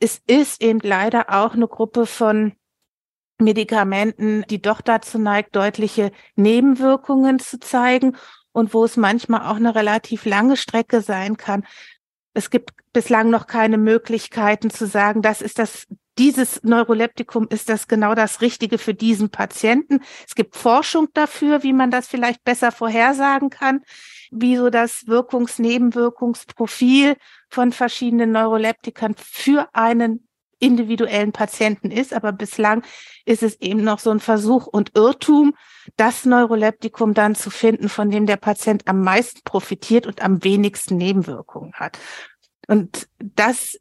es 0.00 0.22
ist 0.26 0.62
eben 0.62 0.80
leider 0.82 1.28
auch 1.28 1.52
eine 1.52 1.68
Gruppe 1.68 2.06
von 2.06 2.54
Medikamenten, 3.42 4.44
die 4.48 4.62
doch 4.62 4.80
dazu 4.80 5.18
neigt, 5.18 5.56
deutliche 5.56 6.12
Nebenwirkungen 6.36 7.38
zu 7.38 7.60
zeigen 7.60 8.16
und 8.52 8.74
wo 8.74 8.84
es 8.84 8.96
manchmal 8.96 9.42
auch 9.42 9.56
eine 9.56 9.74
relativ 9.74 10.24
lange 10.24 10.56
Strecke 10.56 11.00
sein 11.00 11.36
kann. 11.36 11.64
Es 12.34 12.50
gibt 12.50 12.70
bislang 12.92 13.30
noch 13.30 13.46
keine 13.46 13.78
Möglichkeiten 13.78 14.70
zu 14.70 14.86
sagen, 14.86 15.22
das 15.22 15.42
ist 15.42 15.58
das, 15.58 15.86
dieses 16.18 16.62
Neuroleptikum 16.62 17.48
ist 17.48 17.68
das 17.68 17.88
genau 17.88 18.14
das 18.14 18.40
Richtige 18.40 18.78
für 18.78 18.94
diesen 18.94 19.30
Patienten. 19.30 20.00
Es 20.26 20.34
gibt 20.34 20.56
Forschung 20.56 21.08
dafür, 21.14 21.62
wie 21.62 21.72
man 21.72 21.90
das 21.90 22.06
vielleicht 22.06 22.44
besser 22.44 22.72
vorhersagen 22.72 23.50
kann, 23.50 23.82
wie 24.30 24.56
so 24.56 24.70
das 24.70 25.06
Wirkungs-Nebenwirkungsprofil 25.06 27.16
von 27.48 27.72
verschiedenen 27.72 28.32
Neuroleptikern 28.32 29.14
für 29.16 29.68
einen 29.74 30.28
individuellen 30.62 31.32
Patienten 31.32 31.90
ist. 31.90 32.14
Aber 32.14 32.32
bislang 32.32 32.82
ist 33.24 33.42
es 33.42 33.60
eben 33.60 33.82
noch 33.82 33.98
so 33.98 34.10
ein 34.10 34.20
Versuch 34.20 34.66
und 34.66 34.92
Irrtum, 34.96 35.54
das 35.96 36.24
Neuroleptikum 36.24 37.14
dann 37.14 37.34
zu 37.34 37.50
finden, 37.50 37.88
von 37.88 38.10
dem 38.10 38.26
der 38.26 38.36
Patient 38.36 38.86
am 38.86 39.02
meisten 39.02 39.40
profitiert 39.44 40.06
und 40.06 40.22
am 40.22 40.42
wenigsten 40.44 40.96
Nebenwirkungen 40.96 41.72
hat. 41.74 41.98
Und 42.68 43.08
das 43.18 43.76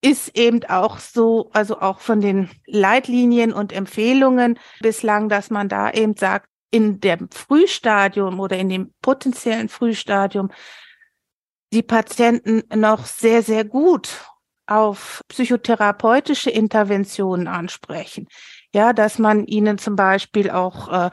ist 0.00 0.36
eben 0.38 0.64
auch 0.64 0.98
so, 0.98 1.50
also 1.52 1.80
auch 1.80 2.00
von 2.00 2.20
den 2.20 2.48
Leitlinien 2.66 3.52
und 3.52 3.72
Empfehlungen 3.72 4.58
bislang, 4.80 5.28
dass 5.28 5.50
man 5.50 5.68
da 5.68 5.90
eben 5.90 6.16
sagt, 6.16 6.48
in 6.70 7.00
dem 7.00 7.28
Frühstadium 7.30 8.38
oder 8.38 8.56
in 8.58 8.68
dem 8.68 8.92
potenziellen 9.00 9.68
Frühstadium 9.68 10.50
die 11.72 11.82
Patienten 11.82 12.62
noch 12.74 13.06
sehr, 13.06 13.42
sehr 13.42 13.64
gut 13.64 14.08
auf 14.66 15.22
psychotherapeutische 15.28 16.50
Interventionen 16.50 17.46
ansprechen. 17.46 18.26
Ja, 18.72 18.92
dass 18.92 19.18
man 19.18 19.46
ihnen 19.46 19.78
zum 19.78 19.96
Beispiel 19.96 20.50
auch 20.50 20.92
äh, 20.92 21.10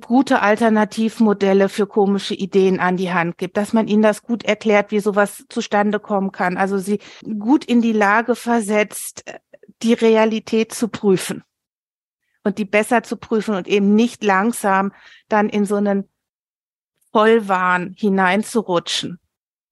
gute 0.00 0.40
Alternativmodelle 0.40 1.68
für 1.68 1.86
komische 1.86 2.34
Ideen 2.34 2.80
an 2.80 2.96
die 2.96 3.12
Hand 3.12 3.38
gibt, 3.38 3.56
dass 3.56 3.72
man 3.72 3.88
ihnen 3.88 4.02
das 4.02 4.22
gut 4.22 4.44
erklärt, 4.44 4.90
wie 4.90 5.00
sowas 5.00 5.44
zustande 5.48 6.00
kommen 6.00 6.32
kann. 6.32 6.56
Also 6.56 6.78
sie 6.78 7.00
gut 7.38 7.64
in 7.64 7.80
die 7.80 7.92
Lage 7.92 8.34
versetzt, 8.36 9.24
die 9.82 9.94
Realität 9.94 10.72
zu 10.72 10.88
prüfen 10.88 11.42
und 12.44 12.58
die 12.58 12.64
besser 12.64 13.02
zu 13.02 13.16
prüfen 13.16 13.54
und 13.54 13.66
eben 13.66 13.94
nicht 13.94 14.22
langsam 14.22 14.92
dann 15.28 15.48
in 15.48 15.64
so 15.64 15.76
einen 15.76 16.08
Vollwahn 17.12 17.94
hineinzurutschen 17.96 19.18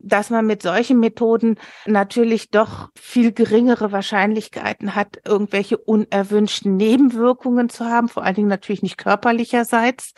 dass 0.02 0.30
man 0.30 0.46
mit 0.46 0.62
solchen 0.62 1.00
Methoden 1.00 1.58
natürlich 1.86 2.50
doch 2.50 2.90
viel 2.98 3.32
geringere 3.32 3.92
Wahrscheinlichkeiten 3.92 4.94
hat, 4.94 5.18
irgendwelche 5.24 5.78
unerwünschten 5.78 6.76
Nebenwirkungen 6.76 7.68
zu 7.68 7.84
haben, 7.84 8.08
vor 8.08 8.24
allen 8.24 8.34
Dingen 8.34 8.48
natürlich 8.48 8.82
nicht 8.82 8.98
körperlicherseits, 8.98 10.12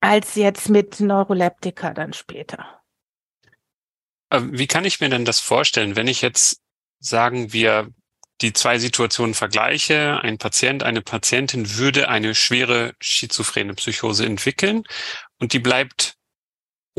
als 0.00 0.34
jetzt 0.34 0.68
mit 0.68 1.00
Neuroleptika 1.00 1.92
dann 1.92 2.12
später. 2.12 2.82
Wie 4.30 4.66
kann 4.66 4.84
ich 4.84 5.00
mir 5.00 5.08
denn 5.08 5.24
das 5.24 5.40
vorstellen, 5.40 5.96
wenn 5.96 6.08
ich 6.08 6.20
jetzt 6.20 6.60
sagen 7.00 7.52
wir 7.52 7.88
die 8.40 8.52
zwei 8.52 8.78
Situationen 8.78 9.34
vergleiche, 9.34 10.20
ein 10.22 10.38
Patient, 10.38 10.82
eine 10.82 11.02
Patientin 11.02 11.76
würde 11.76 12.08
eine 12.08 12.34
schwere 12.34 12.94
schizophrene 13.00 13.74
Psychose 13.74 14.26
entwickeln 14.26 14.84
und 15.38 15.52
die 15.52 15.58
bleibt 15.58 16.17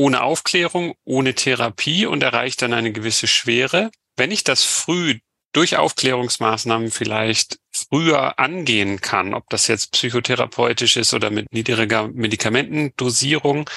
ohne 0.00 0.22
Aufklärung, 0.22 0.94
ohne 1.04 1.34
Therapie 1.34 2.06
und 2.06 2.22
erreicht 2.22 2.62
dann 2.62 2.72
eine 2.72 2.90
gewisse 2.90 3.26
Schwere. 3.26 3.90
Wenn 4.16 4.30
ich 4.30 4.44
das 4.44 4.64
früh 4.64 5.18
durch 5.52 5.76
Aufklärungsmaßnahmen 5.76 6.90
vielleicht 6.90 7.58
früher 7.70 8.38
angehen 8.38 9.02
kann, 9.02 9.34
ob 9.34 9.50
das 9.50 9.66
jetzt 9.66 9.92
psychotherapeutisch 9.92 10.96
ist 10.96 11.12
oder 11.12 11.28
mit 11.28 11.52
niedriger 11.52 12.08
Medikamentendosierung, 12.08 13.68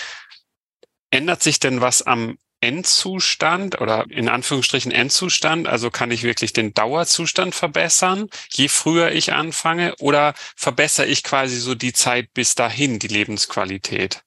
ändert 1.11 1.43
sich 1.43 1.59
denn 1.59 1.81
was 1.81 2.03
am 2.03 2.37
Endzustand 2.61 3.81
oder 3.81 4.05
in 4.09 4.29
Anführungsstrichen 4.29 4.93
Endzustand? 4.93 5.67
Also 5.67 5.91
kann 5.91 6.09
ich 6.09 6.23
wirklich 6.23 6.53
den 6.53 6.73
Dauerzustand 6.73 7.53
verbessern, 7.53 8.29
je 8.49 8.69
früher 8.69 9.11
ich 9.11 9.33
anfange, 9.33 9.93
oder 9.99 10.35
verbessere 10.55 11.07
ich 11.07 11.21
quasi 11.23 11.57
so 11.57 11.75
die 11.75 11.91
Zeit 11.91 12.33
bis 12.33 12.55
dahin, 12.55 12.97
die 12.97 13.09
Lebensqualität? 13.09 14.23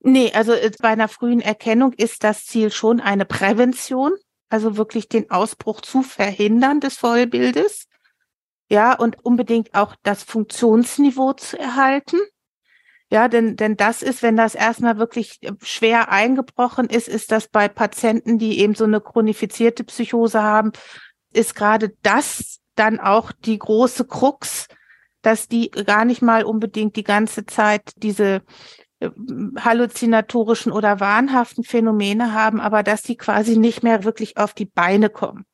Nee, 0.00 0.32
also 0.32 0.52
äh, 0.52 0.70
bei 0.80 0.88
einer 0.88 1.08
frühen 1.08 1.40
Erkennung 1.40 1.92
ist 1.92 2.24
das 2.24 2.44
Ziel 2.44 2.70
schon 2.70 3.00
eine 3.00 3.24
Prävention, 3.24 4.12
also 4.48 4.76
wirklich 4.76 5.08
den 5.08 5.30
Ausbruch 5.30 5.80
zu 5.80 6.02
verhindern 6.02 6.80
des 6.80 6.96
Vollbildes. 6.96 7.86
Ja, 8.70 8.94
und 8.94 9.24
unbedingt 9.24 9.74
auch 9.74 9.96
das 10.02 10.22
Funktionsniveau 10.22 11.32
zu 11.32 11.58
erhalten. 11.58 12.18
Ja, 13.10 13.28
denn, 13.28 13.56
denn 13.56 13.76
das 13.76 14.02
ist, 14.02 14.22
wenn 14.22 14.36
das 14.36 14.54
erstmal 14.54 14.98
wirklich 14.98 15.38
äh, 15.42 15.52
schwer 15.62 16.10
eingebrochen 16.10 16.88
ist, 16.90 17.08
ist 17.08 17.32
das 17.32 17.48
bei 17.48 17.68
Patienten, 17.68 18.38
die 18.38 18.60
eben 18.60 18.74
so 18.74 18.84
eine 18.84 19.00
chronifizierte 19.00 19.84
Psychose 19.84 20.42
haben, 20.42 20.72
ist 21.32 21.54
gerade 21.54 21.94
das 22.02 22.60
dann 22.74 23.00
auch 23.00 23.32
die 23.32 23.58
große 23.58 24.06
Krux, 24.06 24.68
dass 25.22 25.48
die 25.48 25.70
gar 25.70 26.04
nicht 26.04 26.22
mal 26.22 26.44
unbedingt 26.44 26.96
die 26.96 27.04
ganze 27.04 27.46
Zeit 27.46 27.92
diese 27.96 28.42
halluzinatorischen 29.00 30.72
oder 30.72 31.00
wahnhaften 31.00 31.64
Phänomene 31.64 32.32
haben, 32.32 32.60
aber 32.60 32.82
dass 32.82 33.02
sie 33.02 33.16
quasi 33.16 33.56
nicht 33.56 33.82
mehr 33.82 34.04
wirklich 34.04 34.36
auf 34.36 34.54
die 34.54 34.66
Beine 34.66 35.08
kommen. 35.08 35.44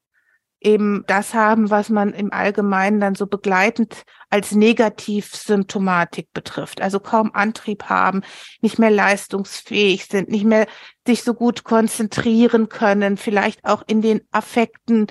Eben 0.60 1.04
das 1.08 1.34
haben, 1.34 1.68
was 1.68 1.90
man 1.90 2.14
im 2.14 2.32
Allgemeinen 2.32 2.98
dann 2.98 3.14
so 3.14 3.26
begleitend 3.26 4.04
als 4.30 4.52
Negativsymptomatik 4.52 6.32
betrifft. 6.32 6.80
Also 6.80 7.00
kaum 7.00 7.32
Antrieb 7.34 7.84
haben, 7.84 8.22
nicht 8.62 8.78
mehr 8.78 8.90
leistungsfähig 8.90 10.06
sind, 10.06 10.30
nicht 10.30 10.46
mehr 10.46 10.66
sich 11.06 11.22
so 11.22 11.34
gut 11.34 11.64
konzentrieren 11.64 12.70
können, 12.70 13.18
vielleicht 13.18 13.66
auch 13.66 13.82
in 13.86 14.00
den 14.00 14.22
Affekten 14.30 15.08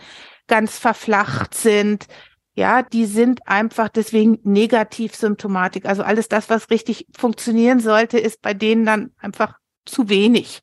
ganz 0.47 0.79
verflacht 0.79 1.53
sind, 1.53 2.07
ja, 2.55 2.83
die 2.83 3.05
sind 3.05 3.47
einfach 3.47 3.89
deswegen 3.89 4.39
Negativsymptomatik. 4.43 5.85
Also 5.85 6.03
alles 6.03 6.27
das, 6.27 6.49
was 6.49 6.69
richtig 6.69 7.07
funktionieren 7.17 7.79
sollte, 7.79 8.19
ist 8.19 8.41
bei 8.41 8.53
denen 8.53 8.85
dann 8.85 9.11
einfach 9.17 9.57
zu 9.85 10.07
wenig. 10.09 10.61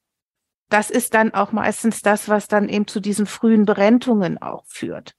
Das 0.69 0.91
ist 0.91 1.15
dann 1.15 1.35
auch 1.35 1.51
meistens 1.51 2.01
das, 2.01 2.29
was 2.29 2.47
dann 2.47 2.69
eben 2.69 2.87
zu 2.87 3.01
diesen 3.01 3.27
frühen 3.27 3.65
Berentungen 3.65 4.41
auch 4.41 4.65
führt. 4.67 5.15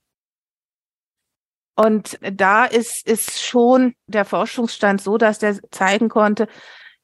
Und 1.74 2.18
da 2.20 2.64
ist, 2.64 3.06
ist 3.06 3.42
schon 3.42 3.94
der 4.06 4.24
Forschungsstand 4.24 5.00
so, 5.02 5.18
dass 5.18 5.38
der 5.38 5.58
zeigen 5.70 6.08
konnte, 6.08 6.48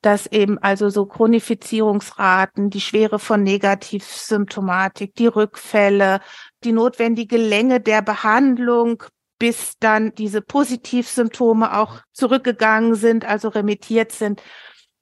dass 0.01 0.27
eben 0.27 0.59
also 0.59 0.89
so 0.89 1.07
Chronifizierungsraten, 1.07 2.71
die 2.71 2.81
Schwere 2.81 3.19
von 3.19 3.43
Negativsymptomatik, 3.43 5.15
die 5.15 5.27
Rückfälle, 5.27 6.21
die 6.65 6.73
notwendige 6.73 7.37
Länge 7.37 7.81
der 7.81 8.03
Behandlung 8.03 9.03
bis 9.39 9.75
dann 9.79 10.15
diese 10.15 10.43
Positivsymptome 10.43 11.77
auch 11.77 12.01
zurückgegangen 12.13 12.95
sind, 12.95 13.25
also 13.25 13.49
remittiert 13.49 14.13
sind, 14.13 14.43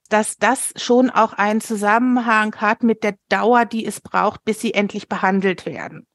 dass 0.08 0.36
das 0.36 0.72
schon 0.76 1.10
auch 1.10 1.32
einen 1.32 1.60
Zusammenhang 1.60 2.54
hat 2.56 2.82
mit 2.82 3.02
der 3.02 3.16
Dauer, 3.28 3.64
die 3.64 3.84
es 3.84 4.00
braucht, 4.00 4.44
bis 4.44 4.60
sie 4.60 4.74
endlich 4.74 5.08
behandelt 5.08 5.66
werden. 5.66 6.06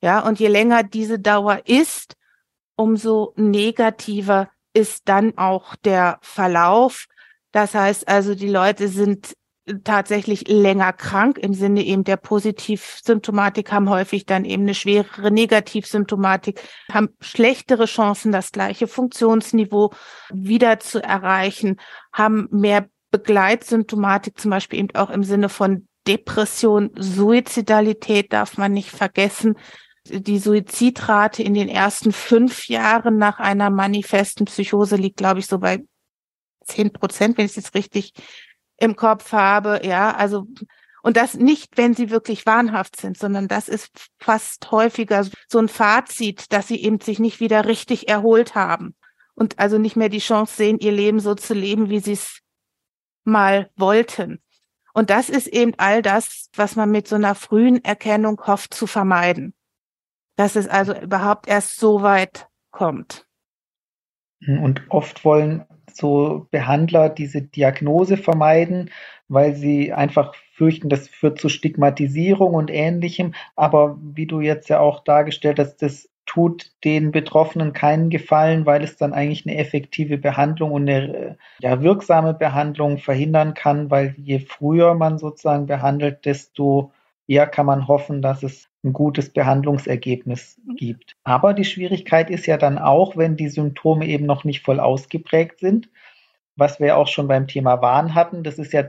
Ja, 0.00 0.20
und 0.20 0.38
je 0.38 0.48
länger 0.48 0.82
diese 0.84 1.18
Dauer 1.18 1.62
ist, 1.66 2.14
umso 2.76 3.34
negativer 3.36 4.48
ist 4.72 5.08
dann 5.08 5.36
auch 5.36 5.74
der 5.76 6.18
Verlauf. 6.22 7.06
Das 7.50 7.74
heißt 7.74 8.06
also, 8.06 8.34
die 8.34 8.48
Leute 8.48 8.88
sind 8.88 9.34
tatsächlich 9.84 10.48
länger 10.48 10.92
krank 10.92 11.38
im 11.38 11.54
Sinne 11.54 11.84
eben 11.84 12.04
der 12.04 12.16
Positivsymptomatik, 12.16 13.72
haben 13.72 13.88
häufig 13.90 14.26
dann 14.26 14.44
eben 14.44 14.62
eine 14.62 14.74
schwerere 14.74 15.30
Negativsymptomatik, 15.30 16.60
haben 16.92 17.10
schlechtere 17.20 17.86
Chancen, 17.86 18.32
das 18.32 18.52
gleiche 18.52 18.86
Funktionsniveau 18.86 19.92
wieder 20.32 20.80
zu 20.80 21.02
erreichen, 21.02 21.76
haben 22.12 22.48
mehr 22.50 22.88
Begleitsymptomatik, 23.10 24.38
zum 24.38 24.50
Beispiel 24.50 24.78
eben 24.80 24.94
auch 24.94 25.10
im 25.10 25.24
Sinne 25.24 25.48
von 25.48 25.86
Depression, 26.06 26.90
Suizidalität 26.96 28.32
darf 28.32 28.56
man 28.56 28.72
nicht 28.72 28.90
vergessen, 28.90 29.56
Die 30.10 30.38
Suizidrate 30.38 31.42
in 31.42 31.52
den 31.52 31.68
ersten 31.68 32.12
fünf 32.12 32.68
Jahren 32.68 33.18
nach 33.18 33.38
einer 33.40 33.68
manifesten 33.68 34.46
Psychose 34.46 34.96
liegt, 34.96 35.18
glaube 35.18 35.40
ich, 35.40 35.46
so 35.46 35.58
bei 35.58 35.84
zehn 36.64 36.92
Prozent, 36.92 37.36
wenn 37.36 37.44
ich 37.44 37.52
es 37.52 37.56
jetzt 37.56 37.74
richtig 37.74 38.12
im 38.78 38.96
Kopf 38.96 39.32
habe. 39.32 39.80
Ja, 39.84 40.14
also 40.14 40.46
und 41.02 41.16
das 41.16 41.34
nicht, 41.34 41.76
wenn 41.76 41.94
sie 41.94 42.10
wirklich 42.10 42.44
wahnhaft 42.44 42.96
sind, 42.96 43.16
sondern 43.16 43.48
das 43.48 43.68
ist 43.68 44.10
fast 44.18 44.70
häufiger 44.70 45.26
so 45.48 45.58
ein 45.58 45.68
Fazit, 45.68 46.52
dass 46.52 46.68
sie 46.68 46.82
eben 46.82 47.00
sich 47.00 47.18
nicht 47.18 47.40
wieder 47.40 47.66
richtig 47.66 48.08
erholt 48.08 48.54
haben 48.54 48.94
und 49.34 49.58
also 49.58 49.78
nicht 49.78 49.96
mehr 49.96 50.08
die 50.08 50.18
Chance 50.18 50.56
sehen, 50.56 50.78
ihr 50.80 50.92
Leben 50.92 51.20
so 51.20 51.34
zu 51.34 51.54
leben, 51.54 51.88
wie 51.88 52.00
sie 52.00 52.12
es 52.12 52.40
mal 53.24 53.70
wollten. 53.76 54.42
Und 54.92 55.10
das 55.10 55.30
ist 55.30 55.46
eben 55.46 55.74
all 55.76 56.02
das, 56.02 56.50
was 56.56 56.74
man 56.74 56.90
mit 56.90 57.06
so 57.06 57.14
einer 57.14 57.36
frühen 57.36 57.84
Erkennung 57.84 58.40
hofft 58.46 58.74
zu 58.74 58.88
vermeiden. 58.88 59.54
Dass 60.34 60.56
es 60.56 60.66
also 60.66 60.92
überhaupt 60.92 61.46
erst 61.46 61.78
so 61.78 62.02
weit 62.02 62.48
kommt. 62.70 63.26
Und 64.40 64.82
oft 64.88 65.24
wollen 65.24 65.64
so 65.96 66.46
Behandler 66.50 67.08
diese 67.08 67.42
Diagnose 67.42 68.16
vermeiden, 68.16 68.90
weil 69.28 69.54
sie 69.54 69.92
einfach 69.92 70.34
fürchten, 70.52 70.88
das 70.88 71.08
führt 71.08 71.40
zu 71.40 71.48
Stigmatisierung 71.48 72.54
und 72.54 72.70
ähnlichem. 72.70 73.34
Aber 73.56 73.98
wie 74.00 74.26
du 74.26 74.40
jetzt 74.40 74.68
ja 74.68 74.80
auch 74.80 75.04
dargestellt 75.04 75.58
hast, 75.58 75.82
das 75.82 76.08
tut 76.26 76.72
den 76.84 77.10
Betroffenen 77.10 77.72
keinen 77.72 78.10
Gefallen, 78.10 78.66
weil 78.66 78.84
es 78.84 78.96
dann 78.96 79.14
eigentlich 79.14 79.46
eine 79.46 79.56
effektive 79.56 80.18
Behandlung 80.18 80.72
und 80.72 80.88
eine 80.88 81.38
ja, 81.60 81.82
wirksame 81.82 82.34
Behandlung 82.34 82.98
verhindern 82.98 83.54
kann, 83.54 83.90
weil 83.90 84.14
je 84.18 84.38
früher 84.38 84.94
man 84.94 85.18
sozusagen 85.18 85.66
behandelt, 85.66 86.26
desto 86.26 86.92
eher 87.26 87.46
kann 87.46 87.66
man 87.66 87.88
hoffen, 87.88 88.20
dass 88.20 88.42
es 88.42 88.68
ein 88.84 88.92
gutes 88.92 89.30
Behandlungsergebnis 89.30 90.60
gibt. 90.76 91.16
Aber 91.24 91.52
die 91.54 91.64
Schwierigkeit 91.64 92.30
ist 92.30 92.46
ja 92.46 92.56
dann 92.56 92.78
auch, 92.78 93.16
wenn 93.16 93.36
die 93.36 93.48
Symptome 93.48 94.06
eben 94.06 94.26
noch 94.26 94.44
nicht 94.44 94.62
voll 94.64 94.80
ausgeprägt 94.80 95.60
sind, 95.60 95.88
was 96.56 96.80
wir 96.80 96.96
auch 96.96 97.08
schon 97.08 97.28
beim 97.28 97.48
Thema 97.48 97.82
Wahn 97.82 98.14
hatten. 98.14 98.42
Das 98.42 98.58
ist 98.58 98.72
ja 98.72 98.84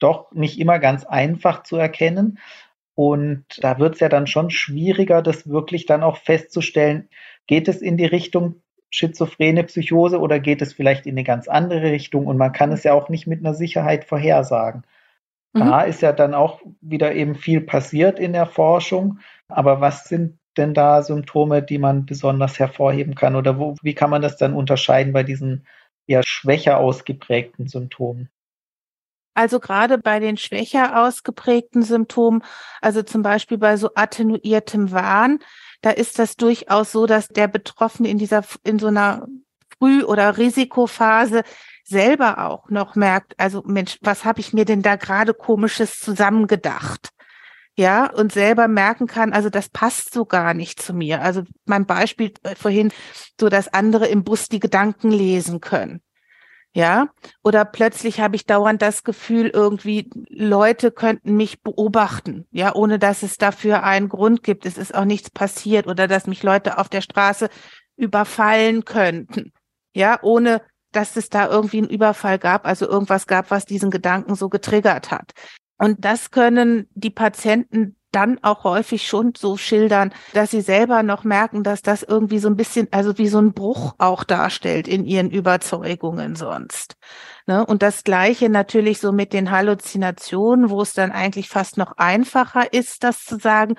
doch 0.00 0.32
nicht 0.32 0.58
immer 0.58 0.78
ganz 0.78 1.04
einfach 1.04 1.62
zu 1.62 1.76
erkennen. 1.76 2.38
Und 2.94 3.44
da 3.60 3.78
wird 3.78 3.94
es 3.94 4.00
ja 4.00 4.08
dann 4.08 4.26
schon 4.26 4.50
schwieriger, 4.50 5.22
das 5.22 5.48
wirklich 5.48 5.86
dann 5.86 6.02
auch 6.02 6.16
festzustellen, 6.16 7.08
geht 7.46 7.68
es 7.68 7.82
in 7.82 7.96
die 7.96 8.06
Richtung 8.06 8.62
schizophrene 8.90 9.64
Psychose 9.64 10.18
oder 10.18 10.40
geht 10.40 10.60
es 10.60 10.72
vielleicht 10.72 11.06
in 11.06 11.14
eine 11.14 11.24
ganz 11.24 11.48
andere 11.48 11.92
Richtung? 11.92 12.26
Und 12.26 12.36
man 12.36 12.52
kann 12.52 12.72
es 12.72 12.82
ja 12.82 12.92
auch 12.92 13.08
nicht 13.08 13.26
mit 13.26 13.40
einer 13.40 13.54
Sicherheit 13.54 14.04
vorhersagen. 14.04 14.82
Mhm. 15.52 15.60
Da 15.60 15.82
ist 15.82 16.02
ja 16.02 16.12
dann 16.12 16.34
auch 16.34 16.60
wieder 16.80 17.14
eben 17.14 17.34
viel 17.34 17.60
passiert 17.60 18.18
in 18.18 18.32
der 18.32 18.46
Forschung. 18.46 19.18
Aber 19.48 19.80
was 19.80 20.04
sind 20.04 20.38
denn 20.56 20.74
da 20.74 21.02
Symptome, 21.02 21.62
die 21.62 21.78
man 21.78 22.06
besonders 22.06 22.58
hervorheben 22.58 23.14
kann? 23.14 23.36
Oder 23.36 23.58
wo, 23.58 23.74
wie 23.82 23.94
kann 23.94 24.10
man 24.10 24.22
das 24.22 24.36
dann 24.36 24.54
unterscheiden 24.54 25.12
bei 25.12 25.22
diesen 25.22 25.66
eher 26.06 26.22
schwächer 26.24 26.78
ausgeprägten 26.78 27.68
Symptomen? 27.68 28.30
Also 29.34 29.60
gerade 29.60 29.96
bei 29.96 30.18
den 30.18 30.36
schwächer 30.36 31.02
ausgeprägten 31.02 31.82
Symptomen, 31.82 32.42
also 32.80 33.02
zum 33.02 33.22
Beispiel 33.22 33.58
bei 33.58 33.76
so 33.76 33.90
attenuiertem 33.94 34.90
Wahn, 34.90 35.38
da 35.82 35.90
ist 35.90 36.18
das 36.18 36.36
durchaus 36.36 36.92
so, 36.92 37.06
dass 37.06 37.28
der 37.28 37.48
Betroffene 37.48 38.08
in 38.08 38.18
dieser, 38.18 38.44
in 38.64 38.78
so 38.78 38.88
einer 38.88 39.26
Früh- 39.78 40.02
oder 40.02 40.36
Risikophase 40.36 41.42
selber 41.90 42.46
auch 42.46 42.70
noch 42.70 42.94
merkt, 42.94 43.34
also 43.38 43.62
Mensch, 43.66 43.98
was 44.00 44.24
habe 44.24 44.40
ich 44.40 44.52
mir 44.52 44.64
denn 44.64 44.80
da 44.80 44.96
gerade 44.96 45.34
komisches 45.34 45.98
zusammengedacht? 45.98 47.10
Ja, 47.76 48.10
und 48.10 48.32
selber 48.32 48.68
merken 48.68 49.06
kann, 49.06 49.32
also 49.32 49.48
das 49.50 49.68
passt 49.68 50.12
so 50.12 50.24
gar 50.24 50.54
nicht 50.54 50.80
zu 50.80 50.92
mir. 50.92 51.22
Also 51.22 51.42
mein 51.64 51.86
Beispiel 51.86 52.32
äh, 52.42 52.54
vorhin, 52.54 52.92
so 53.38 53.48
dass 53.48 53.72
andere 53.72 54.06
im 54.06 54.24
Bus 54.24 54.48
die 54.48 54.60
Gedanken 54.60 55.10
lesen 55.10 55.60
können. 55.60 56.00
Ja, 56.72 57.08
oder 57.42 57.64
plötzlich 57.64 58.20
habe 58.20 58.36
ich 58.36 58.46
dauernd 58.46 58.80
das 58.80 59.02
Gefühl, 59.02 59.48
irgendwie 59.48 60.08
Leute 60.28 60.92
könnten 60.92 61.36
mich 61.36 61.62
beobachten, 61.62 62.46
ja, 62.52 62.74
ohne 62.76 63.00
dass 63.00 63.24
es 63.24 63.38
dafür 63.38 63.82
einen 63.82 64.08
Grund 64.08 64.44
gibt. 64.44 64.66
Es 64.66 64.78
ist 64.78 64.94
auch 64.94 65.04
nichts 65.04 65.30
passiert 65.30 65.88
oder 65.88 66.06
dass 66.06 66.28
mich 66.28 66.44
Leute 66.44 66.78
auf 66.78 66.88
der 66.88 67.00
Straße 67.00 67.48
überfallen 67.96 68.84
könnten, 68.84 69.52
ja, 69.94 70.20
ohne 70.22 70.62
dass 70.92 71.16
es 71.16 71.28
da 71.28 71.48
irgendwie 71.48 71.78
einen 71.78 71.88
Überfall 71.88 72.38
gab, 72.38 72.66
also 72.66 72.88
irgendwas 72.88 73.26
gab, 73.26 73.50
was 73.50 73.64
diesen 73.64 73.90
Gedanken 73.90 74.34
so 74.34 74.48
getriggert 74.48 75.10
hat. 75.10 75.32
Und 75.78 76.04
das 76.04 76.30
können 76.30 76.88
die 76.94 77.10
Patienten 77.10 77.96
dann 78.12 78.38
auch 78.42 78.64
häufig 78.64 79.06
schon 79.06 79.32
so 79.36 79.56
schildern, 79.56 80.12
dass 80.34 80.50
sie 80.50 80.60
selber 80.60 81.02
noch 81.02 81.24
merken, 81.24 81.62
dass 81.62 81.80
das 81.82 82.02
irgendwie 82.02 82.38
so 82.38 82.48
ein 82.48 82.56
bisschen, 82.56 82.88
also 82.90 83.16
wie 83.18 83.28
so 83.28 83.38
ein 83.38 83.52
Bruch 83.52 83.94
auch 83.98 84.24
darstellt 84.24 84.88
in 84.88 85.04
ihren 85.04 85.30
Überzeugungen 85.30 86.34
sonst. 86.34 86.96
Ne? 87.46 87.64
Und 87.64 87.82
das 87.82 88.04
Gleiche 88.04 88.48
natürlich 88.48 88.98
so 88.98 89.12
mit 89.12 89.32
den 89.32 89.50
Halluzinationen, 89.50 90.70
wo 90.70 90.82
es 90.82 90.92
dann 90.92 91.12
eigentlich 91.12 91.48
fast 91.48 91.76
noch 91.76 91.92
einfacher 91.96 92.72
ist, 92.72 93.04
das 93.04 93.24
zu 93.24 93.38
sagen, 93.38 93.76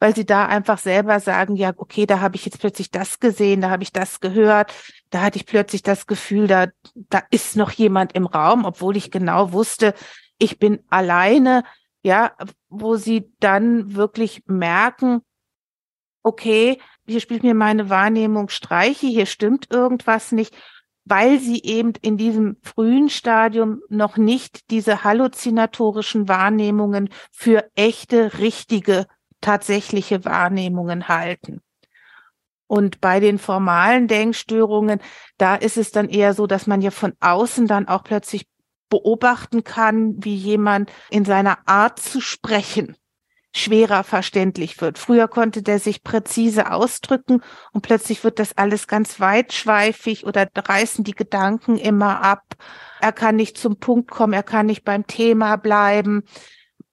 weil 0.00 0.14
sie 0.14 0.26
da 0.26 0.46
einfach 0.46 0.78
selber 0.78 1.20
sagen, 1.20 1.56
ja, 1.56 1.72
okay, 1.76 2.04
da 2.06 2.20
habe 2.20 2.36
ich 2.36 2.44
jetzt 2.44 2.60
plötzlich 2.60 2.90
das 2.90 3.20
gesehen, 3.20 3.60
da 3.60 3.70
habe 3.70 3.82
ich 3.82 3.92
das 3.92 4.20
gehört, 4.20 4.72
da 5.14 5.22
hatte 5.22 5.38
ich 5.38 5.46
plötzlich 5.46 5.84
das 5.84 6.08
Gefühl, 6.08 6.48
da, 6.48 6.66
da 6.94 7.22
ist 7.30 7.54
noch 7.56 7.70
jemand 7.70 8.14
im 8.14 8.26
Raum, 8.26 8.64
obwohl 8.64 8.96
ich 8.96 9.12
genau 9.12 9.52
wusste, 9.52 9.94
ich 10.38 10.58
bin 10.58 10.80
alleine, 10.90 11.62
ja, 12.02 12.32
wo 12.68 12.96
sie 12.96 13.32
dann 13.38 13.94
wirklich 13.94 14.42
merken, 14.46 15.20
okay, 16.24 16.80
hier 17.06 17.20
spielt 17.20 17.44
mir 17.44 17.54
meine 17.54 17.90
Wahrnehmung 17.90 18.48
Streiche, 18.48 19.06
hier 19.06 19.26
stimmt 19.26 19.72
irgendwas 19.72 20.32
nicht, 20.32 20.56
weil 21.04 21.38
sie 21.38 21.62
eben 21.62 21.92
in 22.02 22.16
diesem 22.16 22.56
frühen 22.62 23.08
Stadium 23.08 23.82
noch 23.88 24.16
nicht 24.16 24.68
diese 24.72 25.04
halluzinatorischen 25.04 26.26
Wahrnehmungen 26.26 27.08
für 27.30 27.70
echte, 27.76 28.38
richtige, 28.38 29.06
tatsächliche 29.40 30.24
Wahrnehmungen 30.24 31.06
halten. 31.06 31.60
Und 32.66 33.00
bei 33.00 33.20
den 33.20 33.38
formalen 33.38 34.08
Denkstörungen, 34.08 35.00
da 35.38 35.54
ist 35.54 35.76
es 35.76 35.90
dann 35.90 36.08
eher 36.08 36.34
so, 36.34 36.46
dass 36.46 36.66
man 36.66 36.80
ja 36.80 36.90
von 36.90 37.12
außen 37.20 37.66
dann 37.66 37.88
auch 37.88 38.04
plötzlich 38.04 38.46
beobachten 38.88 39.64
kann, 39.64 40.14
wie 40.24 40.34
jemand 40.34 40.90
in 41.10 41.24
seiner 41.24 41.58
Art 41.66 41.98
zu 41.98 42.20
sprechen 42.20 42.96
schwerer 43.56 44.02
verständlich 44.02 44.80
wird. 44.80 44.98
Früher 44.98 45.28
konnte 45.28 45.62
der 45.62 45.78
sich 45.78 46.02
präzise 46.02 46.72
ausdrücken 46.72 47.40
und 47.72 47.82
plötzlich 47.82 48.24
wird 48.24 48.38
das 48.38 48.56
alles 48.58 48.88
ganz 48.88 49.20
weitschweifig 49.20 50.26
oder 50.26 50.48
reißen 50.56 51.04
die 51.04 51.14
Gedanken 51.14 51.76
immer 51.76 52.20
ab. 52.22 52.56
Er 53.00 53.12
kann 53.12 53.36
nicht 53.36 53.56
zum 53.56 53.78
Punkt 53.78 54.10
kommen, 54.10 54.32
er 54.32 54.42
kann 54.42 54.66
nicht 54.66 54.84
beim 54.84 55.06
Thema 55.06 55.56
bleiben, 55.56 56.24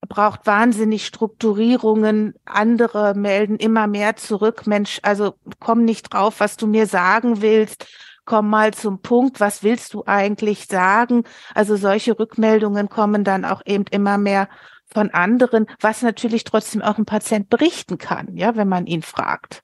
braucht 0.08 0.46
wahnsinnig 0.46 1.06
Strukturierungen. 1.06 2.34
Andere 2.46 3.14
melden 3.16 3.58
immer 3.58 3.88
mehr 3.88 4.16
zurück. 4.16 4.68
Mensch, 4.68 5.00
also 5.04 5.36
komm 5.60 5.86
nicht 5.86 6.14
drauf, 6.14 6.40
was 6.40 6.58
du 6.58 6.68
mir 6.68 6.88
sagen 6.88 7.42
willst 7.42 7.88
komm 8.26 8.50
mal 8.50 8.74
zum 8.74 9.02
Punkt, 9.02 9.40
was 9.40 9.64
willst 9.64 9.94
du 9.94 10.04
eigentlich 10.06 10.68
sagen? 10.68 11.24
Also 11.54 11.76
solche 11.76 12.18
Rückmeldungen 12.18 12.90
kommen 12.90 13.24
dann 13.24 13.46
auch 13.46 13.62
eben 13.66 13.86
immer 13.92 14.18
mehr 14.18 14.48
von 14.94 15.10
anderen, 15.12 15.68
was 15.80 16.02
natürlich 16.02 16.44
trotzdem 16.44 16.82
auch 16.82 16.98
ein 16.98 17.06
Patient 17.06 17.50
berichten 17.50 17.98
kann, 17.98 18.36
ja, 18.36 18.56
wenn 18.56 18.68
man 18.68 18.88
ihn 18.88 19.02
fragt. 19.02 19.62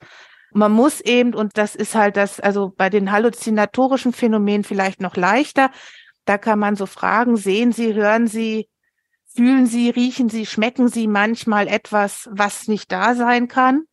Man 0.51 0.71
muss 0.71 1.01
eben, 1.01 1.33
und 1.33 1.57
das 1.57 1.75
ist 1.75 1.95
halt 1.95 2.17
das, 2.17 2.39
also 2.39 2.73
bei 2.75 2.89
den 2.89 3.11
halluzinatorischen 3.11 4.13
Phänomenen 4.13 4.63
vielleicht 4.63 5.01
noch 5.01 5.15
leichter, 5.15 5.69
da 6.25 6.38
kann 6.38 6.59
man 6.59 6.75
so 6.75 6.85
fragen, 6.85 7.38
sehen 7.38 7.71
Sie, 7.71 7.93
hören 7.93 8.27
Sie, 8.27 8.69
fühlen 9.38 9.67
Sie, 9.67 9.91
riechen 9.91 10.29
Sie, 10.29 10.47
schmecken 10.47 10.88
Sie 10.88 11.07
manchmal 11.07 11.67
etwas, 11.67 12.27
was 12.31 12.67
nicht 12.67 12.91
da 12.91 13.13
sein 13.13 13.47
kann? 13.47 13.83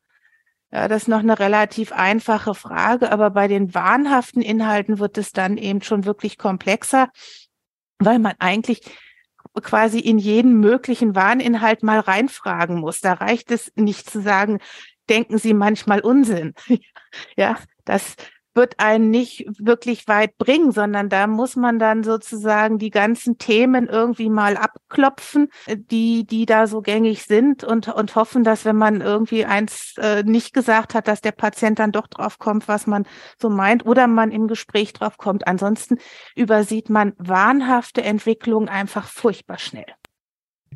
Ja, 0.72 0.88
das 0.88 1.02
ist 1.02 1.08
noch 1.08 1.18
eine 1.18 1.38
relativ 1.38 1.92
einfache 1.92 2.54
Frage, 2.54 3.12
aber 3.12 3.28
bei 3.28 3.46
den 3.46 3.74
wahnhaften 3.74 4.40
Inhalten 4.40 4.98
wird 4.98 5.18
es 5.18 5.32
dann 5.32 5.58
eben 5.58 5.82
schon 5.82 6.06
wirklich 6.06 6.38
komplexer, 6.38 7.10
weil 7.98 8.18
man 8.18 8.32
eigentlich 8.38 8.80
quasi 9.62 9.98
in 9.98 10.18
jeden 10.18 10.60
möglichen 10.60 11.14
Wahninhalt 11.14 11.82
mal 11.82 12.00
reinfragen 12.00 12.80
muss. 12.80 13.02
Da 13.02 13.12
reicht 13.12 13.50
es 13.50 13.70
nicht 13.76 14.08
zu 14.08 14.22
sagen, 14.22 14.60
denken 15.10 15.36
Sie 15.36 15.52
manchmal 15.52 16.00
Unsinn. 16.00 16.54
ja, 17.36 17.58
das, 17.84 18.16
wird 18.54 18.78
einen 18.78 19.10
nicht 19.10 19.46
wirklich 19.58 20.08
weit 20.08 20.38
bringen, 20.38 20.72
sondern 20.72 21.08
da 21.08 21.26
muss 21.26 21.56
man 21.56 21.78
dann 21.78 22.04
sozusagen 22.04 22.78
die 22.78 22.90
ganzen 22.90 23.38
Themen 23.38 23.88
irgendwie 23.88 24.30
mal 24.30 24.56
abklopfen, 24.56 25.48
die, 25.68 26.24
die 26.24 26.46
da 26.46 26.66
so 26.66 26.80
gängig 26.80 27.24
sind 27.24 27.64
und, 27.64 27.88
und 27.88 28.14
hoffen, 28.14 28.44
dass 28.44 28.64
wenn 28.64 28.76
man 28.76 29.00
irgendwie 29.00 29.44
eins 29.44 29.94
äh, 29.98 30.22
nicht 30.22 30.54
gesagt 30.54 30.94
hat, 30.94 31.08
dass 31.08 31.20
der 31.20 31.32
Patient 31.32 31.78
dann 31.78 31.92
doch 31.92 32.06
drauf 32.06 32.38
kommt, 32.38 32.68
was 32.68 32.86
man 32.86 33.06
so 33.38 33.50
meint 33.50 33.84
oder 33.84 34.06
man 34.06 34.30
im 34.30 34.48
Gespräch 34.48 34.92
drauf 34.92 35.18
kommt. 35.18 35.46
Ansonsten 35.46 35.98
übersieht 36.34 36.90
man 36.90 37.12
wahnhafte 37.18 38.02
Entwicklungen 38.02 38.68
einfach 38.68 39.08
furchtbar 39.08 39.58
schnell. 39.58 39.86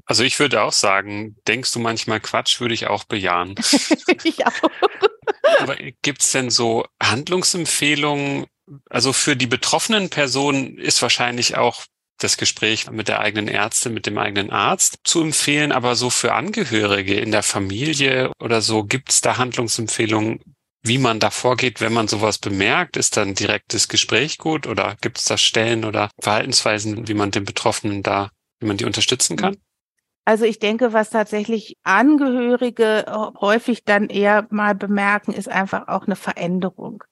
Also 0.07 0.25
ich 0.25 0.39
würde 0.41 0.63
auch 0.63 0.73
sagen, 0.73 1.37
denkst 1.47 1.73
du 1.73 1.81
manchmal 1.81 2.21
Quatsch, 2.21 2.61
würde 2.61 2.75
ich 2.75 2.87
auch 2.87 3.05
bejahen. 3.05 3.55
ich 4.25 4.47
auch. 4.47 4.71
Aber 6.09 6.15
gibt's 6.15 6.33
denn 6.33 6.49
so 6.49 6.87
Handlungsempfehlungen? 7.03 8.47
Also 8.89 9.13
für 9.13 9.37
die 9.37 9.47
betroffenen 9.47 10.09
Personen 10.09 10.79
ist 10.79 11.03
wahrscheinlich 11.03 11.59
auch 11.59 11.85
das 12.19 12.39
Gespräch 12.39 12.91
mit 12.91 13.09
der 13.09 13.21
eigenen 13.21 13.47
Ärztin, 13.47 13.93
mit 13.93 14.07
dem 14.07 14.17
eigenen 14.17 14.49
Arzt 14.51 15.01
zu 15.05 15.21
empfehlen, 15.21 15.71
aber 15.71 15.97
so 15.97 16.09
für 16.09 16.33
Angehörige 16.33 17.15
in 17.15 17.31
der 17.31 17.43
Familie 17.43 18.33
oder 18.41 18.63
so, 18.63 18.85
gibt's 18.85 19.21
da 19.21 19.37
Handlungsempfehlungen, 19.37 20.41
wie 20.83 20.97
man 20.97 21.21
da 21.21 21.31
vorgeht, 21.31 21.83
wenn 21.83 21.93
man 21.93 22.09
sowas 22.09 22.39
bemerkt? 22.39 22.97
Ist 22.97 23.19
dann 23.19 23.35
direktes 23.35 23.89
Gespräch 23.89 24.39
gut 24.39 24.67
oder 24.67 24.97
gibt's 25.03 25.25
da 25.27 25.37
Stellen 25.37 25.85
oder 25.85 26.11
Verhaltensweisen, 26.19 27.07
wie 27.07 27.15
man 27.15 27.33
den 27.33 27.45
Betroffenen 27.45 28.03
da, 28.03 28.31
wie 28.61 28.67
man 28.67 28.79
die 28.79 28.87
unterstützen 28.87 29.37
kann? 29.37 29.59
Also 30.29 30.45
ich 30.45 30.59
denke, 30.59 30.93
was 30.93 31.09
tatsächlich 31.09 31.79
Angehörige 31.85 33.07
häufig 33.41 33.87
dann 33.87 34.11
eher 34.11 34.47
mal 34.51 34.75
bemerken, 34.75 35.33
ist 35.33 35.49
einfach 35.49 35.89
auch 35.89 36.05
eine 36.05 36.17
Veränderung. 36.17 37.03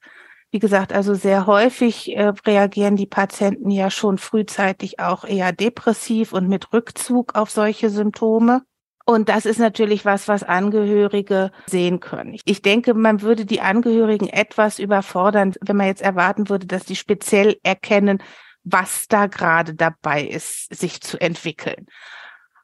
Wie 0.50 0.58
gesagt, 0.58 0.92
also 0.92 1.14
sehr 1.14 1.46
häufig 1.46 2.14
äh, 2.14 2.34
reagieren 2.46 2.94
die 2.94 3.06
Patienten 3.06 3.70
ja 3.70 3.90
schon 3.90 4.18
frühzeitig 4.18 5.00
auch 5.00 5.24
eher 5.24 5.52
depressiv 5.52 6.34
und 6.34 6.46
mit 6.46 6.74
Rückzug 6.74 7.34
auf 7.34 7.48
solche 7.48 7.88
Symptome. 7.88 8.64
Und 9.06 9.30
das 9.30 9.46
ist 9.46 9.60
natürlich 9.60 10.04
was, 10.04 10.28
was 10.28 10.42
Angehörige 10.42 11.52
sehen 11.64 12.00
können. 12.00 12.36
Ich 12.44 12.60
denke, 12.60 12.92
man 12.92 13.22
würde 13.22 13.46
die 13.46 13.62
Angehörigen 13.62 14.28
etwas 14.28 14.78
überfordern, 14.78 15.54
wenn 15.62 15.76
man 15.76 15.86
jetzt 15.86 16.02
erwarten 16.02 16.50
würde, 16.50 16.66
dass 16.66 16.84
die 16.84 16.96
speziell 16.96 17.56
erkennen, 17.62 18.22
was 18.62 19.08
da 19.08 19.26
gerade 19.26 19.74
dabei 19.74 20.22
ist, 20.22 20.74
sich 20.74 21.00
zu 21.00 21.18
entwickeln. 21.18 21.86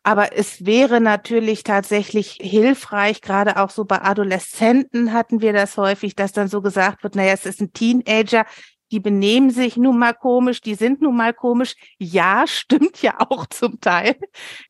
Aber 0.04 0.36
es 0.36 0.66
wäre 0.66 1.00
natürlich 1.00 1.62
tatsächlich 1.62 2.38
hilfreich, 2.40 3.20
gerade 3.20 3.56
auch 3.58 3.70
so 3.70 3.84
bei 3.84 4.02
Adoleszenten 4.02 5.12
hatten 5.12 5.40
wir 5.40 5.52
das 5.52 5.76
häufig, 5.76 6.16
dass 6.16 6.32
dann 6.32 6.48
so 6.48 6.60
gesagt 6.60 7.04
wird, 7.04 7.14
naja, 7.14 7.32
es 7.32 7.46
ist 7.46 7.60
ein 7.60 7.72
Teenager, 7.72 8.44
die 8.92 9.00
benehmen 9.00 9.50
sich 9.50 9.76
nun 9.76 9.98
mal 9.98 10.12
komisch, 10.12 10.60
die 10.60 10.74
sind 10.74 11.00
nun 11.00 11.16
mal 11.16 11.32
komisch. 11.32 11.74
Ja, 11.98 12.44
stimmt 12.46 13.00
ja 13.00 13.16
auch 13.20 13.46
zum 13.46 13.80
Teil. 13.80 14.16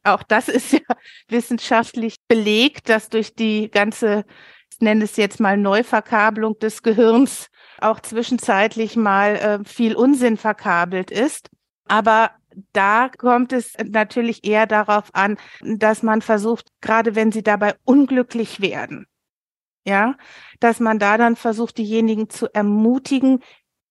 Auch 0.05 0.23
das 0.23 0.49
ist 0.49 0.73
ja 0.73 0.81
wissenschaftlich 1.29 2.17
belegt, 2.29 2.89
dass 2.89 3.09
durch 3.09 3.35
die 3.35 3.69
ganze, 3.69 4.25
ich 4.73 4.81
nenne 4.81 5.05
es 5.05 5.17
jetzt 5.17 5.41
mal 5.41 5.57
Neuverkabelung 5.57 6.59
des 6.61 6.83
Gehirns, 6.83 7.49
auch 7.81 7.99
zwischenzeitlich 7.99 8.97
mal 8.97 9.35
äh, 9.37 9.59
viel 9.65 9.97
Unsinn 9.97 10.37
verkabelt 10.37 11.11
ist. 11.11 11.51
Aber 11.89 12.31
da 12.73 13.09
kommt 13.09 13.53
es 13.53 13.77
natürlich 13.85 14.45
eher 14.45 14.67
darauf 14.67 15.15
an, 15.15 15.37
dass 15.61 16.03
man 16.03 16.23
versucht, 16.23 16.69
gerade 16.81 17.15
wenn 17.15 17.33
sie 17.33 17.43
dabei 17.43 17.75
unglücklich 17.85 18.61
werden, 18.61 19.07
ja, 19.85 20.17
dass 20.61 20.81
man 20.81 20.99
da 20.99 21.19
dann 21.19 21.37
versucht, 21.37 21.79
diejenigen 21.79 22.31
zu 22.31 22.53
ermutigen, 22.53 23.41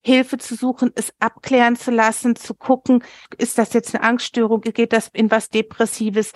Hilfe 0.03 0.38
zu 0.38 0.55
suchen, 0.55 0.91
es 0.95 1.14
abklären 1.20 1.76
zu 1.76 1.91
lassen, 1.91 2.36
zu 2.36 2.55
gucken, 2.55 3.03
ist 3.38 3.57
das 3.57 3.74
jetzt 3.74 3.93
eine 3.93 4.03
Angststörung, 4.03 4.62
geht 4.62 4.93
das 4.93 5.09
in 5.14 5.30
was 5.30 5.49
Depressives? 5.49 6.34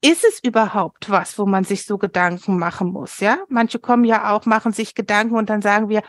Ist 0.00 0.24
es 0.24 0.42
überhaupt 0.42 1.10
was, 1.10 1.38
wo 1.38 1.44
man 1.44 1.64
sich 1.64 1.84
so 1.84 1.98
Gedanken 1.98 2.58
machen 2.58 2.90
muss? 2.90 3.20
Ja, 3.20 3.38
manche 3.48 3.78
kommen 3.78 4.04
ja 4.04 4.34
auch, 4.34 4.46
machen 4.46 4.72
sich 4.72 4.94
Gedanken 4.94 5.36
und 5.36 5.50
dann 5.50 5.62
sagen 5.62 5.88
wir, 5.88 6.02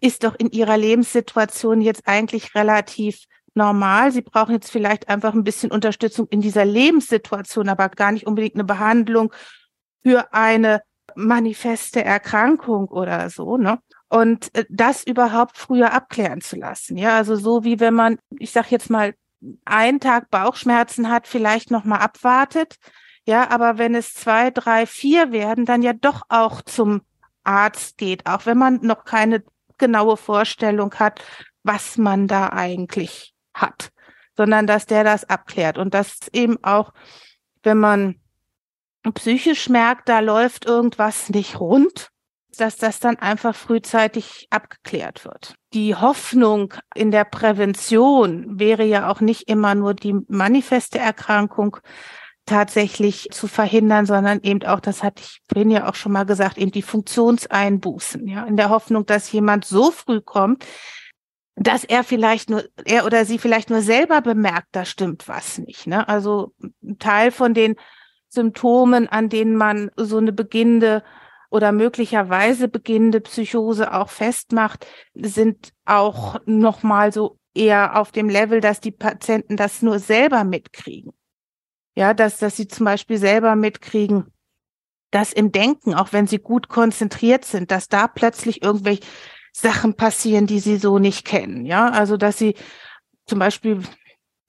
ist 0.00 0.24
doch 0.24 0.34
in 0.34 0.50
ihrer 0.50 0.76
Lebenssituation 0.76 1.80
jetzt 1.80 2.06
eigentlich 2.06 2.54
relativ 2.54 3.24
normal. 3.54 4.12
Sie 4.12 4.22
brauchen 4.22 4.52
jetzt 4.52 4.70
vielleicht 4.70 5.08
einfach 5.08 5.34
ein 5.34 5.44
bisschen 5.44 5.70
Unterstützung 5.70 6.28
in 6.28 6.40
dieser 6.40 6.64
Lebenssituation, 6.64 7.68
aber 7.68 7.88
gar 7.88 8.12
nicht 8.12 8.26
unbedingt 8.26 8.54
eine 8.54 8.64
Behandlung 8.64 9.32
für 10.02 10.32
eine 10.32 10.82
manifeste 11.14 12.04
Erkrankung 12.04 12.88
oder 12.88 13.30
so, 13.30 13.56
ne? 13.56 13.78
Und 14.08 14.54
äh, 14.56 14.64
das 14.68 15.04
überhaupt 15.04 15.56
früher 15.56 15.92
abklären 15.92 16.40
zu 16.40 16.56
lassen. 16.56 16.96
Ja, 16.96 17.16
also 17.16 17.36
so 17.36 17.64
wie 17.64 17.80
wenn 17.80 17.94
man, 17.94 18.18
ich 18.38 18.50
sag 18.50 18.70
jetzt 18.70 18.90
mal, 18.90 19.14
einen 19.64 20.00
Tag 20.00 20.30
Bauchschmerzen 20.30 21.10
hat, 21.10 21.26
vielleicht 21.26 21.70
noch 21.70 21.84
mal 21.84 21.98
abwartet. 21.98 22.76
Ja, 23.24 23.50
aber 23.50 23.78
wenn 23.78 23.94
es 23.94 24.14
zwei, 24.14 24.50
drei, 24.50 24.86
vier 24.86 25.32
werden, 25.32 25.64
dann 25.64 25.82
ja 25.82 25.92
doch 25.92 26.22
auch 26.28 26.62
zum 26.62 27.02
Arzt 27.44 27.96
geht, 27.98 28.26
auch 28.26 28.46
wenn 28.46 28.58
man 28.58 28.80
noch 28.82 29.04
keine 29.04 29.42
genaue 29.78 30.16
Vorstellung 30.16 30.94
hat, 30.94 31.20
was 31.62 31.96
man 31.96 32.26
da 32.26 32.50
eigentlich 32.50 33.34
hat, 33.60 33.90
sondern 34.36 34.66
dass 34.66 34.86
der 34.86 35.04
das 35.04 35.28
abklärt 35.28 35.78
und 35.78 35.94
dass 35.94 36.18
eben 36.32 36.62
auch, 36.62 36.92
wenn 37.62 37.78
man 37.78 38.20
psychisch 39.14 39.68
merkt, 39.68 40.08
da 40.08 40.20
läuft 40.20 40.66
irgendwas 40.66 41.30
nicht 41.30 41.58
rund, 41.58 42.10
dass 42.58 42.76
das 42.76 43.00
dann 43.00 43.16
einfach 43.16 43.54
frühzeitig 43.54 44.48
abgeklärt 44.50 45.24
wird. 45.24 45.54
Die 45.72 45.94
Hoffnung 45.94 46.74
in 46.94 47.10
der 47.10 47.24
Prävention 47.24 48.58
wäre 48.58 48.84
ja 48.84 49.08
auch 49.10 49.20
nicht 49.20 49.48
immer 49.48 49.74
nur 49.74 49.94
die 49.94 50.14
manifeste 50.28 50.98
Erkrankung 50.98 51.78
tatsächlich 52.46 53.28
zu 53.30 53.46
verhindern, 53.46 54.06
sondern 54.06 54.40
eben 54.42 54.64
auch, 54.64 54.80
das 54.80 55.02
hatte 55.02 55.22
ich 55.22 55.40
vorhin 55.48 55.70
ja 55.70 55.88
auch 55.88 55.94
schon 55.94 56.12
mal 56.12 56.26
gesagt, 56.26 56.58
eben 56.58 56.72
die 56.72 56.82
Funktionseinbußen, 56.82 58.26
ja, 58.26 58.44
in 58.44 58.56
der 58.56 58.70
Hoffnung, 58.70 59.06
dass 59.06 59.30
jemand 59.30 59.64
so 59.64 59.90
früh 59.92 60.20
kommt, 60.20 60.66
dass 61.62 61.84
er 61.84 62.04
vielleicht 62.04 62.48
nur, 62.48 62.64
er 62.86 63.04
oder 63.04 63.26
sie 63.26 63.38
vielleicht 63.38 63.68
nur 63.68 63.82
selber 63.82 64.22
bemerkt, 64.22 64.68
da 64.72 64.86
stimmt 64.86 65.28
was 65.28 65.58
nicht. 65.58 65.86
Ne? 65.86 66.08
Also 66.08 66.54
ein 66.82 66.98
Teil 66.98 67.30
von 67.30 67.52
den 67.52 67.76
Symptomen, 68.28 69.08
an 69.08 69.28
denen 69.28 69.56
man 69.56 69.90
so 69.96 70.16
eine 70.16 70.32
beginnende 70.32 71.04
oder 71.50 71.72
möglicherweise 71.72 72.68
beginnende 72.68 73.20
Psychose 73.20 73.92
auch 73.92 74.08
festmacht, 74.08 74.86
sind 75.14 75.72
auch 75.84 76.38
nochmal 76.46 77.12
so 77.12 77.38
eher 77.54 77.98
auf 77.98 78.10
dem 78.10 78.30
Level, 78.30 78.62
dass 78.62 78.80
die 78.80 78.92
Patienten 78.92 79.56
das 79.58 79.82
nur 79.82 79.98
selber 79.98 80.44
mitkriegen. 80.44 81.12
Ja, 81.94 82.14
dass, 82.14 82.38
dass 82.38 82.56
sie 82.56 82.68
zum 82.68 82.86
Beispiel 82.86 83.18
selber 83.18 83.54
mitkriegen, 83.54 84.32
dass 85.10 85.34
im 85.34 85.52
Denken, 85.52 85.92
auch 85.92 86.12
wenn 86.12 86.26
sie 86.26 86.38
gut 86.38 86.68
konzentriert 86.68 87.44
sind, 87.44 87.70
dass 87.70 87.88
da 87.88 88.06
plötzlich 88.06 88.62
irgendwelche 88.62 89.02
Sachen 89.52 89.94
passieren, 89.94 90.46
die 90.46 90.60
sie 90.60 90.76
so 90.76 90.98
nicht 90.98 91.24
kennen. 91.24 91.66
Ja, 91.66 91.88
also 91.90 92.16
dass 92.16 92.38
sie 92.38 92.54
zum 93.26 93.38
Beispiel 93.38 93.82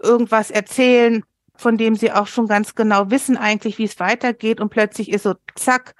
irgendwas 0.01 0.51
erzählen, 0.51 1.23
von 1.55 1.77
dem 1.77 1.95
sie 1.95 2.11
auch 2.11 2.27
schon 2.27 2.47
ganz 2.47 2.75
genau 2.75 3.11
wissen 3.11 3.37
eigentlich, 3.37 3.77
wie 3.77 3.83
es 3.83 3.99
weitergeht 3.99 4.59
und 4.59 4.69
plötzlich 4.69 5.11
ist 5.11 5.23
so 5.23 5.35
zack 5.55 5.95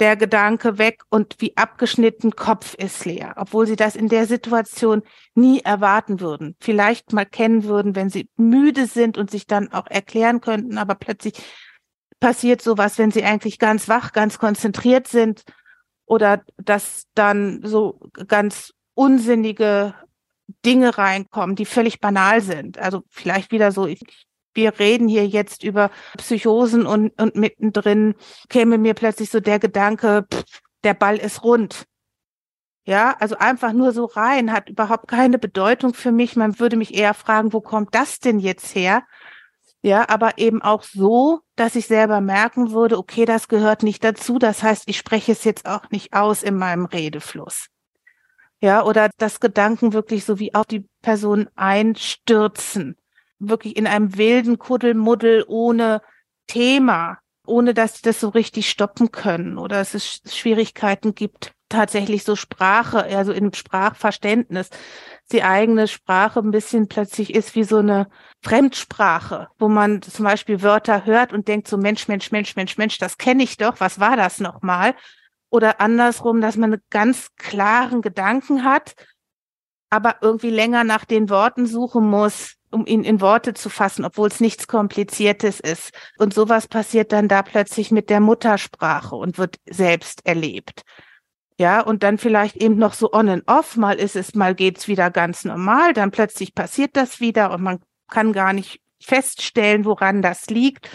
der 0.00 0.16
Gedanke 0.16 0.78
weg 0.78 1.02
und 1.10 1.36
wie 1.38 1.56
abgeschnitten 1.56 2.34
Kopf 2.34 2.74
ist 2.74 3.04
leer, 3.04 3.34
obwohl 3.36 3.66
sie 3.66 3.76
das 3.76 3.94
in 3.94 4.08
der 4.08 4.26
Situation 4.26 5.02
nie 5.34 5.60
erwarten 5.60 6.20
würden. 6.20 6.56
Vielleicht 6.60 7.12
mal 7.12 7.24
kennen 7.24 7.64
würden, 7.64 7.94
wenn 7.94 8.10
sie 8.10 8.28
müde 8.36 8.86
sind 8.86 9.16
und 9.16 9.30
sich 9.30 9.46
dann 9.46 9.72
auch 9.72 9.86
erklären 9.86 10.40
könnten, 10.40 10.76
aber 10.76 10.94
plötzlich 10.96 11.34
passiert 12.20 12.62
sowas, 12.62 12.98
wenn 12.98 13.10
sie 13.10 13.24
eigentlich 13.24 13.58
ganz 13.58 13.88
wach, 13.88 14.12
ganz 14.12 14.38
konzentriert 14.38 15.08
sind 15.08 15.44
oder 16.06 16.42
dass 16.56 17.06
dann 17.14 17.60
so 17.64 18.00
ganz 18.28 18.72
unsinnige 18.94 19.94
Dinge 20.64 20.98
reinkommen, 20.98 21.56
die 21.56 21.64
völlig 21.64 22.00
banal 22.00 22.40
sind. 22.40 22.78
Also 22.78 23.02
vielleicht 23.08 23.52
wieder 23.52 23.72
so, 23.72 23.86
ich, 23.86 24.02
wir 24.54 24.78
reden 24.78 25.08
hier 25.08 25.26
jetzt 25.26 25.64
über 25.64 25.90
Psychosen 26.18 26.86
und, 26.86 27.10
und 27.20 27.36
mittendrin 27.36 28.14
käme 28.48 28.78
mir 28.78 28.94
plötzlich 28.94 29.30
so 29.30 29.40
der 29.40 29.58
Gedanke, 29.58 30.26
pff, 30.32 30.44
der 30.84 30.94
Ball 30.94 31.16
ist 31.16 31.42
rund. 31.44 31.86
Ja, 32.84 33.16
also 33.20 33.36
einfach 33.38 33.72
nur 33.72 33.92
so 33.92 34.06
rein 34.06 34.52
hat 34.52 34.68
überhaupt 34.68 35.06
keine 35.06 35.38
Bedeutung 35.38 35.94
für 35.94 36.10
mich. 36.10 36.34
Man 36.34 36.58
würde 36.58 36.76
mich 36.76 36.94
eher 36.94 37.14
fragen, 37.14 37.52
wo 37.52 37.60
kommt 37.60 37.94
das 37.94 38.18
denn 38.18 38.40
jetzt 38.40 38.74
her? 38.74 39.04
Ja, 39.84 40.08
aber 40.08 40.38
eben 40.38 40.62
auch 40.62 40.84
so, 40.84 41.40
dass 41.56 41.74
ich 41.74 41.88
selber 41.88 42.20
merken 42.20 42.70
würde, 42.70 42.96
okay, 42.98 43.24
das 43.24 43.48
gehört 43.48 43.82
nicht 43.82 44.04
dazu. 44.04 44.38
Das 44.38 44.62
heißt, 44.62 44.84
ich 44.86 44.96
spreche 44.96 45.32
es 45.32 45.42
jetzt 45.42 45.66
auch 45.66 45.90
nicht 45.90 46.12
aus 46.14 46.44
in 46.44 46.56
meinem 46.56 46.84
Redefluss. 46.84 47.66
Ja, 48.60 48.84
oder 48.84 49.10
das 49.18 49.40
Gedanken 49.40 49.92
wirklich 49.92 50.24
so 50.24 50.38
wie 50.38 50.54
auf 50.54 50.66
die 50.66 50.86
Person 51.02 51.48
einstürzen. 51.56 52.96
Wirklich 53.40 53.76
in 53.76 53.88
einem 53.88 54.16
wilden 54.16 54.56
Kuddelmuddel 54.60 55.44
ohne 55.48 56.00
Thema, 56.46 57.18
ohne 57.44 57.74
dass 57.74 57.96
sie 57.96 58.02
das 58.02 58.20
so 58.20 58.28
richtig 58.28 58.70
stoppen 58.70 59.10
können 59.10 59.58
oder 59.58 59.78
dass 59.78 59.94
es 59.94 60.20
Schwierigkeiten 60.28 61.16
gibt, 61.16 61.54
tatsächlich 61.68 62.22
so 62.22 62.36
Sprache, 62.36 63.02
also 63.02 63.32
im 63.32 63.52
Sprachverständnis, 63.52 64.70
die 65.32 65.42
eigene 65.42 65.88
Sprache 65.88 66.40
ein 66.40 66.50
bisschen 66.50 66.88
plötzlich 66.88 67.34
ist 67.34 67.54
wie 67.54 67.64
so 67.64 67.78
eine 67.78 68.08
Fremdsprache, 68.42 69.48
wo 69.58 69.68
man 69.68 70.02
zum 70.02 70.24
Beispiel 70.24 70.62
Wörter 70.62 71.04
hört 71.04 71.32
und 71.32 71.48
denkt 71.48 71.68
so 71.68 71.76
Mensch, 71.76 72.08
Mensch, 72.08 72.30
Mensch, 72.30 72.56
Mensch, 72.56 72.76
Mensch, 72.78 72.98
das 72.98 73.18
kenne 73.18 73.42
ich 73.42 73.56
doch, 73.56 73.80
was 73.80 74.00
war 74.00 74.16
das 74.16 74.40
nochmal? 74.40 74.94
Oder 75.50 75.80
andersrum, 75.80 76.40
dass 76.40 76.56
man 76.56 76.72
einen 76.72 76.82
ganz 76.90 77.28
klaren 77.36 78.02
Gedanken 78.02 78.64
hat, 78.64 78.94
aber 79.90 80.16
irgendwie 80.22 80.50
länger 80.50 80.84
nach 80.84 81.04
den 81.04 81.28
Worten 81.28 81.66
suchen 81.66 82.08
muss, 82.08 82.54
um 82.70 82.86
ihn 82.86 83.04
in 83.04 83.20
Worte 83.20 83.52
zu 83.52 83.68
fassen, 83.68 84.04
obwohl 84.04 84.28
es 84.28 84.40
nichts 84.40 84.66
Kompliziertes 84.66 85.60
ist. 85.60 85.90
Und 86.16 86.32
sowas 86.32 86.68
passiert 86.68 87.12
dann 87.12 87.28
da 87.28 87.42
plötzlich 87.42 87.90
mit 87.90 88.08
der 88.08 88.20
Muttersprache 88.20 89.14
und 89.14 89.36
wird 89.36 89.56
selbst 89.68 90.24
erlebt. 90.24 90.82
Ja, 91.62 91.80
und 91.80 92.02
dann 92.02 92.18
vielleicht 92.18 92.56
eben 92.56 92.74
noch 92.74 92.92
so 92.92 93.12
on 93.12 93.28
and 93.28 93.44
off. 93.46 93.76
Mal 93.76 94.00
ist 94.00 94.16
es, 94.16 94.34
mal 94.34 94.52
geht's 94.52 94.88
wieder 94.88 95.12
ganz 95.12 95.44
normal. 95.44 95.92
Dann 95.92 96.10
plötzlich 96.10 96.56
passiert 96.56 96.96
das 96.96 97.20
wieder 97.20 97.52
und 97.52 97.62
man 97.62 97.78
kann 98.10 98.32
gar 98.32 98.52
nicht 98.52 98.80
feststellen, 99.00 99.84
woran 99.84 100.22
das 100.22 100.46
liegt. 100.48 100.90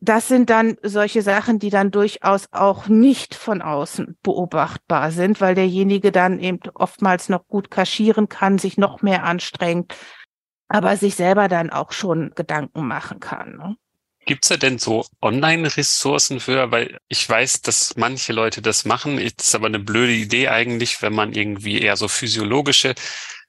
Das 0.00 0.28
sind 0.28 0.48
dann 0.48 0.76
solche 0.84 1.22
Sachen, 1.22 1.58
die 1.58 1.70
dann 1.70 1.90
durchaus 1.90 2.46
auch 2.52 2.86
nicht 2.86 3.34
von 3.34 3.62
außen 3.62 4.16
beobachtbar 4.22 5.10
sind, 5.10 5.40
weil 5.40 5.56
derjenige 5.56 6.12
dann 6.12 6.38
eben 6.38 6.60
oftmals 6.74 7.28
noch 7.28 7.48
gut 7.48 7.68
kaschieren 7.72 8.28
kann, 8.28 8.58
sich 8.58 8.78
noch 8.78 9.02
mehr 9.02 9.24
anstrengt, 9.24 9.92
aber 10.68 10.96
sich 10.96 11.16
selber 11.16 11.48
dann 11.48 11.70
auch 11.70 11.90
schon 11.90 12.30
Gedanken 12.36 12.86
machen 12.86 13.18
kann. 13.18 13.56
Ne? 13.56 13.76
Gibt's 14.26 14.48
da 14.48 14.56
denn 14.56 14.78
so 14.78 15.06
Online-Ressourcen 15.22 16.40
für? 16.40 16.72
Weil 16.72 16.98
ich 17.08 17.28
weiß, 17.28 17.62
dass 17.62 17.96
manche 17.96 18.32
Leute 18.32 18.60
das 18.60 18.84
machen. 18.84 19.18
Ist 19.18 19.54
aber 19.54 19.66
eine 19.66 19.78
blöde 19.78 20.12
Idee 20.12 20.48
eigentlich, 20.48 21.00
wenn 21.00 21.14
man 21.14 21.32
irgendwie 21.32 21.80
eher 21.80 21.96
so 21.96 22.08
physiologische 22.08 22.94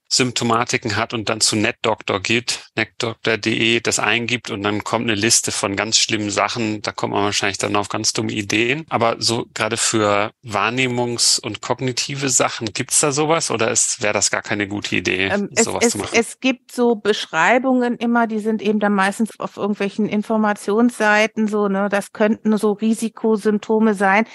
Symptomatiken 0.09 0.95
hat 0.95 1.13
und 1.13 1.29
dann 1.29 1.41
zu 1.41 1.55
NetDoctor 1.55 2.21
geht, 2.21 2.69
netdoctor.de 2.75 3.81
das 3.81 3.99
eingibt 3.99 4.49
und 4.49 4.63
dann 4.63 4.83
kommt 4.83 5.05
eine 5.05 5.15
Liste 5.15 5.51
von 5.51 5.75
ganz 5.75 5.97
schlimmen 5.97 6.29
Sachen. 6.29 6.81
Da 6.81 6.91
kommt 6.91 7.13
man 7.13 7.23
wahrscheinlich 7.23 7.57
dann 7.57 7.75
auf 7.75 7.89
ganz 7.89 8.13
dumme 8.13 8.31
Ideen. 8.31 8.85
Aber 8.89 9.15
so 9.19 9.47
gerade 9.53 9.77
für 9.77 10.31
Wahrnehmungs- 10.45 11.39
und 11.39 11.61
kognitive 11.61 12.29
Sachen, 12.29 12.73
gibt's 12.73 12.99
da 12.99 13.11
sowas 13.11 13.51
oder 13.51 13.67
wäre 13.99 14.13
das 14.13 14.31
gar 14.31 14.41
keine 14.41 14.67
gute 14.67 14.95
Idee, 14.95 15.27
ähm, 15.27 15.49
sowas 15.53 15.85
es, 15.85 15.91
zu 15.91 15.97
machen? 15.97 16.09
Es 16.13 16.39
gibt 16.39 16.71
so 16.71 16.95
Beschreibungen 16.95 17.97
immer, 17.97 18.27
die 18.27 18.39
sind 18.39 18.61
eben 18.61 18.79
dann 18.79 18.93
meistens 18.93 19.39
auf 19.39 19.57
irgendwelchen 19.57 20.07
Informationsseiten 20.07 21.47
so, 21.47 21.67
ne, 21.67 21.89
das 21.89 22.13
könnten 22.13 22.57
so 22.57 22.71
Risikosymptome 22.71 23.93
sein. 23.93 24.25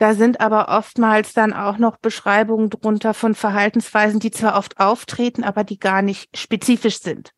Da 0.00 0.14
sind 0.14 0.40
aber 0.40 0.68
oftmals 0.68 1.34
dann 1.34 1.52
auch 1.52 1.76
noch 1.76 1.98
Beschreibungen 1.98 2.70
drunter 2.70 3.12
von 3.12 3.34
Verhaltensweisen, 3.34 4.18
die 4.18 4.30
zwar 4.30 4.56
oft 4.56 4.80
auftreten, 4.80 5.44
aber 5.44 5.62
die 5.62 5.78
gar 5.78 6.00
nicht 6.00 6.34
spezifisch 6.38 7.00
sind. 7.00 7.32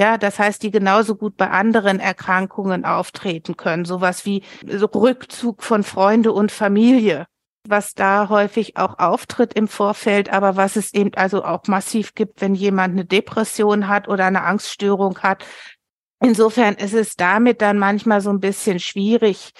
Ja, 0.00 0.16
das 0.16 0.38
heißt, 0.38 0.62
die 0.62 0.70
genauso 0.70 1.16
gut 1.16 1.36
bei 1.36 1.50
anderen 1.50 2.00
Erkrankungen 2.00 2.86
auftreten 2.86 3.58
können. 3.58 3.84
Sowas 3.84 4.24
wie 4.24 4.42
Rückzug 4.64 5.62
von 5.62 5.82
Freunde 5.82 6.32
und 6.32 6.50
Familie, 6.50 7.26
was 7.68 7.92
da 7.92 8.30
häufig 8.30 8.78
auch 8.78 8.98
auftritt 8.98 9.52
im 9.52 9.68
Vorfeld, 9.68 10.32
aber 10.32 10.56
was 10.56 10.76
es 10.76 10.94
eben 10.94 11.12
also 11.12 11.44
auch 11.44 11.66
massiv 11.66 12.14
gibt, 12.14 12.40
wenn 12.40 12.54
jemand 12.54 12.92
eine 12.92 13.04
Depression 13.04 13.86
hat 13.86 14.08
oder 14.08 14.24
eine 14.24 14.44
Angststörung 14.44 15.18
hat. 15.18 15.44
Insofern 16.22 16.76
ist 16.76 16.94
es 16.94 17.16
damit 17.16 17.60
dann 17.60 17.78
manchmal 17.78 18.22
so 18.22 18.30
ein 18.30 18.40
bisschen 18.40 18.80
schwierig, 18.80 19.52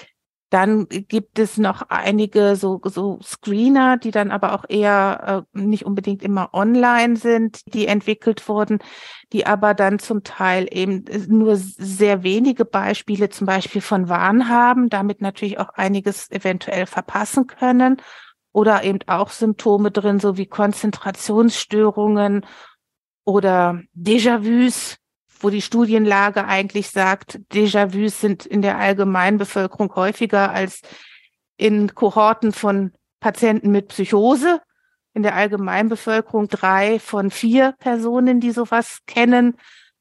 dann 0.50 0.88
gibt 0.88 1.38
es 1.38 1.58
noch 1.58 1.82
einige 1.90 2.56
so, 2.56 2.80
so 2.84 3.20
Screener, 3.22 3.98
die 3.98 4.10
dann 4.10 4.30
aber 4.30 4.54
auch 4.54 4.64
eher 4.68 5.44
äh, 5.54 5.58
nicht 5.58 5.84
unbedingt 5.84 6.22
immer 6.22 6.54
online 6.54 7.16
sind, 7.16 7.60
die 7.74 7.86
entwickelt 7.86 8.48
wurden, 8.48 8.78
die 9.32 9.46
aber 9.46 9.74
dann 9.74 9.98
zum 9.98 10.24
Teil 10.24 10.66
eben 10.70 11.04
nur 11.28 11.56
sehr 11.56 12.22
wenige 12.22 12.64
Beispiele 12.64 13.28
zum 13.28 13.46
Beispiel 13.46 13.82
von 13.82 14.08
Wahn 14.08 14.48
haben, 14.48 14.88
damit 14.88 15.20
natürlich 15.20 15.58
auch 15.58 15.70
einiges 15.70 16.30
eventuell 16.30 16.86
verpassen 16.86 17.46
können. 17.46 17.98
Oder 18.52 18.82
eben 18.82 19.00
auch 19.06 19.30
Symptome 19.30 19.90
drin, 19.90 20.18
so 20.18 20.38
wie 20.38 20.46
Konzentrationsstörungen 20.46 22.46
oder 23.24 23.82
Déjà-vus, 23.94 24.96
wo 25.40 25.50
die 25.50 25.62
Studienlage 25.62 26.44
eigentlich 26.46 26.90
sagt, 26.90 27.40
Déjà-vus 27.52 28.20
sind 28.20 28.46
in 28.46 28.62
der 28.62 28.78
allgemeinen 28.78 29.38
Bevölkerung 29.38 29.94
häufiger 29.94 30.50
als 30.50 30.82
in 31.56 31.94
Kohorten 31.94 32.52
von 32.52 32.92
Patienten 33.20 33.70
mit 33.70 33.88
Psychose. 33.88 34.60
In 35.14 35.22
der 35.22 35.34
allgemeinen 35.34 35.88
Bevölkerung 35.88 36.48
drei 36.48 37.00
von 37.00 37.30
vier 37.30 37.74
Personen, 37.78 38.40
die 38.40 38.52
sowas 38.52 38.98
kennen. 39.06 39.56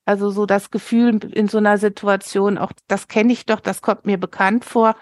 Also 0.06 0.30
so 0.30 0.46
das 0.46 0.70
Gefühl 0.70 1.20
in 1.34 1.48
so 1.48 1.58
einer 1.58 1.78
Situation, 1.78 2.58
auch 2.58 2.72
das 2.88 3.08
kenne 3.08 3.34
ich 3.34 3.46
doch, 3.46 3.60
das 3.60 3.82
kommt 3.82 4.06
mir 4.06 4.18
bekannt 4.18 4.64
vor, 4.64 4.96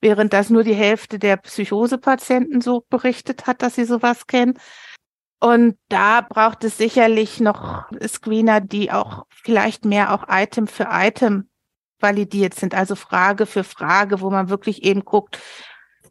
während 0.00 0.32
das 0.32 0.50
nur 0.50 0.64
die 0.64 0.74
Hälfte 0.74 1.18
der 1.18 1.36
Psychosepatienten 1.36 2.60
so 2.60 2.84
berichtet 2.90 3.46
hat, 3.46 3.62
dass 3.62 3.76
sie 3.76 3.84
sowas 3.84 4.26
kennen. 4.26 4.58
Und 5.40 5.78
da 5.88 6.20
braucht 6.20 6.64
es 6.64 6.76
sicherlich 6.76 7.40
noch 7.40 7.86
Screener, 8.06 8.60
die 8.60 8.92
auch 8.92 9.24
vielleicht 9.30 9.86
mehr 9.86 10.12
auch 10.12 10.24
Item 10.28 10.66
für 10.66 10.88
Item 10.90 11.48
validiert 11.98 12.54
sind, 12.54 12.74
also 12.74 12.94
Frage 12.94 13.46
für 13.46 13.64
Frage, 13.64 14.20
wo 14.20 14.30
man 14.30 14.50
wirklich 14.50 14.84
eben 14.84 15.04
guckt, 15.04 15.38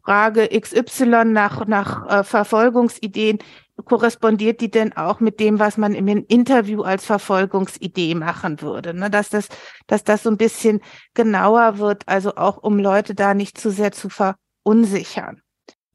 Frage 0.04 0.48
XY 0.48 1.26
nach, 1.26 1.66
nach 1.66 2.08
äh, 2.08 2.24
Verfolgungsideen, 2.24 3.38
korrespondiert 3.84 4.60
die 4.60 4.70
denn 4.70 4.96
auch 4.96 5.20
mit 5.20 5.40
dem, 5.40 5.58
was 5.58 5.78
man 5.78 5.94
im 5.94 6.08
Interview 6.08 6.82
als 6.82 7.04
Verfolgungsidee 7.04 8.14
machen 8.14 8.60
würde? 8.60 8.94
Ne? 8.94 9.10
Dass, 9.10 9.28
das, 9.28 9.48
dass 9.86 10.04
das 10.04 10.24
so 10.24 10.30
ein 10.30 10.36
bisschen 10.36 10.80
genauer 11.14 11.78
wird, 11.78 12.02
also 12.06 12.34
auch 12.36 12.58
um 12.58 12.78
Leute 12.78 13.14
da 13.14 13.34
nicht 13.34 13.58
zu 13.58 13.70
sehr 13.70 13.92
zu 13.92 14.08
verunsichern 14.08 15.42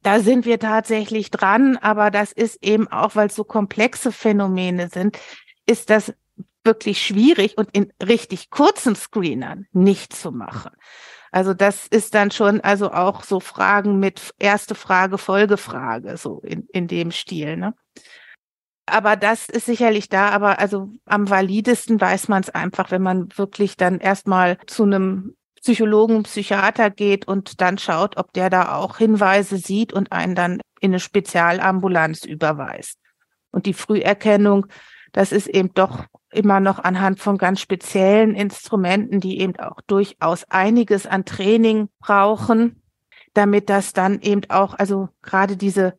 da 0.06 0.20
sind 0.20 0.46
wir 0.46 0.60
tatsächlich 0.60 1.32
dran, 1.32 1.76
aber 1.78 2.12
das 2.12 2.30
ist 2.30 2.62
eben 2.64 2.86
auch, 2.86 3.16
weil 3.16 3.26
es 3.26 3.34
so 3.34 3.42
komplexe 3.42 4.12
Phänomene 4.12 4.88
sind, 4.88 5.18
ist 5.66 5.90
das 5.90 6.14
wirklich 6.62 7.04
schwierig 7.04 7.58
und 7.58 7.70
in 7.72 7.92
richtig 8.00 8.50
kurzen 8.50 8.94
Screenern 8.94 9.66
nicht 9.72 10.12
zu 10.12 10.30
machen. 10.30 10.70
Also 11.32 11.54
das 11.54 11.88
ist 11.88 12.14
dann 12.14 12.30
schon 12.30 12.60
also 12.60 12.92
auch 12.92 13.24
so 13.24 13.40
Fragen 13.40 13.98
mit 13.98 14.32
erste 14.38 14.76
Frage, 14.76 15.18
Folgefrage, 15.18 16.16
so 16.16 16.38
in, 16.44 16.68
in 16.72 16.86
dem 16.86 17.10
Stil. 17.10 17.56
Ne? 17.56 17.74
Aber 18.86 19.16
das 19.16 19.48
ist 19.48 19.66
sicherlich 19.66 20.08
da, 20.08 20.28
aber 20.28 20.60
also 20.60 20.88
am 21.04 21.28
validesten 21.28 22.00
weiß 22.00 22.28
man 22.28 22.44
es 22.44 22.50
einfach, 22.50 22.92
wenn 22.92 23.02
man 23.02 23.28
wirklich 23.36 23.76
dann 23.76 23.98
erstmal 23.98 24.58
zu 24.66 24.84
einem 24.84 25.36
Psychologen, 25.66 26.22
Psychiater 26.22 26.90
geht 26.90 27.26
und 27.26 27.60
dann 27.60 27.76
schaut, 27.76 28.18
ob 28.18 28.32
der 28.32 28.50
da 28.50 28.76
auch 28.76 28.98
Hinweise 28.98 29.56
sieht 29.56 29.92
und 29.92 30.12
einen 30.12 30.36
dann 30.36 30.60
in 30.80 30.92
eine 30.92 31.00
Spezialambulanz 31.00 32.24
überweist. 32.24 33.00
Und 33.50 33.66
die 33.66 33.74
Früherkennung, 33.74 34.68
das 35.10 35.32
ist 35.32 35.48
eben 35.48 35.74
doch 35.74 36.04
immer 36.30 36.60
noch 36.60 36.78
anhand 36.78 37.18
von 37.18 37.36
ganz 37.36 37.60
speziellen 37.60 38.36
Instrumenten, 38.36 39.18
die 39.18 39.40
eben 39.40 39.56
auch 39.58 39.80
durchaus 39.88 40.44
einiges 40.44 41.04
an 41.04 41.24
Training 41.24 41.88
brauchen, 41.98 42.80
damit 43.34 43.68
das 43.68 43.92
dann 43.92 44.20
eben 44.20 44.42
auch, 44.48 44.74
also 44.74 45.08
gerade 45.20 45.56
diese 45.56 45.98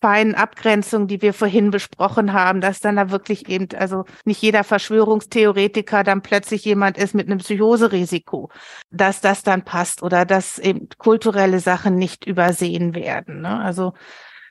feinen 0.00 0.34
Abgrenzung, 0.34 1.06
die 1.06 1.20
wir 1.20 1.34
vorhin 1.34 1.70
besprochen 1.70 2.32
haben, 2.32 2.60
dass 2.60 2.80
dann 2.80 2.96
da 2.96 3.10
wirklich 3.10 3.48
eben, 3.48 3.68
also 3.76 4.04
nicht 4.24 4.40
jeder 4.40 4.64
Verschwörungstheoretiker 4.64 6.04
dann 6.04 6.22
plötzlich 6.22 6.64
jemand 6.64 6.96
ist 6.96 7.14
mit 7.14 7.26
einem 7.26 7.38
Psychoserisiko, 7.38 8.50
dass 8.90 9.20
das 9.20 9.42
dann 9.42 9.64
passt 9.64 10.02
oder 10.02 10.24
dass 10.24 10.58
eben 10.58 10.88
kulturelle 10.98 11.60
Sachen 11.60 11.96
nicht 11.96 12.24
übersehen 12.26 12.94
werden. 12.94 13.42
Ne? 13.42 13.60
Also 13.60 13.92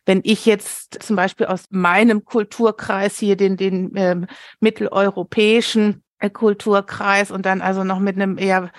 wenn 0.06 0.22
ich 0.24 0.46
jetzt 0.46 1.04
zum 1.04 1.16
Beispiel 1.16 1.48
aus 1.48 1.66
meinem 1.70 2.26
Kulturkreis 2.26 3.18
hier 3.18 3.36
den, 3.36 3.58
den 3.58 3.92
ähm, 3.96 4.28
mitteleuropäischen 4.60 6.04
äh, 6.20 6.30
Kulturkreis 6.30 7.32
und 7.32 7.46
dann 7.46 7.62
also 7.62 7.84
noch 7.84 8.00
mit 8.00 8.16
einem 8.16 8.38
eher 8.38 8.72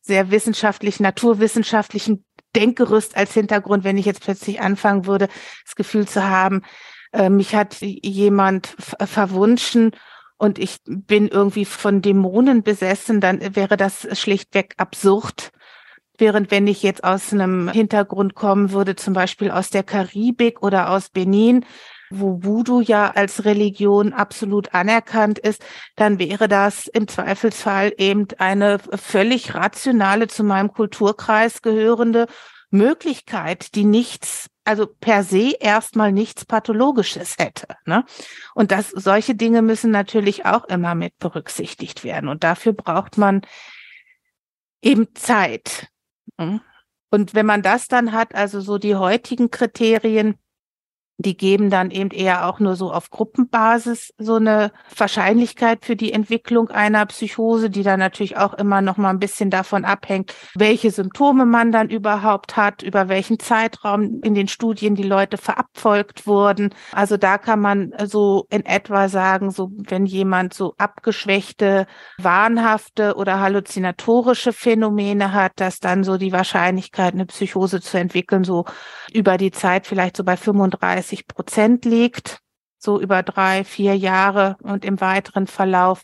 sehr 0.00 0.30
wissenschaftlich, 0.30 1.00
naturwissenschaftlichen 1.00 2.24
Denkgerüst 2.54 3.16
als 3.16 3.34
Hintergrund, 3.34 3.84
wenn 3.84 3.98
ich 3.98 4.06
jetzt 4.06 4.22
plötzlich 4.22 4.60
anfangen 4.60 5.06
würde, 5.06 5.28
das 5.64 5.74
Gefühl 5.76 6.06
zu 6.06 6.26
haben, 6.26 6.62
äh, 7.12 7.30
mich 7.30 7.54
hat 7.54 7.76
jemand 7.80 8.74
verwunschen 8.78 9.92
und 10.36 10.58
ich 10.58 10.78
bin 10.84 11.28
irgendwie 11.28 11.64
von 11.64 12.02
Dämonen 12.02 12.62
besessen, 12.62 13.20
dann 13.20 13.54
wäre 13.54 13.76
das 13.76 14.06
schlichtweg 14.18 14.74
absurd. 14.76 15.50
Während 16.16 16.50
wenn 16.50 16.66
ich 16.66 16.82
jetzt 16.82 17.02
aus 17.02 17.32
einem 17.32 17.68
Hintergrund 17.68 18.34
kommen 18.34 18.70
würde, 18.70 18.94
zum 18.94 19.14
Beispiel 19.14 19.50
aus 19.50 19.70
der 19.70 19.82
Karibik 19.82 20.62
oder 20.62 20.90
aus 20.90 21.08
Benin, 21.08 21.64
wo 22.20 22.42
Voodoo 22.42 22.80
ja 22.80 23.10
als 23.10 23.44
Religion 23.44 24.12
absolut 24.12 24.74
anerkannt 24.74 25.38
ist, 25.38 25.64
dann 25.96 26.18
wäre 26.18 26.48
das 26.48 26.86
im 26.86 27.08
Zweifelsfall 27.08 27.92
eben 27.98 28.28
eine 28.38 28.78
völlig 28.78 29.54
rationale, 29.54 30.28
zu 30.28 30.44
meinem 30.44 30.72
Kulturkreis 30.72 31.62
gehörende 31.62 32.26
Möglichkeit, 32.70 33.74
die 33.74 33.84
nichts, 33.84 34.50
also 34.64 34.86
per 34.86 35.22
se 35.22 35.52
erstmal 35.60 36.12
nichts 36.12 36.44
Pathologisches 36.44 37.36
hätte. 37.38 37.68
Ne? 37.86 38.04
Und 38.54 38.72
das, 38.72 38.90
solche 38.90 39.34
Dinge 39.34 39.62
müssen 39.62 39.90
natürlich 39.90 40.44
auch 40.44 40.64
immer 40.64 40.94
mit 40.94 41.16
berücksichtigt 41.18 42.04
werden. 42.04 42.28
Und 42.28 42.44
dafür 42.44 42.72
braucht 42.72 43.16
man 43.16 43.42
eben 44.82 45.14
Zeit. 45.14 45.88
Ne? 46.36 46.60
Und 47.10 47.34
wenn 47.34 47.46
man 47.46 47.62
das 47.62 47.86
dann 47.86 48.10
hat, 48.10 48.34
also 48.34 48.60
so 48.60 48.76
die 48.76 48.96
heutigen 48.96 49.50
Kriterien, 49.50 50.36
die 51.18 51.36
geben 51.36 51.70
dann 51.70 51.90
eben 51.90 52.10
eher 52.10 52.48
auch 52.48 52.58
nur 52.58 52.74
so 52.74 52.92
auf 52.92 53.10
Gruppenbasis 53.10 54.12
so 54.18 54.34
eine 54.34 54.72
Wahrscheinlichkeit 54.96 55.84
für 55.84 55.94
die 55.94 56.12
Entwicklung 56.12 56.70
einer 56.70 57.06
Psychose, 57.06 57.70
die 57.70 57.84
dann 57.84 58.00
natürlich 58.00 58.36
auch 58.36 58.54
immer 58.54 58.80
noch 58.80 58.96
mal 58.96 59.10
ein 59.10 59.20
bisschen 59.20 59.48
davon 59.48 59.84
abhängt, 59.84 60.34
welche 60.56 60.90
Symptome 60.90 61.46
man 61.46 61.70
dann 61.70 61.88
überhaupt 61.88 62.56
hat, 62.56 62.82
über 62.82 63.08
welchen 63.08 63.38
Zeitraum 63.38 64.20
in 64.24 64.34
den 64.34 64.48
Studien 64.48 64.96
die 64.96 65.04
Leute 65.04 65.36
verabfolgt 65.36 66.26
wurden. 66.26 66.74
Also 66.92 67.16
da 67.16 67.38
kann 67.38 67.60
man 67.60 67.92
so 68.04 68.46
in 68.50 68.66
etwa 68.66 69.08
sagen, 69.08 69.52
so 69.52 69.70
wenn 69.76 70.06
jemand 70.06 70.52
so 70.52 70.74
abgeschwächte, 70.78 71.86
wahnhafte 72.18 73.14
oder 73.14 73.38
halluzinatorische 73.38 74.52
Phänomene 74.52 75.32
hat, 75.32 75.52
dass 75.56 75.78
dann 75.78 76.02
so 76.02 76.16
die 76.16 76.32
Wahrscheinlichkeit, 76.32 77.14
eine 77.14 77.26
Psychose 77.26 77.80
zu 77.80 77.98
entwickeln, 77.98 78.42
so 78.42 78.64
über 79.12 79.36
die 79.36 79.52
Zeit 79.52 79.86
vielleicht 79.86 80.16
so 80.16 80.24
bei 80.24 80.36
35 80.36 81.03
30 81.04 81.26
Prozent 81.26 81.84
liegt, 81.84 82.40
so 82.78 83.00
über 83.00 83.22
drei, 83.22 83.64
vier 83.64 83.96
Jahre 83.96 84.56
und 84.62 84.84
im 84.84 85.00
weiteren 85.00 85.46
Verlauf, 85.46 86.02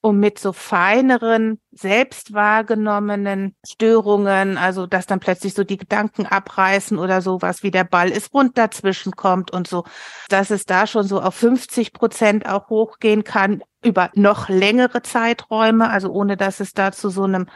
um 0.00 0.18
mit 0.18 0.38
so 0.38 0.52
feineren, 0.52 1.60
selbst 1.72 2.34
wahrgenommenen 2.34 3.56
Störungen, 3.66 4.58
also 4.58 4.86
dass 4.86 5.06
dann 5.06 5.20
plötzlich 5.20 5.54
so 5.54 5.64
die 5.64 5.78
Gedanken 5.78 6.26
abreißen 6.26 6.98
oder 6.98 7.22
sowas 7.22 7.62
wie 7.62 7.70
der 7.70 7.84
Ball 7.84 8.10
ist 8.10 8.34
rund 8.34 8.58
dazwischen 8.58 9.12
kommt 9.12 9.50
und 9.50 9.66
so, 9.66 9.84
dass 10.28 10.50
es 10.50 10.66
da 10.66 10.86
schon 10.86 11.06
so 11.06 11.20
auf 11.22 11.34
50 11.34 11.92
Prozent 11.94 12.46
auch 12.46 12.68
hochgehen 12.68 13.24
kann 13.24 13.62
über 13.82 14.10
noch 14.14 14.48
längere 14.48 15.02
Zeiträume, 15.02 15.88
also 15.88 16.10
ohne 16.10 16.36
dass 16.36 16.60
es 16.60 16.72
da 16.72 16.92
zu 16.92 17.08
so 17.08 17.24
einem 17.24 17.46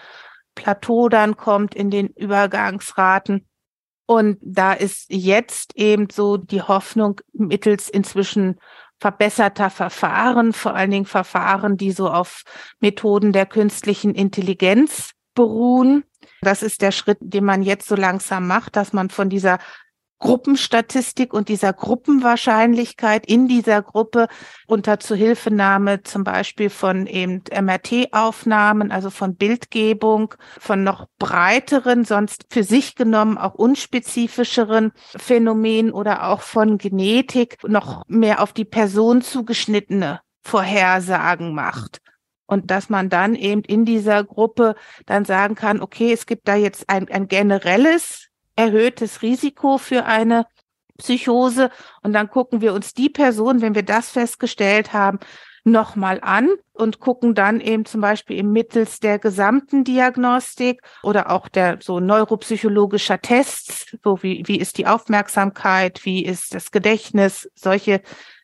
Plateau 0.55 1.09
dann 1.09 1.37
kommt 1.37 1.75
in 1.75 1.91
den 1.91 2.09
Übergangsraten. 2.09 3.48
Und 4.11 4.39
da 4.41 4.73
ist 4.73 5.05
jetzt 5.11 5.77
eben 5.77 6.09
so 6.11 6.39
die 6.39 6.63
Hoffnung 6.63 7.21
mittels 7.35 7.91
inzwischen 7.91 8.59
verbesserter 8.99 9.69
Verfahren, 9.69 10.55
vor 10.55 10.75
allen 10.75 10.91
Dingen 10.91 11.05
Verfahren, 11.05 11.77
die 11.77 11.93
so 11.93 12.09
auf 12.09 12.45
Methoden 12.81 13.35
der 13.35 13.45
künstlichen 13.45 14.15
Intelligenz 14.15 15.11
beruhen. 15.35 16.05
Das 16.41 16.63
ist 16.63 16.81
der 16.81 16.91
Schritt, 16.91 17.19
den 17.21 17.45
man 17.45 17.63
jetzt 17.63 17.87
so 17.87 17.97
langsam 17.97 18.47
macht, 18.47 18.77
dass 18.77 18.95
man 18.95 19.11
von 19.11 19.29
dieser 19.29 19.59
Gruppenstatistik 20.19 21.33
und 21.33 21.49
dieser 21.49 21.73
Gruppenwahrscheinlichkeit 21.73 23.27
in 23.27 23.47
dieser 23.47 23.83
Gruppe 23.83 24.29
unter 24.67 24.99
Zuhilfenahme 24.99 26.03
zum 26.03 26.25
Beispiel 26.25 26.71
von 26.71 27.07
eben 27.07 27.43
MRT-Aufnahmen, 27.53 28.91
also 28.91 29.11
von 29.11 29.37
Bildgebung, 29.37 30.35
von 30.59 30.83
noch 30.83 31.07
breiteren, 31.19 32.05
sonst 32.05 32.47
für 32.51 32.65
sich 32.65 32.97
genommen 32.97 33.39
auch 33.39 33.55
unspezifischeren 33.55 34.93
Phänomenen 35.17 35.93
oder 35.93 36.29
auch 36.29 36.41
von 36.41 36.79
Genetik 36.79 37.59
noch 37.67 38.03
mehr 38.09 38.43
auf 38.43 38.53
die 38.53 38.65
Person 38.65 39.23
zugeschnittene 39.23 40.21
Vorhersagen 40.43 41.55
macht. 41.55 42.01
Und 42.47 42.71
dass 42.71 42.89
man 42.89 43.11
dann 43.11 43.35
eben 43.35 43.63
in 43.63 43.85
dieser 43.85 44.25
Gruppe 44.25 44.75
dann 45.05 45.27
sagen 45.27 45.55
kann, 45.55 45.83
okay, 45.83 46.13
es 46.13 46.25
gibt 46.25 46.49
da 46.49 46.57
jetzt 46.57 46.89
ein, 46.89 47.07
ein 47.09 47.29
generelles 47.29 48.28
erhöhtes 48.59 49.23
Risiko 49.23 49.79
für 49.79 50.05
eine 50.05 50.47
Psychose. 50.99 51.71
Und 52.03 52.13
dann 52.13 52.29
gucken 52.29 52.61
wir 52.61 52.75
uns 52.75 52.93
die 52.93 53.09
Person, 53.09 53.63
wenn 53.63 53.77
wir 53.77 53.85
das 53.85 54.11
festgestellt 54.11 54.93
haben, 54.93 55.21
nochmal 55.65 56.19
an 56.23 56.49
und 56.73 56.99
gucken 56.99 57.35
dann 57.35 57.61
eben 57.61 57.85
zum 57.85 58.01
Beispiel 58.01 58.39
im 58.39 58.53
mittels 58.53 59.01
der 59.01 59.19
gesamten 59.19 59.85
Diagnostik 59.85 60.81
oder 61.03 61.31
auch 61.31 61.49
der 61.49 61.79
so 61.81 62.01
neuropsychologischer 62.01 63.21
Tests, 63.21 63.97
so 64.03 64.23
wie, 64.23 64.43
wie 64.47 64.59
ist 64.59 64.79
die 64.79 64.87
Aufmerksamkeit, 64.87 66.05
wie 66.05 66.25
ist 66.25 66.55
das 66.55 66.71
Gedächtnis, 66.71 67.51
solche 67.55 68.01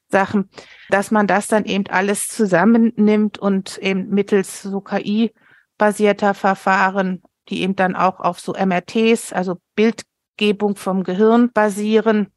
Sachen, 0.09 0.51
dass 0.91 1.11
man 1.11 1.27
das 1.27 1.49
dann 1.49 1.65
eben 1.65 1.87
alles 1.89 2.29
zusammennimmt 2.29 3.39
und 3.39 3.79
eben 3.79 4.11
mittels 4.11 4.63
so 4.63 4.81
KI-basierter 4.81 6.35
Verfahren 6.35 7.23
die 7.49 7.63
eben 7.63 7.77
dann 7.77 7.97
auch 7.97 8.21
auf 8.21 8.41
so 8.41 8.53
MRTs, 8.55 9.33
also 9.33 9.57
Bildgebung 9.75 10.77
vom 10.77 11.05
Gehirn 11.05 11.51
basieren 11.53 12.33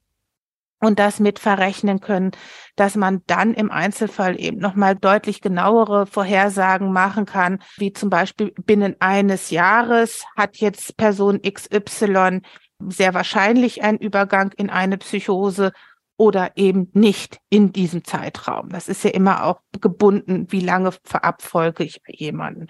und 0.80 1.00
das 1.00 1.20
mit 1.20 1.40
verrechnen 1.40 2.00
können, 2.02 2.32
dass 2.76 2.96
man 2.96 3.24
dann 3.26 3.54
im 3.54 3.72
Einzelfall 3.72 4.40
eben 4.40 4.58
nochmal 4.60 4.96
deutlich 4.96 5.42
genauere 5.42 6.06
Vorhersagen 6.06 6.92
machen 6.92 7.26
kann, 7.26 7.64
wie 7.78 7.94
zum 7.94 8.10
Beispiel 8.10 8.54
binnen 8.64 8.96
eines 9.00 9.50
Jahres 9.50 10.24
hat 10.36 10.58
jetzt 10.58 10.98
Person 10.98 11.42
XY 11.42 12.42
sehr 12.80 13.14
wahrscheinlich 13.14 13.84
einen 13.84 13.98
Übergang 13.98 14.52
in 14.56 14.70
eine 14.70 14.98
Psychose 14.98 15.72
oder 16.16 16.52
eben 16.56 16.90
nicht 16.94 17.40
in 17.50 17.72
diesem 17.72 18.04
Zeitraum. 18.04 18.70
Das 18.70 18.88
ist 18.88 19.04
ja 19.04 19.12
immer 19.12 19.46
auch 19.46 19.62
gebunden, 19.82 20.48
wie 20.52 20.62
lange 20.62 20.92
verabfolge 21.04 21.84
ich 21.84 22.02
jemanden. 22.08 22.68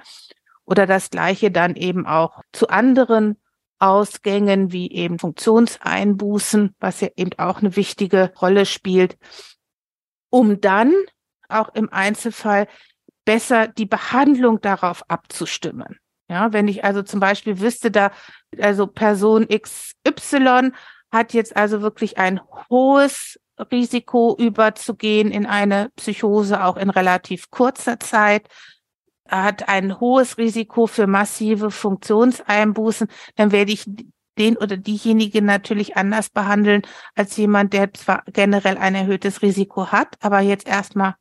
Oder 0.68 0.86
das 0.86 1.10
Gleiche 1.10 1.50
dann 1.50 1.76
eben 1.76 2.06
auch 2.06 2.42
zu 2.52 2.68
anderen 2.68 3.38
Ausgängen 3.80 4.72
wie 4.72 4.92
eben 4.92 5.18
Funktionseinbußen, 5.18 6.76
was 6.80 7.02
ja 7.02 7.08
eben 7.16 7.32
auch 7.38 7.60
eine 7.60 7.76
wichtige 7.76 8.34
Rolle 8.42 8.66
spielt, 8.66 9.18
um 10.30 10.60
dann 10.60 10.94
auch 11.48 11.74
im 11.74 11.92
Einzelfall 11.92 12.68
besser 13.24 13.68
die 13.68 13.86
Behandlung 13.86 14.60
darauf 14.62 15.10
abzustimmen. 15.10 16.00
Ja, 16.30 16.52
wenn 16.52 16.68
ich 16.68 16.84
also 16.84 17.04
zum 17.04 17.22
Beispiel 17.22 17.62
wüsste, 17.62 17.90
da 17.90 18.12
also 18.60 18.88
Person 18.88 19.48
XY 19.48 20.72
hat 21.12 21.34
jetzt 21.34 21.56
also 21.56 21.82
wirklich 21.82 22.18
ein 22.18 22.42
hohes 22.70 23.40
Risiko 23.72 24.36
überzugehen 24.38 25.32
in 25.32 25.46
eine 25.46 25.90
Psychose 25.96 26.64
auch 26.64 26.76
in 26.76 26.90
relativ 26.90 27.50
kurzer 27.50 28.00
Zeit, 28.00 28.48
hat 29.30 29.68
ein 29.70 30.00
hohes 30.00 30.38
Risiko 30.38 30.88
für 30.88 31.08
massive 31.08 31.72
Funktionseinbußen, 31.72 33.08
dann 33.36 33.52
werde 33.52 33.72
ich 33.72 33.86
den 34.38 34.58
oder 34.58 34.78
diejenige 34.78 35.42
natürlich 35.42 35.98
anders 35.98 36.30
behandeln 36.30 36.84
als 37.16 37.36
jemand, 37.38 37.74
der 37.74 37.94
zwar 37.94 38.24
generell 38.28 38.78
ein 38.78 38.96
erhöhtes 38.96 39.42
Risiko 39.42 39.92
hat, 39.92 40.16
aber 40.22 40.40
jetzt 40.42 40.68
erstmal 40.68 41.16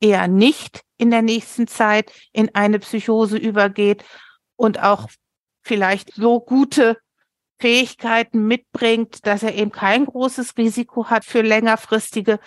eher 0.00 0.28
nicht 0.28 0.82
in 0.98 1.10
der 1.10 1.22
nächsten 1.22 1.66
Zeit 1.66 2.12
in 2.32 2.54
eine 2.54 2.78
Psychose 2.78 3.38
übergeht 3.38 4.04
und 4.56 4.82
auch 4.82 5.08
vielleicht 5.62 6.14
so 6.14 6.40
gute 6.40 6.98
Fähigkeiten 7.60 8.46
mitbringt, 8.46 9.26
dass 9.26 9.42
er 9.42 9.54
eben 9.54 9.70
kein 9.70 10.06
großes 10.06 10.56
Risiko 10.58 11.06
hat 11.06 11.24
für 11.24 11.40
längerfristige 11.40 12.40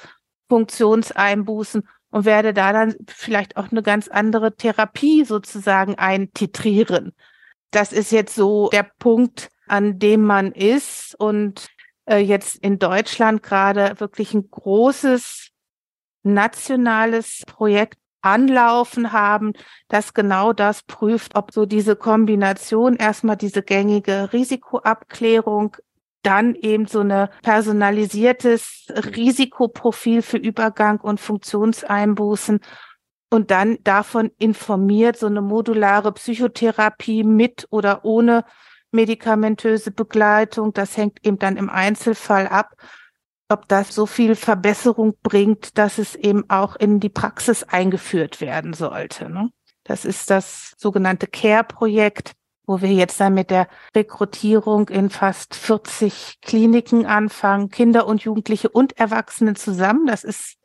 Funktionseinbußen 0.50 1.88
und 2.10 2.26
werde 2.26 2.54
da 2.54 2.74
dann 2.74 2.96
vielleicht 3.08 3.58
auch 3.58 3.72
eine 3.72 3.84
ganz 3.84 4.08
andere 4.08 4.56
Therapie 4.56 5.26
sozusagen 5.26 5.96
eintitrieren. 5.96 7.14
Das 7.72 7.92
ist 7.92 8.12
jetzt 8.12 8.36
so 8.36 8.70
der 8.70 8.90
Punkt, 9.00 9.50
an 9.68 10.00
dem 10.00 10.24
man 10.24 10.52
ist 10.52 11.16
und 11.20 11.68
äh, 12.06 12.18
jetzt 12.18 12.56
in 12.58 12.80
Deutschland 12.80 13.44
gerade 13.44 14.00
wirklich 14.00 14.34
ein 14.34 14.50
großes 14.50 15.50
nationales 16.24 17.44
Projekt 17.46 17.98
anlaufen 18.22 19.12
haben, 19.14 19.54
das 19.88 20.14
genau 20.14 20.52
das 20.54 20.84
prüft, 20.84 21.36
ob 21.36 21.52
so 21.52 21.66
diese 21.66 21.96
Kombination 21.96 22.96
erstmal 22.96 23.38
diese 23.38 23.62
gängige 23.64 24.34
Risikoabklärung 24.34 25.78
dann 26.28 26.56
eben 26.56 26.88
so 26.88 27.00
eine 27.00 27.30
personalisiertes 27.42 28.88
Risikoprofil 29.16 30.22
für 30.22 30.36
Übergang 30.36 31.00
und 31.00 31.22
Funktionseinbußen 31.22 32.60
und 33.30 33.50
dann 33.50 33.78
davon 33.86 34.32
informiert 34.38 35.18
so 35.18 35.28
eine 35.28 35.42
modulare 35.42 36.12
Psychotherapie 36.12 37.24
mit 37.24 37.68
oder 37.70 38.04
ohne 38.04 38.44
medikamentöse 38.92 39.92
Begleitung. 39.92 40.74
Das 40.74 40.98
hängt 40.98 41.26
eben 41.26 41.40
dann 41.40 41.56
im 41.56 41.70
Einzelfall 41.70 42.48
ab, 42.50 42.74
ob 43.48 43.70
das 43.70 43.96
so 43.96 44.06
viel 44.06 44.36
Verbesserung 44.36 45.16
bringt, 45.24 45.78
dass 45.78 45.98
es 45.98 46.16
eben 46.16 46.50
auch 46.50 46.76
in 46.76 47.00
die 47.00 47.10
Praxis 47.10 47.64
eingeführt 47.64 48.42
werden 48.42 48.74
sollte. 48.74 49.30
Ne? 49.30 49.50
Das 49.86 50.04
ist 50.04 50.30
das 50.30 50.74
sogenannte 50.78 51.28
CARE-Projekt 51.28 52.34
wo 52.68 52.82
wir 52.82 52.92
jetzt 52.92 53.20
dann 53.20 53.34
mit 53.34 53.50
der 53.50 53.68
Rekrutierung 53.96 54.90
in 54.90 55.10
fast 55.10 55.56
40 55.56 56.40
Kliniken 56.42 57.06
anfangen, 57.06 57.70
Kinder 57.70 58.06
und 58.06 58.22
Jugendliche 58.22 58.70
und 58.70 58.98
Erwachsene 59.00 59.56
zusammen. 59.56 60.06
Das 60.06 60.24
ist 60.24 60.58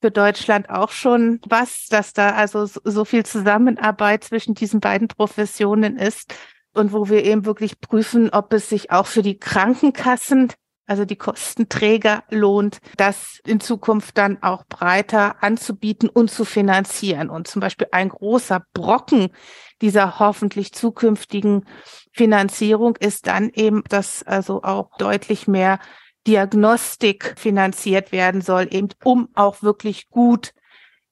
für 0.00 0.10
Deutschland 0.10 0.70
auch 0.70 0.90
schon 0.90 1.40
was, 1.46 1.86
dass 1.88 2.12
da 2.12 2.30
also 2.30 2.66
so 2.66 3.04
viel 3.04 3.26
Zusammenarbeit 3.26 4.24
zwischen 4.24 4.54
diesen 4.54 4.80
beiden 4.80 5.08
Professionen 5.08 5.96
ist 5.96 6.34
und 6.72 6.92
wo 6.92 7.08
wir 7.08 7.24
eben 7.24 7.44
wirklich 7.44 7.80
prüfen, 7.80 8.30
ob 8.30 8.52
es 8.52 8.68
sich 8.68 8.90
auch 8.90 9.06
für 9.06 9.22
die 9.22 9.38
Krankenkassen 9.38 10.52
also 10.86 11.04
die 11.04 11.16
Kostenträger 11.16 12.24
lohnt, 12.30 12.80
das 12.96 13.40
in 13.46 13.60
Zukunft 13.60 14.18
dann 14.18 14.42
auch 14.42 14.64
breiter 14.66 15.42
anzubieten 15.42 16.08
und 16.08 16.30
zu 16.30 16.44
finanzieren. 16.44 17.30
Und 17.30 17.48
zum 17.48 17.60
Beispiel 17.60 17.88
ein 17.92 18.10
großer 18.10 18.64
Brocken 18.74 19.30
dieser 19.80 20.18
hoffentlich 20.18 20.72
zukünftigen 20.72 21.64
Finanzierung 22.12 22.96
ist 22.96 23.26
dann 23.26 23.50
eben, 23.50 23.82
dass 23.88 24.22
also 24.22 24.62
auch 24.62 24.90
deutlich 24.98 25.48
mehr 25.48 25.78
Diagnostik 26.26 27.34
finanziert 27.36 28.12
werden 28.12 28.40
soll, 28.40 28.68
eben 28.70 28.88
um 29.02 29.28
auch 29.34 29.62
wirklich 29.62 30.08
gut 30.08 30.52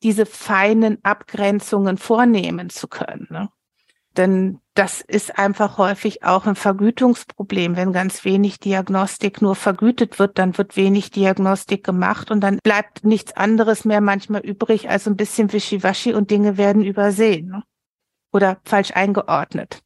diese 0.02 0.26
feinen 0.26 0.98
Abgrenzungen 1.04 1.98
vornehmen 1.98 2.70
zu 2.70 2.88
können. 2.88 3.26
Ne? 3.30 3.48
Denn 4.16 4.61
das 4.74 5.02
ist 5.02 5.38
einfach 5.38 5.76
häufig 5.76 6.24
auch 6.24 6.46
ein 6.46 6.54
Vergütungsproblem. 6.54 7.76
Wenn 7.76 7.92
ganz 7.92 8.24
wenig 8.24 8.58
Diagnostik 8.58 9.42
nur 9.42 9.54
vergütet 9.54 10.18
wird, 10.18 10.38
dann 10.38 10.56
wird 10.56 10.76
wenig 10.76 11.10
Diagnostik 11.10 11.84
gemacht 11.84 12.30
und 12.30 12.40
dann 12.40 12.58
bleibt 12.62 13.04
nichts 13.04 13.36
anderes 13.36 13.84
mehr 13.84 14.00
manchmal 14.00 14.40
übrig 14.40 14.88
als 14.88 15.06
ein 15.06 15.16
bisschen 15.16 15.52
Wischiwaschi 15.52 16.14
und 16.14 16.30
Dinge 16.30 16.56
werden 16.56 16.82
übersehen 16.82 17.48
ne? 17.48 17.62
oder 18.32 18.60
falsch 18.64 18.92
eingeordnet. 18.92 19.82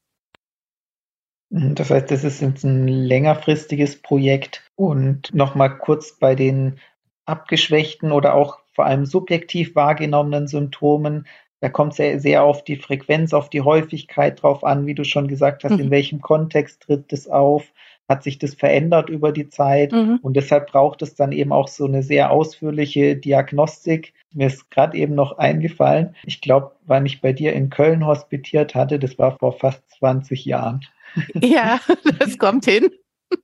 Das 1.51 1.91
heißt, 1.91 2.11
das 2.11 2.25
ist 2.25 2.41
jetzt 2.41 2.65
ein 2.65 2.87
längerfristiges 2.87 4.03
Projekt 4.03 4.71
und 4.75 5.33
nochmal 5.35 5.79
kurz 5.79 6.19
bei 6.19 6.35
den 6.35 6.79
abgeschwächten 7.25 8.13
oder 8.13 8.35
auch 8.35 8.59
vor 8.73 8.87
allem 8.87 9.07
subjektiv 9.07 9.75
wahrgenommenen 9.75 10.49
Symptomen 10.49 11.27
da 11.67 11.71
kommt 11.71 11.95
es 11.95 11.97
sehr, 11.97 12.21
sehr 12.21 12.45
auf 12.45 12.63
die 12.63 12.77
Frequenz, 12.77 13.35
auf 13.35 13.51
die 13.51 13.61
Häufigkeit 13.61 14.41
drauf 14.41 14.63
an, 14.63 14.87
wie 14.87 14.95
du 14.95 15.03
schon 15.03 15.27
gesagt 15.27 15.65
hast, 15.65 15.73
mhm. 15.73 15.81
in 15.81 15.91
welchem 15.91 16.21
Kontext 16.21 16.83
tritt 16.83 17.13
es 17.13 17.27
auf, 17.27 17.65
hat 18.09 18.23
sich 18.23 18.39
das 18.39 18.55
verändert 18.55 19.09
über 19.09 19.33
die 19.33 19.49
Zeit 19.49 19.91
mhm. 19.91 20.21
und 20.23 20.37
deshalb 20.37 20.71
braucht 20.71 21.03
es 21.03 21.17
dann 21.17 21.33
eben 21.33 21.51
auch 21.51 21.67
so 21.67 21.85
eine 21.85 22.05
sehr 22.05 22.31
ausführliche 22.31 23.17
Diagnostik. 23.17 24.15
Mir 24.33 24.47
ist 24.47 24.71
gerade 24.71 24.97
eben 24.97 25.17
noch 25.17 25.39
eingefallen, 25.39 26.15
ich 26.25 26.41
glaube, 26.41 26.71
wann 26.87 27.05
ich 27.05 27.21
bei 27.21 27.33
dir 27.33 27.53
in 27.53 27.69
Köln 27.69 28.07
hospitiert 28.07 28.77
hatte, 28.77 29.01
das 29.01 29.19
war 29.19 29.37
vor 29.37 29.53
fast 29.53 29.83
20 29.99 30.45
Jahren. 30.45 30.87
Ja, 31.35 31.81
das 32.21 32.39
kommt 32.39 32.67
hin. 32.67 32.91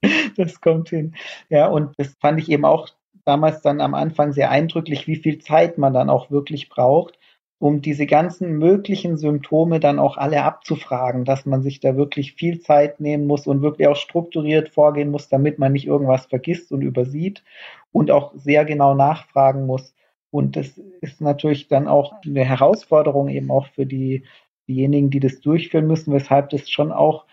Das 0.36 0.60
kommt 0.60 0.90
hin. 0.90 1.16
Ja, 1.48 1.66
und 1.66 1.92
das 1.96 2.14
fand 2.20 2.38
ich 2.38 2.48
eben 2.48 2.64
auch 2.64 2.88
damals 3.24 3.62
dann 3.62 3.80
am 3.80 3.94
Anfang 3.94 4.32
sehr 4.32 4.52
eindrücklich, 4.52 5.08
wie 5.08 5.16
viel 5.16 5.40
Zeit 5.40 5.76
man 5.76 5.92
dann 5.92 6.08
auch 6.08 6.30
wirklich 6.30 6.68
braucht 6.68 7.18
um 7.62 7.80
diese 7.80 8.06
ganzen 8.06 8.58
möglichen 8.58 9.16
Symptome 9.16 9.78
dann 9.78 10.00
auch 10.00 10.16
alle 10.16 10.42
abzufragen, 10.42 11.24
dass 11.24 11.46
man 11.46 11.62
sich 11.62 11.78
da 11.78 11.94
wirklich 11.94 12.32
viel 12.32 12.58
Zeit 12.58 12.98
nehmen 12.98 13.28
muss 13.28 13.46
und 13.46 13.62
wirklich 13.62 13.86
auch 13.86 13.94
strukturiert 13.94 14.70
vorgehen 14.70 15.12
muss, 15.12 15.28
damit 15.28 15.60
man 15.60 15.70
nicht 15.70 15.86
irgendwas 15.86 16.26
vergisst 16.26 16.72
und 16.72 16.82
übersieht 16.82 17.44
und 17.92 18.10
auch 18.10 18.32
sehr 18.34 18.64
genau 18.64 18.96
nachfragen 18.96 19.64
muss. 19.64 19.94
Und 20.32 20.56
das 20.56 20.76
ist 21.02 21.20
natürlich 21.20 21.68
dann 21.68 21.86
auch 21.86 22.14
eine 22.26 22.44
Herausforderung 22.44 23.28
eben 23.28 23.52
auch 23.52 23.68
für 23.68 23.86
die, 23.86 24.24
diejenigen, 24.66 25.10
die 25.10 25.20
das 25.20 25.40
durchführen 25.40 25.86
müssen, 25.86 26.12
weshalb 26.12 26.50
das 26.50 26.68
schon 26.68 26.90
auch 26.90 27.26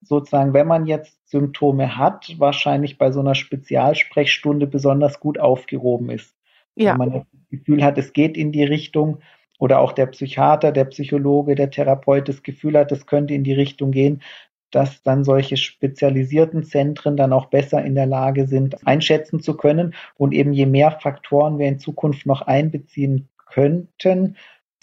sozusagen, 0.00 0.54
wenn 0.54 0.66
man 0.66 0.86
jetzt 0.86 1.16
Symptome 1.30 1.96
hat, 1.96 2.34
wahrscheinlich 2.38 2.98
bei 2.98 3.12
so 3.12 3.20
einer 3.20 3.36
Spezialsprechstunde 3.36 4.66
besonders 4.66 5.20
gut 5.20 5.38
aufgehoben 5.38 6.10
ist. 6.10 6.34
Ja. 6.74 6.90
Wenn 6.90 6.98
man 6.98 7.12
das 7.12 7.26
Gefühl 7.48 7.84
hat, 7.84 7.96
es 7.96 8.12
geht 8.12 8.36
in 8.36 8.50
die 8.50 8.64
Richtung, 8.64 9.18
oder 9.58 9.80
auch 9.80 9.92
der 9.92 10.06
Psychiater, 10.06 10.72
der 10.72 10.86
Psychologe, 10.86 11.54
der 11.54 11.70
Therapeut 11.70 12.28
das 12.28 12.42
Gefühl 12.42 12.78
hat, 12.78 12.90
das 12.92 13.06
könnte 13.06 13.34
in 13.34 13.44
die 13.44 13.52
Richtung 13.52 13.90
gehen, 13.90 14.22
dass 14.70 15.02
dann 15.02 15.24
solche 15.24 15.56
spezialisierten 15.56 16.62
Zentren 16.62 17.16
dann 17.16 17.32
auch 17.32 17.46
besser 17.46 17.84
in 17.84 17.94
der 17.94 18.06
Lage 18.06 18.46
sind, 18.46 18.86
einschätzen 18.86 19.40
zu 19.40 19.56
können. 19.56 19.94
Und 20.16 20.32
eben 20.32 20.52
je 20.52 20.66
mehr 20.66 20.92
Faktoren 20.92 21.58
wir 21.58 21.68
in 21.68 21.78
Zukunft 21.78 22.26
noch 22.26 22.42
einbeziehen 22.42 23.28
könnten, 23.46 24.36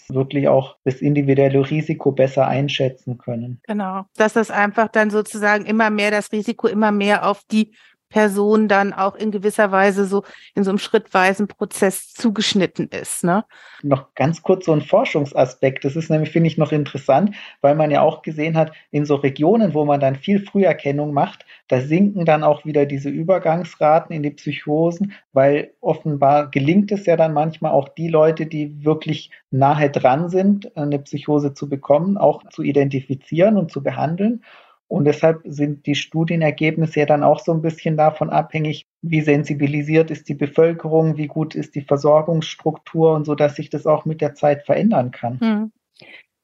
wirklich 0.08 0.48
auch 0.48 0.76
das 0.84 0.96
individuelle 0.96 1.68
Risiko 1.68 2.12
besser 2.12 2.46
einschätzen 2.46 3.18
können. 3.18 3.60
Genau, 3.66 4.04
dass 4.16 4.34
das 4.34 4.50
einfach 4.50 4.88
dann 4.88 5.10
sozusagen 5.10 5.66
immer 5.66 5.90
mehr 5.90 6.10
das 6.10 6.30
Risiko 6.32 6.68
immer 6.68 6.92
mehr 6.92 7.28
auf 7.28 7.42
die 7.50 7.72
Person 8.08 8.68
dann 8.68 8.92
auch 8.92 9.14
in 9.14 9.30
gewisser 9.30 9.72
Weise 9.72 10.06
so 10.06 10.22
in 10.54 10.64
so 10.64 10.70
einem 10.70 10.78
schrittweisen 10.78 11.48
Prozess 11.48 12.12
zugeschnitten 12.12 12.88
ist. 12.88 13.24
Ne? 13.24 13.44
Noch 13.82 14.14
ganz 14.14 14.42
kurz 14.42 14.66
so 14.66 14.72
ein 14.72 14.82
Forschungsaspekt. 14.82 15.84
Das 15.84 15.96
ist 15.96 16.10
nämlich, 16.10 16.30
finde 16.30 16.48
ich, 16.48 16.58
noch 16.58 16.72
interessant, 16.72 17.34
weil 17.60 17.74
man 17.74 17.90
ja 17.90 18.02
auch 18.02 18.22
gesehen 18.22 18.56
hat, 18.56 18.72
in 18.90 19.04
so 19.04 19.16
Regionen, 19.16 19.74
wo 19.74 19.84
man 19.84 20.00
dann 20.00 20.16
viel 20.16 20.44
Früherkennung 20.44 21.12
macht, 21.12 21.44
da 21.68 21.80
sinken 21.80 22.24
dann 22.24 22.44
auch 22.44 22.64
wieder 22.64 22.86
diese 22.86 23.08
Übergangsraten 23.08 24.14
in 24.14 24.22
die 24.22 24.30
Psychosen, 24.30 25.12
weil 25.32 25.72
offenbar 25.80 26.50
gelingt 26.50 26.92
es 26.92 27.06
ja 27.06 27.16
dann 27.16 27.32
manchmal 27.32 27.72
auch 27.72 27.88
die 27.88 28.08
Leute, 28.08 28.46
die 28.46 28.84
wirklich 28.84 29.30
nahe 29.50 29.90
dran 29.90 30.28
sind, 30.28 30.76
eine 30.76 30.98
Psychose 31.00 31.54
zu 31.54 31.68
bekommen, 31.68 32.16
auch 32.16 32.42
zu 32.50 32.62
identifizieren 32.62 33.56
und 33.56 33.72
zu 33.72 33.82
behandeln. 33.82 34.42
Und 34.88 35.04
deshalb 35.04 35.40
sind 35.44 35.86
die 35.86 35.96
Studienergebnisse 35.96 37.00
ja 37.00 37.06
dann 37.06 37.24
auch 37.24 37.40
so 37.40 37.52
ein 37.52 37.62
bisschen 37.62 37.96
davon 37.96 38.30
abhängig, 38.30 38.86
wie 39.02 39.20
sensibilisiert 39.20 40.10
ist 40.10 40.28
die 40.28 40.34
Bevölkerung, 40.34 41.16
wie 41.16 41.26
gut 41.26 41.54
ist 41.56 41.74
die 41.74 41.82
Versorgungsstruktur 41.82 43.14
und 43.14 43.24
so, 43.24 43.34
dass 43.34 43.56
sich 43.56 43.68
das 43.68 43.86
auch 43.86 44.04
mit 44.04 44.20
der 44.20 44.34
Zeit 44.34 44.64
verändern 44.64 45.10
kann. 45.10 45.40
Hm. 45.40 45.72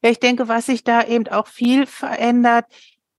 Ja, 0.03 0.11
ich 0.11 0.19
denke, 0.19 0.49
was 0.49 0.67
sich 0.67 0.83
da 0.83 1.05
eben 1.05 1.29
auch 1.29 1.47
viel 1.47 1.87
verändert, 1.87 2.67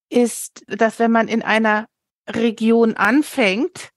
ist, 0.10 0.64
dass 0.68 1.00
wenn 1.00 1.12
man 1.12 1.30
in 1.30 1.42
einer 1.42 1.88
Region 2.28 2.96
anfängt, 2.96 3.94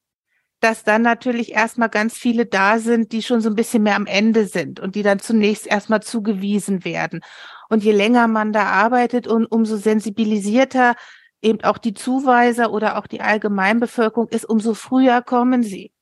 dass 0.60 0.84
dann 0.84 1.02
natürlich 1.02 1.52
erstmal 1.52 1.90
ganz 1.90 2.16
viele 2.16 2.46
da 2.46 2.78
sind, 2.78 3.12
die 3.12 3.22
schon 3.22 3.40
so 3.40 3.50
ein 3.50 3.56
bisschen 3.56 3.82
mehr 3.82 3.96
am 3.96 4.06
Ende 4.06 4.46
sind 4.46 4.80
und 4.80 4.94
die 4.94 5.02
dann 5.02 5.18
zunächst 5.18 5.66
erstmal 5.66 6.02
zugewiesen 6.02 6.84
werden. 6.84 7.20
Und 7.68 7.84
je 7.84 7.92
länger 7.92 8.26
man 8.26 8.52
da 8.52 8.64
arbeitet 8.64 9.26
und 9.26 9.46
umso 9.46 9.76
sensibilisierter 9.76 10.94
eben 11.42 11.62
auch 11.62 11.78
die 11.78 11.94
Zuweiser 11.94 12.72
oder 12.72 12.98
auch 12.98 13.06
die 13.06 13.20
Allgemeinbevölkerung 13.20 14.28
ist, 14.28 14.44
umso 14.44 14.74
früher 14.74 15.22
kommen 15.22 15.62
sie. 15.62 15.92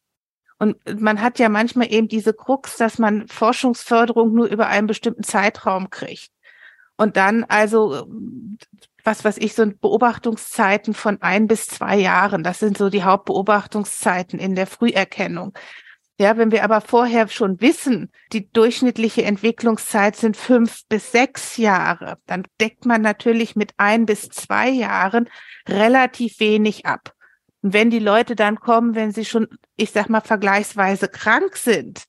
Und 0.59 0.76
man 1.01 1.20
hat 1.20 1.39
ja 1.39 1.49
manchmal 1.49 1.93
eben 1.93 2.09
diese 2.09 2.32
Krux, 2.32 2.76
dass 2.76 2.99
man 2.99 3.26
Forschungsförderung 3.28 4.32
nur 4.32 4.47
über 4.47 4.68
einen 4.68 4.87
bestimmten 4.87 5.24
Zeitraum 5.24 5.91
kriegt. 5.91 6.30
Und 6.97 7.16
dann 7.16 7.45
also, 7.45 8.07
was 9.03 9.24
weiß 9.24 9.39
ich, 9.39 9.55
so 9.55 9.66
Beobachtungszeiten 9.66 10.95
von 10.95 11.20
ein 11.22 11.49
bis 11.49 11.66
zwei 11.66 11.97
Jahren. 11.97 12.45
Das 12.45 12.61
sind 12.61 12.78
so 12.78 12.89
die 12.89 13.03
Hauptbeobachtungszeiten 13.03 14.39
in 14.39 14.55
der 14.55 14.68
Früherkennung. 14.68 15.55
Ja, 16.17 16.37
wenn 16.37 16.53
wir 16.53 16.62
aber 16.62 16.81
vorher 16.81 17.27
schon 17.27 17.61
wissen, 17.61 18.12
die 18.33 18.49
durchschnittliche 18.53 19.25
Entwicklungszeit 19.25 20.15
sind 20.15 20.37
fünf 20.37 20.87
bis 20.89 21.11
sechs 21.11 21.57
Jahre, 21.57 22.19
dann 22.27 22.45
deckt 22.61 22.87
man 22.87 23.03
natürlich 23.03 23.57
mit 23.57 23.73
ein 23.79 24.07
bis 24.07 24.29
zwei 24.29 24.69
Jahren 24.69 25.29
relativ 25.69 26.39
wenig 26.39 26.87
ab. 26.87 27.15
Und 27.62 27.73
wenn 27.73 27.91
die 27.91 27.99
Leute 27.99 28.37
dann 28.37 28.61
kommen, 28.61 28.95
wenn 28.95 29.11
sie 29.11 29.25
schon, 29.25 29.49
ich 29.77 29.91
sag 29.91 30.09
mal, 30.09 30.21
vergleichsweise 30.21 31.09
krank 31.09 31.57
sind 31.57 32.05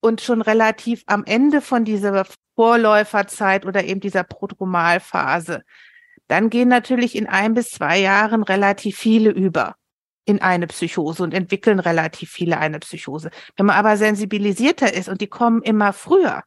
und 0.00 0.22
schon 0.22 0.40
relativ 0.40 1.02
am 1.06 1.24
Ende 1.24 1.60
von 1.60 1.84
dieser 1.84 2.24
Vorläuferzeit 2.54 3.66
oder 3.66 3.84
eben 3.84 4.00
dieser 4.00 4.24
Prodromalphase, 4.24 5.62
dann 6.26 6.48
gehen 6.48 6.68
natürlich 6.68 7.16
in 7.16 7.26
ein 7.26 7.52
bis 7.52 7.68
zwei 7.68 7.98
Jahren 7.98 8.44
relativ 8.44 8.96
viele 8.96 9.30
über 9.30 9.74
in 10.30 10.40
eine 10.40 10.66
Psychose 10.68 11.22
und 11.22 11.34
entwickeln 11.34 11.80
relativ 11.80 12.30
viele 12.30 12.58
eine 12.58 12.78
Psychose. 12.78 13.30
Wenn 13.56 13.66
man 13.66 13.76
aber 13.76 13.96
sensibilisierter 13.96 14.94
ist 14.94 15.08
und 15.08 15.20
die 15.20 15.26
kommen 15.26 15.62
immer 15.62 15.92
früher, 15.92 16.44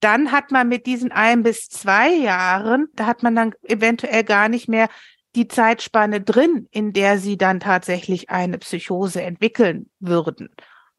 dann 0.00 0.32
hat 0.32 0.50
man 0.50 0.68
mit 0.68 0.86
diesen 0.86 1.12
ein 1.12 1.42
bis 1.42 1.68
zwei 1.68 2.10
Jahren, 2.10 2.88
da 2.94 3.06
hat 3.06 3.22
man 3.22 3.34
dann 3.36 3.54
eventuell 3.62 4.24
gar 4.24 4.48
nicht 4.48 4.68
mehr 4.68 4.88
die 5.34 5.48
Zeitspanne 5.48 6.20
drin, 6.20 6.68
in 6.70 6.92
der 6.92 7.18
sie 7.18 7.38
dann 7.38 7.60
tatsächlich 7.60 8.28
eine 8.28 8.58
Psychose 8.58 9.22
entwickeln 9.22 9.90
würden. 9.98 10.50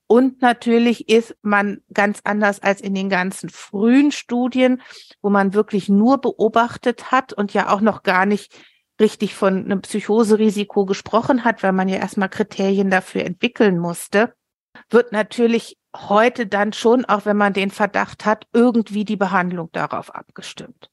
Und 0.07 0.41
natürlich 0.41 1.09
ist 1.09 1.36
man 1.41 1.82
ganz 1.93 2.22
anders 2.24 2.61
als 2.61 2.82
in 2.82 2.95
den 2.95 3.09
ganzen 3.09 3.49
frühen 3.49 4.11
Studien, 4.11 4.82
wo 5.22 5.30
man 5.30 5.53
wirklich 5.53 5.89
nur 5.89 6.20
beobachtet 6.20 7.11
hat 7.11 7.34
und 7.34 7.53
ja 7.53 7.70
auch 7.70 7.82
noch 7.82 8.03
gar 8.03 8.26
nicht 8.26 8.53
richtig 9.04 9.36
von 9.36 9.66
einem 9.66 9.82
Psychoserisiko 9.82 10.86
gesprochen 10.86 11.43
hat, 11.43 11.62
weil 11.62 11.74
man 11.74 11.89
ja 11.89 11.97
erstmal 11.97 12.30
Kriterien 12.30 12.89
dafür 12.89 13.26
entwickeln 13.26 13.78
musste, 13.78 14.34
wird 14.89 15.12
natürlich 15.12 15.78
heute 15.95 16.47
dann 16.47 16.74
schon, 16.74 17.06
auch 17.06 17.26
wenn 17.26 17.38
man 17.38 17.54
den 17.54 17.70
Verdacht 17.70 18.26
hat, 18.26 18.47
irgendwie 18.54 19.04
die 19.04 19.18
Behandlung 19.18 19.70
darauf 19.74 20.16
abgestimmt. 20.16 20.89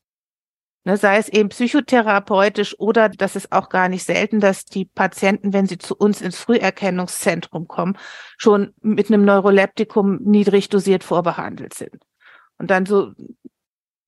Ne, 0.85 0.97
sei 0.97 1.19
es 1.19 1.29
eben 1.29 1.51
psychotherapeutisch 1.51 2.75
oder 2.79 3.11
das 3.11 3.37
ist 3.37 3.53
auch 3.53 3.69
gar 3.69 3.89
nicht 3.89 4.05
selten, 4.05 4.41
dass 4.41 4.65
die 4.65 4.87
Patienten, 4.87 5.53
wenn 5.53 5.67
sie 5.67 5.77
zu 5.77 5.95
uns 5.95 6.23
ins 6.23 6.39
Früherkennungszentrum 6.39 7.69
kommen, 7.69 7.99
schon 8.39 8.73
mit 8.81 9.09
einem 9.09 9.25
Neuroleptikum 9.27 10.21
niedrig 10.23 10.71
dosiert 10.71 11.05
vorbehandelt 11.05 11.75
sind. 11.75 12.03
Und 12.57 12.71
dann 12.71 12.87
so 12.87 13.13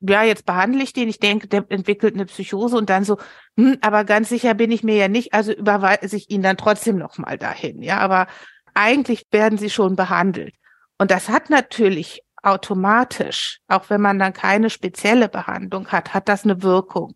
ja, 0.03 0.24
jetzt 0.24 0.46
behandle 0.46 0.82
ich 0.82 0.92
den, 0.92 1.09
ich 1.09 1.20
denke, 1.20 1.46
der 1.46 1.64
entwickelt 1.68 2.14
eine 2.14 2.26
Psychose 2.26 2.76
und 2.76 2.90
dann 2.90 3.05
so, 3.05 3.18
hm, 3.57 3.78
aber 3.80 4.05
ganz 4.05 4.28
sicher 4.28 4.55
bin 4.55 4.70
ich 4.70 4.82
mir 4.82 4.96
ja 4.96 5.09
nicht, 5.09 5.32
also 5.32 5.53
überweise 5.53 6.16
ich 6.16 6.30
ihn 6.30 6.42
dann 6.42 6.57
trotzdem 6.57 6.98
nochmal 6.98 7.38
dahin, 7.38 7.82
ja, 7.82 7.98
aber 7.98 8.26
eigentlich 8.74 9.26
werden 9.30 9.59
sie 9.59 9.70
schon 9.70 9.96
behandelt. 9.96 10.55
Und 10.98 11.11
das 11.11 11.28
hat 11.28 11.50
natürlich 11.50 12.22
automatisch, 12.42 13.61
auch 13.68 13.88
wenn 13.90 14.00
man 14.00 14.18
dann 14.18 14.32
keine 14.32 14.70
spezielle 14.70 15.28
Behandlung 15.28 15.88
hat, 15.88 16.14
hat 16.14 16.28
das 16.28 16.44
eine 16.44 16.62
Wirkung. 16.62 17.14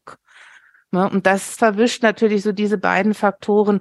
Ne? 0.92 1.08
Und 1.08 1.26
das 1.26 1.56
verwischt 1.56 2.02
natürlich 2.02 2.42
so 2.42 2.52
diese 2.52 2.78
beiden 2.78 3.14
Faktoren, 3.14 3.80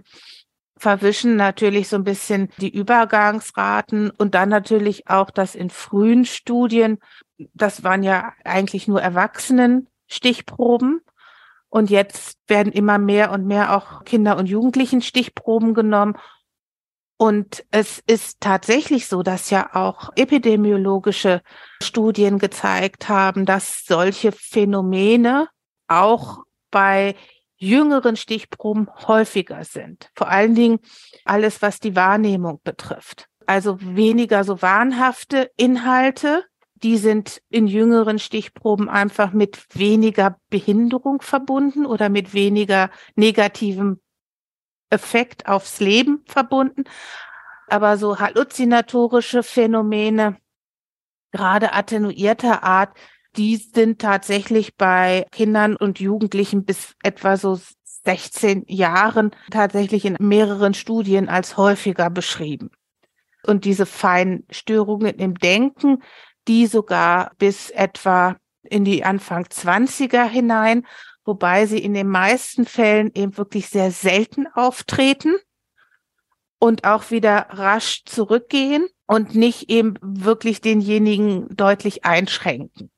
verwischen 0.78 1.36
natürlich 1.36 1.88
so 1.88 1.96
ein 1.96 2.04
bisschen 2.04 2.50
die 2.58 2.76
Übergangsraten 2.76 4.10
und 4.12 4.36
dann 4.36 4.50
natürlich 4.50 5.08
auch 5.10 5.30
das 5.30 5.56
in 5.56 5.70
frühen 5.70 6.26
Studien, 6.26 7.00
das 7.54 7.84
waren 7.84 8.04
ja 8.04 8.34
eigentlich 8.44 8.88
nur 8.88 9.02
Erwachsenen 9.02 9.88
Stichproben. 10.08 11.02
Und 11.70 11.90
jetzt 11.90 12.38
werden 12.48 12.72
immer 12.72 12.98
mehr 12.98 13.32
und 13.32 13.46
mehr 13.46 13.76
auch 13.76 14.06
Kinder- 14.06 14.38
und 14.38 14.48
Jugendlichen 14.48 15.02
Stichproben 15.02 15.74
genommen. 15.74 16.16
Und 17.18 17.66
es 17.72 18.02
ist 18.08 18.40
tatsächlich 18.42 19.08
so, 19.08 19.24
dass 19.24 19.50
ja 19.50 19.74
auch 19.74 20.12
epidemiologische 20.16 21.42
Studien 21.82 22.40
gezeigt 22.40 23.10
haben, 23.10 23.46
dass 23.46 23.86
solche 23.86 24.32
Phänomene 24.32 25.48
auch 25.88 26.44
bei 26.72 27.16
jüngeren 27.58 28.16
Stichproben 28.16 28.90
häufiger 29.08 29.64
sind. 29.64 30.10
Vor 30.16 30.30
allen 30.30 30.56
Dingen 30.56 30.80
alles, 31.24 31.62
was 31.62 31.80
die 31.80 31.96
Wahrnehmung 31.96 32.60
betrifft. 32.64 33.28
Also 33.46 33.78
weniger 33.82 34.44
so 34.44 34.62
wahnhafte 34.62 35.52
Inhalte, 35.56 36.46
die 36.76 36.98
sind 36.98 37.42
in 37.50 37.68
jüngeren 37.68 38.20
Stichproben 38.20 38.90
einfach 38.90 39.32
mit 39.32 39.66
weniger 39.76 40.38
Behinderung 40.50 41.22
verbunden 41.22 41.86
oder 41.86 42.10
mit 42.10 42.34
weniger 42.34 42.90
negativem 43.16 44.02
Effekt 44.90 45.48
aufs 45.48 45.80
Leben 45.80 46.24
verbunden. 46.26 46.84
Aber 47.68 47.98
so 47.98 48.20
halluzinatorische 48.20 49.42
Phänomene, 49.42 50.38
gerade 51.32 51.74
attenuierter 51.74 52.64
Art, 52.64 52.96
die 53.38 53.58
sind 53.58 54.00
tatsächlich 54.00 54.76
bei 54.76 55.26
Kindern 55.32 55.76
und 55.76 56.00
Jugendlichen 56.00 56.66
bis 56.66 56.96
etwa 57.04 57.38
so 57.38 57.60
16 58.06 58.64
Jahren 58.68 59.32
tatsächlich 59.52 60.06
in 60.06 60.16
mehreren 60.20 60.74
Studien 60.74 61.28
als 61.28 61.58
häufiger 61.58 62.10
beschrieben. 62.10 62.70
Und 63.46 63.66
diese 63.66 63.86
feinen 63.86 64.46
Störungen 64.50 65.16
im 65.16 65.36
Denken, 65.36 66.02
die 66.48 66.68
sogar 66.68 67.32
bis 67.38 67.70
etwa 67.72 68.38
in 68.64 68.86
die 68.86 69.04
Anfang 69.04 69.46
20er 69.46 70.26
hinein, 70.26 70.86
wobei 71.24 71.66
sie 71.66 71.80
in 71.80 71.94
den 71.94 72.08
meisten 72.08 72.66
Fällen 72.66 73.12
eben 73.14 73.38
wirklich 73.38 73.68
sehr 73.68 73.92
selten 73.92 74.48
auftreten 74.54 75.36
und 76.60 76.84
auch 76.86 77.12
wieder 77.12 77.48
rasch 77.50 78.04
zurückgehen 78.06 78.88
und 79.08 79.36
nicht 79.36 79.70
eben 79.70 79.96
wirklich 80.02 80.62
denjenigen 80.62 81.48
deutlich 81.56 82.06
einschränken. 82.06 82.92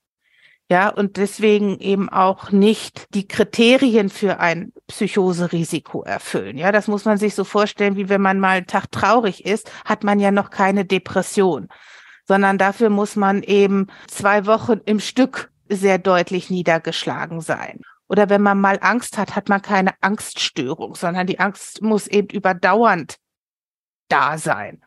Ja, 0.70 0.90
und 0.90 1.16
deswegen 1.16 1.80
eben 1.80 2.10
auch 2.10 2.52
nicht 2.52 3.14
die 3.14 3.26
Kriterien 3.26 4.10
für 4.10 4.40
ein 4.42 4.74
Psychoserisiko 4.88 6.04
erfüllen. 6.04 6.58
Ja, 6.58 6.74
das 6.74 6.90
muss 6.90 7.06
man 7.06 7.18
sich 7.18 7.36
so 7.36 7.46
vorstellen, 7.46 7.96
wie 7.96 8.10
wenn 8.10 8.22
man 8.22 8.42
mal 8.42 8.58
einen 8.58 8.68
Tag 8.68 8.92
traurig 8.92 9.46
ist, 9.46 9.72
hat 9.86 10.04
man 10.04 10.20
ja 10.20 10.32
noch 10.32 10.50
keine 10.50 10.84
Depression, 10.84 11.70
sondern 12.26 12.58
dafür 12.58 12.90
muss 12.90 13.16
man 13.16 13.44
eben 13.44 13.88
zwei 14.08 14.46
Wochen 14.46 14.82
im 14.86 15.00
Stück 15.00 15.52
sehr 15.70 16.00
deutlich 16.00 16.50
niedergeschlagen 16.50 17.40
sein. 17.40 17.80
Oder 18.10 18.30
wenn 18.30 18.42
man 18.42 18.60
mal 18.60 18.78
Angst 18.82 19.18
hat, 19.18 19.36
hat 19.38 19.48
man 19.48 19.62
keine 19.62 19.94
Angststörung, 20.02 20.96
sondern 20.96 21.28
die 21.28 21.40
Angst 21.40 21.82
muss 21.82 22.08
eben 22.08 22.30
überdauernd 22.30 23.18
da 24.10 24.38
sein. 24.38 24.82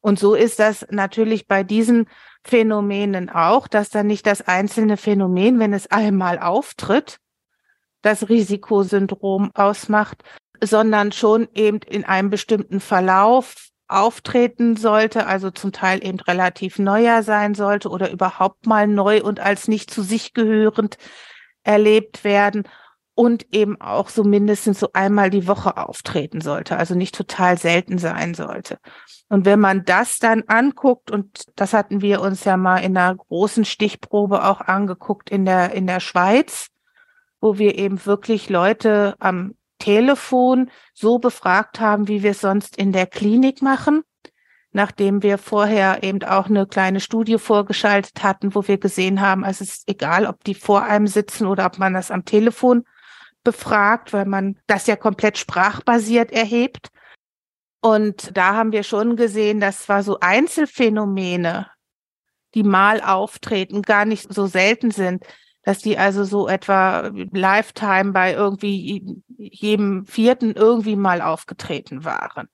Und 0.00 0.20
so 0.20 0.36
ist 0.36 0.60
das 0.60 0.86
natürlich 0.90 1.48
bei 1.48 1.64
diesen 1.64 2.08
Phänomenen 2.46 3.28
auch, 3.28 3.66
dass 3.66 3.90
dann 3.90 4.06
nicht 4.06 4.26
das 4.26 4.40
einzelne 4.40 4.96
Phänomen, 4.96 5.58
wenn 5.58 5.72
es 5.72 5.90
einmal 5.90 6.38
auftritt, 6.38 7.18
das 8.02 8.28
Risikosyndrom 8.28 9.50
ausmacht, 9.54 10.22
sondern 10.62 11.10
schon 11.10 11.48
eben 11.54 11.78
in 11.78 12.04
einem 12.04 12.30
bestimmten 12.30 12.80
Verlauf 12.80 13.68
auftreten 13.88 14.76
sollte, 14.76 15.26
also 15.26 15.50
zum 15.50 15.72
Teil 15.72 16.04
eben 16.04 16.20
relativ 16.20 16.78
neuer 16.78 17.22
sein 17.22 17.54
sollte 17.54 17.88
oder 17.88 18.10
überhaupt 18.10 18.66
mal 18.66 18.86
neu 18.86 19.22
und 19.22 19.40
als 19.40 19.66
nicht 19.66 19.90
zu 19.90 20.02
sich 20.02 20.32
gehörend 20.32 20.98
erlebt 21.64 22.22
werden 22.22 22.64
und 23.16 23.46
eben 23.50 23.80
auch 23.80 24.10
so 24.10 24.24
mindestens 24.24 24.78
so 24.78 24.90
einmal 24.92 25.30
die 25.30 25.48
Woche 25.48 25.78
auftreten 25.78 26.42
sollte, 26.42 26.76
also 26.76 26.94
nicht 26.94 27.14
total 27.14 27.56
selten 27.56 27.96
sein 27.96 28.34
sollte. 28.34 28.78
Und 29.30 29.46
wenn 29.46 29.58
man 29.58 29.86
das 29.86 30.18
dann 30.18 30.44
anguckt, 30.48 31.10
und 31.10 31.44
das 31.56 31.72
hatten 31.72 32.02
wir 32.02 32.20
uns 32.20 32.44
ja 32.44 32.58
mal 32.58 32.76
in 32.76 32.94
einer 32.94 33.16
großen 33.16 33.64
Stichprobe 33.64 34.44
auch 34.44 34.60
angeguckt 34.60 35.30
in 35.30 35.46
der, 35.46 35.72
in 35.72 35.86
der 35.86 36.00
Schweiz, 36.00 36.68
wo 37.40 37.56
wir 37.56 37.78
eben 37.78 38.04
wirklich 38.04 38.50
Leute 38.50 39.14
am 39.18 39.54
Telefon 39.78 40.70
so 40.92 41.18
befragt 41.18 41.80
haben, 41.80 42.08
wie 42.08 42.22
wir 42.22 42.32
es 42.32 42.42
sonst 42.42 42.76
in 42.76 42.92
der 42.92 43.06
Klinik 43.06 43.62
machen, 43.62 44.02
nachdem 44.72 45.22
wir 45.22 45.38
vorher 45.38 46.02
eben 46.02 46.22
auch 46.22 46.50
eine 46.50 46.66
kleine 46.66 47.00
Studie 47.00 47.38
vorgeschaltet 47.38 48.22
hatten, 48.22 48.54
wo 48.54 48.68
wir 48.68 48.76
gesehen 48.76 49.22
haben, 49.22 49.42
also 49.42 49.64
es 49.64 49.78
ist 49.78 49.88
egal, 49.88 50.26
ob 50.26 50.44
die 50.44 50.54
vor 50.54 50.82
einem 50.82 51.06
sitzen 51.06 51.46
oder 51.46 51.64
ob 51.64 51.78
man 51.78 51.94
das 51.94 52.10
am 52.10 52.26
Telefon 52.26 52.84
befragt, 53.46 54.12
weil 54.12 54.26
man 54.26 54.58
das 54.66 54.88
ja 54.88 54.96
komplett 54.96 55.38
sprachbasiert 55.38 56.32
erhebt. 56.32 56.88
Und 57.80 58.36
da 58.36 58.56
haben 58.56 58.72
wir 58.72 58.82
schon 58.82 59.14
gesehen, 59.14 59.60
dass 59.60 59.84
zwar 59.84 60.02
so 60.02 60.18
Einzelfänomene, 60.20 61.70
die 62.54 62.64
mal 62.64 63.00
auftreten, 63.00 63.82
gar 63.82 64.04
nicht 64.04 64.34
so 64.34 64.46
selten 64.46 64.90
sind, 64.90 65.24
dass 65.62 65.78
die 65.78 65.96
also 65.96 66.24
so 66.24 66.48
etwa 66.48 67.12
Lifetime 67.14 68.12
bei 68.12 68.34
irgendwie 68.34 69.22
jedem 69.36 70.04
vierten 70.06 70.52
irgendwie 70.52 70.96
mal 70.96 71.22
aufgetreten 71.22 72.04
waren. 72.04 72.48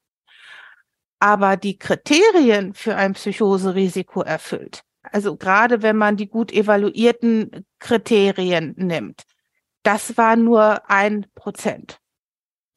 Aber 1.18 1.56
die 1.56 1.78
Kriterien 1.78 2.74
für 2.74 2.96
ein 2.96 3.14
Psychoserisiko 3.14 4.20
erfüllt, 4.20 4.82
also 5.02 5.36
gerade 5.36 5.80
wenn 5.80 5.96
man 5.96 6.16
die 6.16 6.28
gut 6.28 6.52
evaluierten 6.52 7.64
Kriterien 7.78 8.74
nimmt, 8.76 9.22
das 9.82 10.16
war 10.16 10.36
nur 10.36 10.88
ein 10.90 11.26
Prozent. 11.34 11.98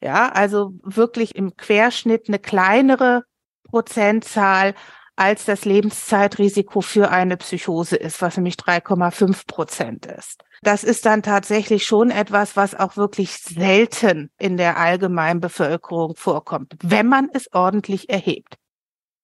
Ja, 0.02 0.28
also 0.28 0.72
wirklich 0.82 1.34
im 1.34 1.56
Querschnitt 1.56 2.28
eine 2.28 2.38
kleinere 2.38 3.22
Prozentzahl 3.64 4.74
als 5.16 5.46
das 5.46 5.64
Lebenszeitrisiko 5.64 6.82
für 6.82 7.10
eine 7.10 7.38
Psychose 7.38 7.96
ist, 7.96 8.20
was 8.20 8.36
nämlich 8.36 8.56
3,5 8.56 9.46
Prozent 9.46 10.06
ist. 10.06 10.44
Das 10.62 10.84
ist 10.84 11.06
dann 11.06 11.22
tatsächlich 11.22 11.86
schon 11.86 12.10
etwas, 12.10 12.54
was 12.56 12.74
auch 12.74 12.96
wirklich 12.96 13.38
selten 13.38 14.30
in 14.38 14.58
der 14.58 14.76
allgemeinen 14.76 15.40
Bevölkerung 15.40 16.16
vorkommt, 16.16 16.74
wenn 16.82 17.08
man 17.08 17.30
es 17.32 17.52
ordentlich 17.52 18.10
erhebt. 18.10 18.56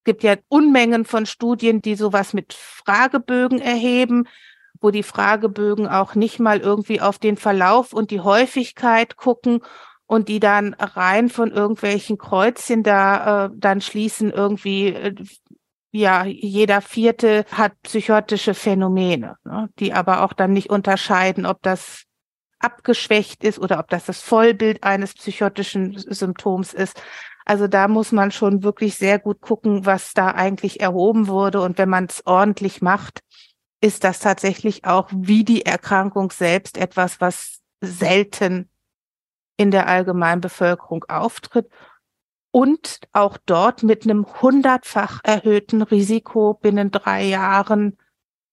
Es 0.01 0.05
gibt 0.05 0.23
ja 0.23 0.37
Unmengen 0.49 1.05
von 1.05 1.27
Studien, 1.27 1.83
die 1.83 1.95
sowas 1.95 2.33
mit 2.33 2.55
Fragebögen 2.55 3.61
erheben, 3.61 4.27
wo 4.83 4.91
die 4.91 5.03
Fragebögen 5.03 5.87
auch 5.87 6.15
nicht 6.15 6.41
mal 6.41 6.59
irgendwie 6.59 7.01
auf 7.01 7.19
den 7.19 7.37
Verlauf 7.37 7.93
und 7.93 8.11
die 8.11 8.21
Häufigkeit 8.21 9.17
gucken 9.17 9.61
und 10.07 10.29
die 10.29 10.41
dann 10.41 10.75
rein 10.75 11.29
von 11.29 11.51
irgendwelchen 11.51 12.19
Kreuzchen 12.19 12.83
da 12.83 13.47
äh, 13.47 13.51
dann 13.55 13.81
schließen 13.81 14.31
irgendwie 14.31 14.89
äh, 14.89 15.15
ja 15.91 16.25
jeder 16.25 16.81
vierte 16.81 17.45
hat 17.53 17.73
psychotische 17.83 18.55
Phänomene, 18.55 19.37
ne, 19.45 19.69
die 19.79 19.93
aber 19.93 20.23
auch 20.23 20.33
dann 20.33 20.53
nicht 20.53 20.71
unterscheiden, 20.71 21.47
ob 21.47 21.63
das 21.63 22.05
abgeschwächt 22.59 23.45
ist 23.45 23.59
oder 23.59 23.79
ob 23.79 23.89
das 23.89 24.05
das 24.07 24.21
Vollbild 24.21 24.85
eines 24.85 25.15
psychotischen 25.15 25.97
Symptoms 25.99 26.73
ist. 26.73 27.01
Also 27.45 27.67
da 27.67 27.89
muss 27.89 28.13
man 28.13 28.31
schon 28.31 28.63
wirklich 28.63 28.95
sehr 28.95 29.19
gut 29.19 29.41
gucken, 29.41 29.85
was 29.85 30.13
da 30.13 30.29
eigentlich 30.29 30.81
erhoben 30.81 31.27
wurde. 31.27 31.61
Und 31.61 31.77
wenn 31.79 31.89
man 31.89 32.05
es 32.05 32.25
ordentlich 32.25 32.83
macht, 32.83 33.21
ist 33.83 34.05
das 34.05 34.21
tatsächlich 34.21 34.85
auch 34.85 35.11
wie 35.13 35.45
die 35.45 35.67
Erkrankung 35.67 36.31
selbst 36.31 36.79
etwas, 36.79 37.21
was 37.21 37.61
selten 37.81 38.71
in 39.57 39.71
der 39.73 39.89
allgemeinen 39.89 40.41
Bevölkerung 40.41 41.05
auftritt 41.09 41.69
und 42.53 43.01
auch 43.13 43.37
dort 43.45 43.83
mit 43.83 44.05
einem 44.05 44.27
hundertfach 44.41 45.21
erhöhten 45.25 45.83
Risiko 45.83 46.55
binnen 46.55 46.93
drei 46.93 47.25
Jahren 47.25 47.99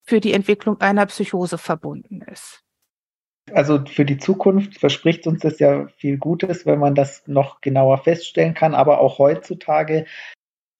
für 0.03 0.19
die 0.19 0.33
Entwicklung 0.33 0.81
einer 0.81 1.05
Psychose 1.05 1.59
verbunden 1.59 2.21
ist. 2.21 2.63
Also 3.53 3.83
für 3.85 4.05
die 4.05 4.17
Zukunft 4.17 4.79
verspricht 4.79 5.27
uns 5.27 5.41
das 5.41 5.59
ja 5.59 5.87
viel 5.97 6.17
Gutes, 6.17 6.65
wenn 6.65 6.79
man 6.79 6.95
das 6.95 7.27
noch 7.27 7.61
genauer 7.61 7.99
feststellen 7.99 8.53
kann. 8.55 8.73
Aber 8.73 8.99
auch 8.99 9.19
heutzutage, 9.19 10.05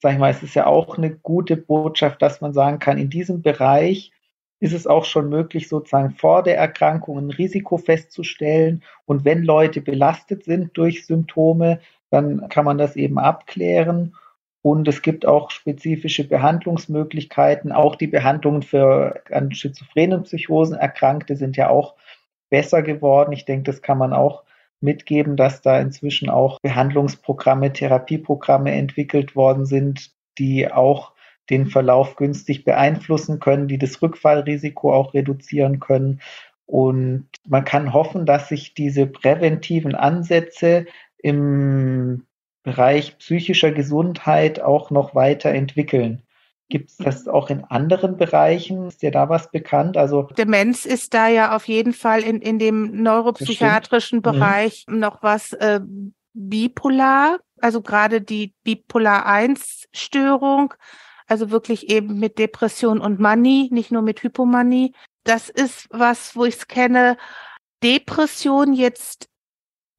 sag 0.02 0.14
ich 0.14 0.20
mal, 0.20 0.32
es 0.32 0.44
ist 0.44 0.56
ja 0.56 0.66
auch 0.66 0.98
eine 0.98 1.12
gute 1.16 1.58
Botschaft, 1.58 2.22
dass 2.22 2.42
man 2.42 2.54
sagen 2.54 2.80
kann, 2.80 2.98
in 2.98 3.10
diesem 3.10 3.42
Bereich 3.42 4.12
ist 4.60 4.74
es 4.74 4.88
auch 4.88 5.06
schon 5.06 5.30
möglich, 5.30 5.70
sozusagen 5.70 6.12
vor 6.12 6.44
der 6.44 6.58
Erkrankung 6.58 7.18
ein 7.18 7.32
Risiko 7.32 7.78
festzustellen. 7.78 8.84
Und 9.06 9.26
wenn 9.26 9.44
Leute 9.44 9.82
belastet 9.82 10.44
sind 10.44 10.78
durch 10.78 11.06
Symptome, 11.06 11.80
dann 12.10 12.50
kann 12.50 12.66
man 12.66 12.78
das 12.78 12.96
eben 12.96 13.20
abklären. 13.20 14.16
Und 14.62 14.88
es 14.90 15.02
gibt 15.02 15.26
auch 15.26 15.52
spezifische 15.52 16.28
Behandlungsmöglichkeiten. 16.28 17.72
Auch 17.72 17.96
die 17.96 18.08
Behandlungen 18.08 18.62
für 18.62 19.22
an 19.32 19.54
schizophrenen 19.54 20.24
Psychosen 20.24 20.76
Erkrankte 20.76 21.38
sind 21.38 21.56
ja 21.56 21.70
auch 21.70 21.96
besser 22.50 22.82
geworden. 22.82 23.32
Ich 23.32 23.46
denke, 23.46 23.72
das 23.72 23.82
kann 23.82 23.98
man 23.98 24.12
auch 24.12 24.44
mitgeben, 24.82 25.38
dass 25.38 25.62
da 25.62 25.80
inzwischen 25.80 26.30
auch 26.30 26.60
Behandlungsprogramme, 26.62 27.72
Therapieprogramme 27.72 28.72
entwickelt 28.74 29.36
worden 29.36 29.66
sind, 29.66 30.12
die 30.38 30.72
auch 30.72 31.14
den 31.50 31.68
Verlauf 31.68 32.16
günstig 32.16 32.64
beeinflussen 32.64 33.40
können, 33.40 33.68
die 33.68 33.78
das 33.78 34.02
Rückfallrisiko 34.02 34.94
auch 34.94 35.14
reduzieren 35.14 35.80
können. 35.80 36.22
Und 36.66 37.28
man 37.48 37.66
kann 37.66 37.94
hoffen, 37.94 38.26
dass 38.26 38.50
sich 38.50 38.74
diese 38.74 39.08
präventiven 39.08 39.96
Ansätze 39.96 40.86
im 41.18 42.26
Bereich 42.64 43.18
psychischer 43.18 43.72
Gesundheit 43.72 44.62
auch 44.62 44.92
noch 44.92 45.16
weiterentwickeln. 45.16 46.22
Gibt 46.70 46.92
es 46.92 46.98
das 46.98 47.28
auch 47.28 47.50
in 47.50 47.64
anderen 47.64 48.18
Bereichen? 48.18 48.88
Ist 48.88 49.02
dir 49.02 49.10
da 49.10 49.28
was 49.28 49.50
bekannt? 49.50 49.98
Also 49.98 50.30
Demenz 50.38 50.86
ist 50.86 51.16
da 51.16 51.28
ja 51.28 51.56
auf 51.56 51.68
jeden 51.68 51.94
Fall 51.94 52.22
in, 52.22 52.42
in 52.42 52.60
dem 52.60 53.02
neuropsychiatrischen 53.02 54.22
Bereich 54.22 54.86
mhm. 54.88 55.00
noch 55.00 55.24
was 55.24 55.54
äh, 55.54 55.80
bipolar, 56.34 57.40
also 57.60 57.82
gerade 57.82 58.22
die 58.22 58.54
Bipolar 58.64 59.26
1 59.26 59.88
Störung, 59.94 60.76
also 61.30 61.52
wirklich 61.52 61.90
eben 61.90 62.20
mit 62.20 62.40
Depression 62.40 63.00
und 63.00 63.20
Manie, 63.20 63.70
nicht 63.72 63.92
nur 63.92 64.02
mit 64.02 64.24
Hypomanie. 64.24 64.94
Das 65.24 65.50
ist 65.50 65.88
was, 65.92 66.36
wo 66.36 66.46
ich 66.46 66.56
es 66.56 66.68
kenne. 66.68 67.18
Depression 67.84 68.74
jetzt 68.74 69.30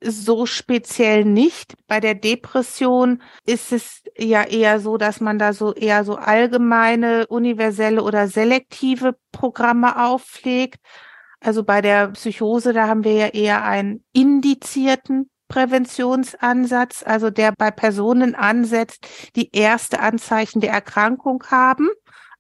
so 0.03 0.47
speziell 0.47 1.25
nicht. 1.25 1.75
Bei 1.87 2.01
der 2.01 2.15
Depression 2.15 3.23
ist 3.47 3.73
es 3.73 4.03
ja 4.17 4.43
eher 4.45 4.81
so, 4.81 4.97
dass 4.97 5.21
man 5.21 5.39
da 5.39 5.53
so 5.53 5.75
eher 5.75 6.05
so 6.05 6.17
allgemeine, 6.17 7.27
universelle 7.27 8.03
oder 8.03 8.27
selektive 8.29 9.17
Programme 9.31 10.05
auflegt. 10.05 10.79
Also 11.41 11.65
bei 11.65 11.81
der 11.81 12.09
Psychose, 12.09 12.73
da 12.73 12.89
haben 12.89 13.05
wir 13.05 13.15
ja 13.15 13.27
eher 13.29 13.65
einen 13.65 14.05
indizierten 14.13 15.31
Präventionsansatz, 15.51 17.03
also 17.05 17.29
der 17.29 17.53
bei 17.59 17.71
Personen 17.71 18.35
ansetzt, 18.35 19.07
die 19.37 19.51
erste 19.55 20.01
Anzeichen 20.01 20.61
der 20.61 20.71
Erkrankung 20.71 21.45
haben, 21.51 21.91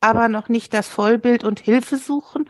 aber 0.00 0.28
noch 0.28 0.48
nicht 0.48 0.72
das 0.72 0.88
Vollbild 0.88 1.44
und 1.44 1.60
Hilfe 1.60 1.98
suchen. 1.98 2.48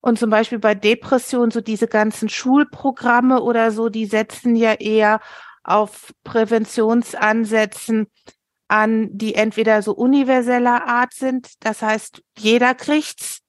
Und 0.00 0.18
zum 0.18 0.30
Beispiel 0.30 0.60
bei 0.60 0.76
Depression, 0.76 1.50
so 1.50 1.60
diese 1.60 1.88
ganzen 1.88 2.28
Schulprogramme 2.28 3.42
oder 3.42 3.72
so, 3.72 3.88
die 3.88 4.06
setzen 4.06 4.54
ja 4.54 4.74
eher 4.74 5.20
auf 5.64 6.12
Präventionsansätzen 6.22 8.06
an, 8.68 9.08
die 9.10 9.34
entweder 9.34 9.82
so 9.82 9.92
universeller 9.92 10.86
Art 10.86 11.14
sind, 11.14 11.48
das 11.60 11.82
heißt, 11.82 12.22
jeder 12.38 12.74
kriegt's, 12.74 13.40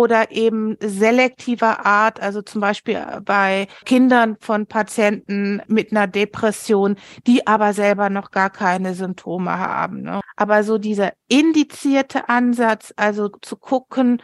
oder 0.00 0.30
eben 0.30 0.78
selektiver 0.80 1.84
Art, 1.84 2.22
also 2.22 2.40
zum 2.40 2.62
Beispiel 2.62 3.04
bei 3.22 3.68
Kindern 3.84 4.38
von 4.40 4.64
Patienten 4.64 5.60
mit 5.66 5.90
einer 5.90 6.06
Depression, 6.06 6.96
die 7.26 7.46
aber 7.46 7.74
selber 7.74 8.08
noch 8.08 8.30
gar 8.30 8.48
keine 8.48 8.94
Symptome 8.94 9.58
haben. 9.58 10.00
Ne? 10.00 10.22
Aber 10.36 10.62
so 10.64 10.78
dieser 10.78 11.12
indizierte 11.28 12.30
Ansatz, 12.30 12.94
also 12.96 13.28
zu 13.42 13.58
gucken, 13.58 14.22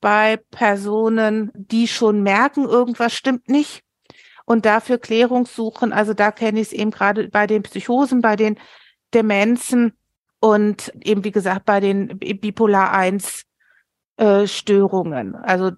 bei 0.00 0.38
Personen, 0.50 1.50
die 1.54 1.88
schon 1.88 2.22
merken, 2.22 2.64
irgendwas 2.64 3.12
stimmt 3.12 3.50
nicht 3.50 3.82
und 4.46 4.64
dafür 4.64 4.96
Klärung 4.96 5.44
suchen. 5.44 5.92
Also 5.92 6.14
da 6.14 6.30
kenne 6.30 6.60
ich 6.60 6.68
es 6.68 6.72
eben 6.72 6.90
gerade 6.90 7.28
bei 7.28 7.46
den 7.46 7.64
Psychosen, 7.64 8.22
bei 8.22 8.34
den 8.34 8.58
Demenzen 9.12 9.92
und 10.40 10.90
eben 11.02 11.22
wie 11.22 11.32
gesagt 11.32 11.66
bei 11.66 11.80
den 11.80 12.18
Bipolar 12.18 12.92
1 12.92 13.47
äh, 14.18 14.46
Störungen. 14.46 15.34
Also 15.34 15.72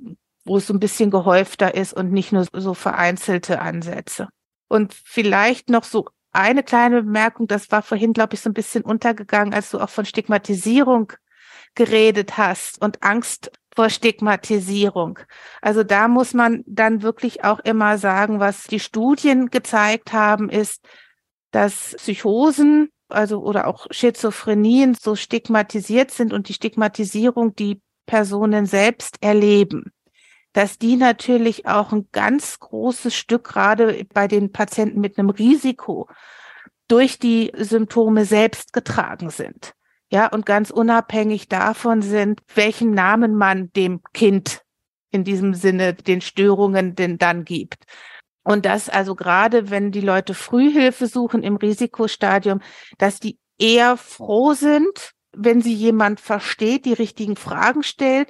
wo 0.44 0.56
es 0.56 0.66
so 0.66 0.74
ein 0.74 0.80
bisschen 0.80 1.10
gehäufter 1.10 1.74
ist 1.74 1.92
und 1.92 2.12
nicht 2.12 2.32
nur 2.32 2.46
so 2.52 2.74
vereinzelte 2.74 3.60
Ansätze. 3.60 4.28
Und 4.68 4.94
vielleicht 4.94 5.68
noch 5.68 5.84
so 5.84 6.06
eine 6.32 6.62
kleine 6.62 7.02
Bemerkung, 7.02 7.46
das 7.46 7.70
war 7.70 7.82
vorhin, 7.82 8.12
glaube 8.12 8.34
ich, 8.34 8.40
so 8.40 8.50
ein 8.50 8.54
bisschen 8.54 8.82
untergegangen, 8.82 9.52
als 9.52 9.70
du 9.70 9.78
auch 9.78 9.90
von 9.90 10.04
Stigmatisierung 10.04 11.12
geredet 11.74 12.38
hast 12.38 12.80
und 12.80 13.02
Angst 13.02 13.52
vor 13.74 13.90
Stigmatisierung. 13.90 15.18
Also 15.60 15.84
da 15.84 16.08
muss 16.08 16.34
man 16.34 16.64
dann 16.66 17.02
wirklich 17.02 17.44
auch 17.44 17.60
immer 17.60 17.98
sagen, 17.98 18.40
was 18.40 18.64
die 18.64 18.80
Studien 18.80 19.50
gezeigt 19.50 20.12
haben, 20.12 20.48
ist, 20.48 20.84
dass 21.50 21.94
Psychosen, 21.96 22.90
also 23.08 23.40
oder 23.40 23.66
auch 23.66 23.86
Schizophrenien 23.90 24.94
so 24.94 25.16
stigmatisiert 25.16 26.10
sind 26.10 26.32
und 26.32 26.48
die 26.48 26.54
Stigmatisierung 26.54 27.54
die 27.54 27.80
Personen 28.10 28.66
selbst 28.66 29.18
erleben, 29.20 29.92
dass 30.52 30.78
die 30.78 30.96
natürlich 30.96 31.66
auch 31.66 31.92
ein 31.92 32.08
ganz 32.10 32.58
großes 32.58 33.14
Stück 33.14 33.44
gerade 33.44 34.04
bei 34.12 34.26
den 34.26 34.50
Patienten 34.50 35.00
mit 35.00 35.16
einem 35.16 35.30
Risiko 35.30 36.08
durch 36.88 37.20
die 37.20 37.52
Symptome 37.56 38.24
selbst 38.24 38.72
getragen 38.72 39.30
sind 39.30 39.74
ja, 40.10 40.26
und 40.26 40.44
ganz 40.44 40.70
unabhängig 40.70 41.48
davon 41.48 42.02
sind, 42.02 42.40
welchen 42.54 42.90
Namen 42.90 43.36
man 43.36 43.72
dem 43.72 44.02
Kind 44.12 44.62
in 45.10 45.24
diesem 45.24 45.54
Sinne 45.54 45.94
den 45.94 46.20
Störungen 46.20 46.96
denn 46.96 47.16
dann 47.16 47.44
gibt. 47.44 47.84
Und 48.42 48.66
das 48.66 48.88
also 48.88 49.14
gerade, 49.14 49.70
wenn 49.70 49.92
die 49.92 50.00
Leute 50.00 50.34
Frühhilfe 50.34 51.06
suchen 51.06 51.42
im 51.42 51.56
Risikostadium, 51.56 52.60
dass 52.98 53.20
die 53.20 53.38
eher 53.58 53.96
froh 53.96 54.54
sind, 54.54 55.12
wenn 55.32 55.62
sie 55.62 55.74
jemand 55.74 56.20
versteht, 56.20 56.84
die 56.84 56.92
richtigen 56.92 57.36
Fragen 57.36 57.82
stellt 57.82 58.28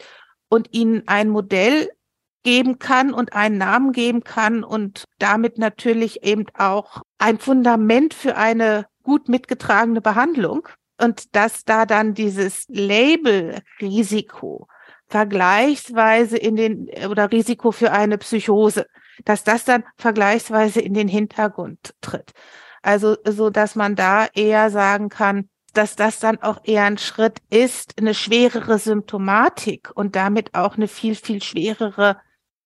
und 0.49 0.73
ihnen 0.73 1.07
ein 1.07 1.29
Modell 1.29 1.91
geben 2.43 2.79
kann 2.79 3.13
und 3.13 3.35
einen 3.35 3.59
Namen 3.59 3.93
geben 3.93 4.25
kann 4.25 4.65
und 4.65 5.05
damit 5.19 5.59
natürlich 5.59 6.23
eben 6.23 6.47
auch 6.57 7.03
ein 7.19 7.39
Fundament 7.39 8.15
für 8.15 8.37
eine 8.37 8.87
gut 9.03 9.29
mitgetragene 9.29 10.01
Behandlung 10.01 10.69
und 10.99 11.35
dass 11.35 11.65
da 11.65 11.87
dann 11.87 12.15
dieses 12.15 12.65
Label 12.69 13.61
Risiko 13.81 14.69
vergleichsweise 15.09 16.37
in 16.37 16.57
den 16.57 16.89
oder 17.09 17.31
Risiko 17.33 17.73
für 17.73 17.93
eine 17.93 18.17
Psychose, 18.19 18.87
dass 19.25 19.45
das 19.45 19.65
dann 19.65 19.85
vergleichsweise 19.97 20.81
in 20.81 20.95
den 20.95 21.09
Hintergrund 21.09 21.95
tritt. 22.01 22.33
Also 22.83 23.17
so, 23.27 23.51
dass 23.51 23.75
man 23.75 23.97
da 23.97 24.29
eher 24.35 24.71
sagen 24.71 25.09
kann, 25.09 25.50
dass 25.73 25.97
das 25.97 26.19
dann 26.19 26.43
auch 26.43 26.61
eher 26.65 26.85
ein 26.85 26.99
Schritt 26.99 27.39
ist, 27.51 27.95
eine 27.99 28.15
schwerere 28.15 28.79
Symptomatik 28.79 29.91
und 29.95 30.17
damit 30.17 30.55
auch 30.55 30.77
eine 30.77 30.89
viel, 30.89 31.15
viel 31.15 31.43
schwerere 31.43 32.17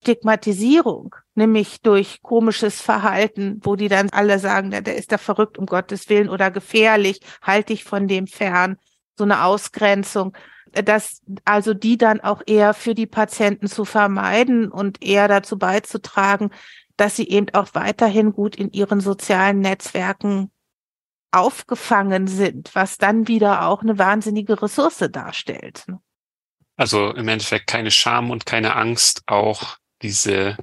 Stigmatisierung, 0.02 1.14
nämlich 1.35 1.81
durch 1.81 2.22
komisches 2.22 2.81
Verhalten, 2.81 3.60
wo 3.62 3.74
die 3.74 3.89
dann 3.89 4.10
alle 4.10 4.39
sagen, 4.39 4.70
der, 4.70 4.97
ist 4.97 5.12
da 5.12 5.18
verrückt 5.18 5.56
um 5.56 5.66
Gottes 5.66 6.09
Willen 6.10 6.28
oder 6.28 6.51
gefährlich, 6.51 7.20
halte 7.40 7.72
ich 7.72 7.85
von 7.85 8.06
dem 8.06 8.26
fern, 8.26 8.76
so 9.16 9.24
eine 9.24 9.44
Ausgrenzung, 9.44 10.36
dass 10.72 11.22
also 11.44 11.72
die 11.72 11.97
dann 11.97 12.20
auch 12.20 12.43
eher 12.47 12.74
für 12.74 12.94
die 12.94 13.06
Patienten 13.06 13.66
zu 13.66 13.85
vermeiden 13.85 14.70
und 14.70 15.02
eher 15.02 15.28
dazu 15.28 15.56
beizutragen, 15.56 16.51
dass 16.97 17.16
sie 17.16 17.28
eben 17.28 17.47
auch 17.55 17.68
weiterhin 17.72 18.32
gut 18.32 18.56
in 18.56 18.70
ihren 18.72 19.01
sozialen 19.01 19.60
Netzwerken 19.60 20.51
aufgefangen 21.35 22.27
sind, 22.27 22.74
was 22.74 22.98
dann 22.98 23.28
wieder 23.28 23.66
auch 23.66 23.82
eine 23.82 23.98
wahnsinnige 23.98 24.61
Ressource 24.61 25.05
darstellt. 25.11 25.86
Also 26.77 27.11
im 27.11 27.28
Endeffekt 27.28 27.66
keine 27.66 27.90
Scham 27.90 28.31
und 28.31 28.47
keine 28.47 28.74
Angst, 28.77 29.23
auch 29.27 29.77
diese 30.02 30.56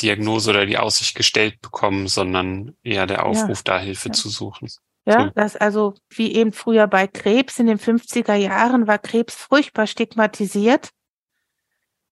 Diagnose 0.00 0.50
oder 0.50 0.66
die 0.66 0.78
Aussicht 0.78 1.14
gestellt 1.16 1.60
bekommen, 1.60 2.08
sondern 2.08 2.76
eher 2.82 3.06
der 3.06 3.24
Aufruf, 3.24 3.58
ja. 3.58 3.62
da 3.64 3.78
Hilfe 3.78 4.08
ja. 4.08 4.12
zu 4.12 4.28
suchen. 4.28 4.68
Ja, 5.04 5.24
so. 5.24 5.30
das 5.34 5.56
also 5.56 5.94
wie 6.10 6.32
eben 6.34 6.52
früher 6.52 6.86
bei 6.86 7.06
Krebs 7.06 7.58
in 7.58 7.66
den 7.66 7.78
50er 7.78 8.34
Jahren 8.34 8.86
war 8.86 8.98
Krebs 8.98 9.34
furchtbar 9.34 9.86
stigmatisiert. 9.86 10.90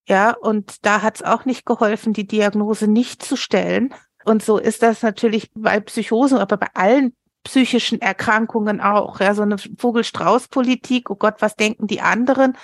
Ja, 0.09 0.33
und 0.33 0.85
da 0.85 1.03
hat 1.03 1.17
es 1.17 1.23
auch 1.23 1.45
nicht 1.45 1.65
geholfen, 1.65 2.13
die 2.13 2.27
Diagnose 2.27 2.89
nicht 2.89 3.23
zu 3.23 3.37
stellen. 3.37 3.95
Und 4.25 4.43
so 4.43 4.59
ist 4.59 4.83
das 4.83 5.03
natürlich 5.03 5.51
bei 5.55 5.79
Psychosen, 5.81 6.39
aber 6.39 6.57
bei 6.57 6.69
allen 6.75 7.15
psychischen 7.45 8.01
Erkrankungen 8.01 8.81
auch. 8.81 9.21
Ja, 9.21 9.35
so 9.35 9.43
eine 9.43 9.57
Vogelstrauß-Politik, 9.59 11.11
oh 11.11 11.17
Gott, 11.17 11.37
was 11.41 11.57
denken 11.57 11.87
die 11.87 12.01
anderen? 12.01 12.57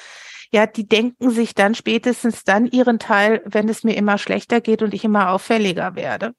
ja, 0.53 0.67
die 0.67 0.89
denken 0.89 1.31
sich 1.31 1.55
dann 1.55 1.75
spätestens 1.75 2.45
dann 2.45 2.67
ihren 2.67 2.99
Teil, 2.99 3.43
wenn 3.45 3.69
es 3.69 3.85
mir 3.85 3.97
immer 3.97 4.19
schlechter 4.19 4.61
geht 4.61 4.83
und 4.83 4.95
ich 4.95 5.05
immer 5.05 5.31
auffälliger 5.31 5.95
werde. 5.95 6.35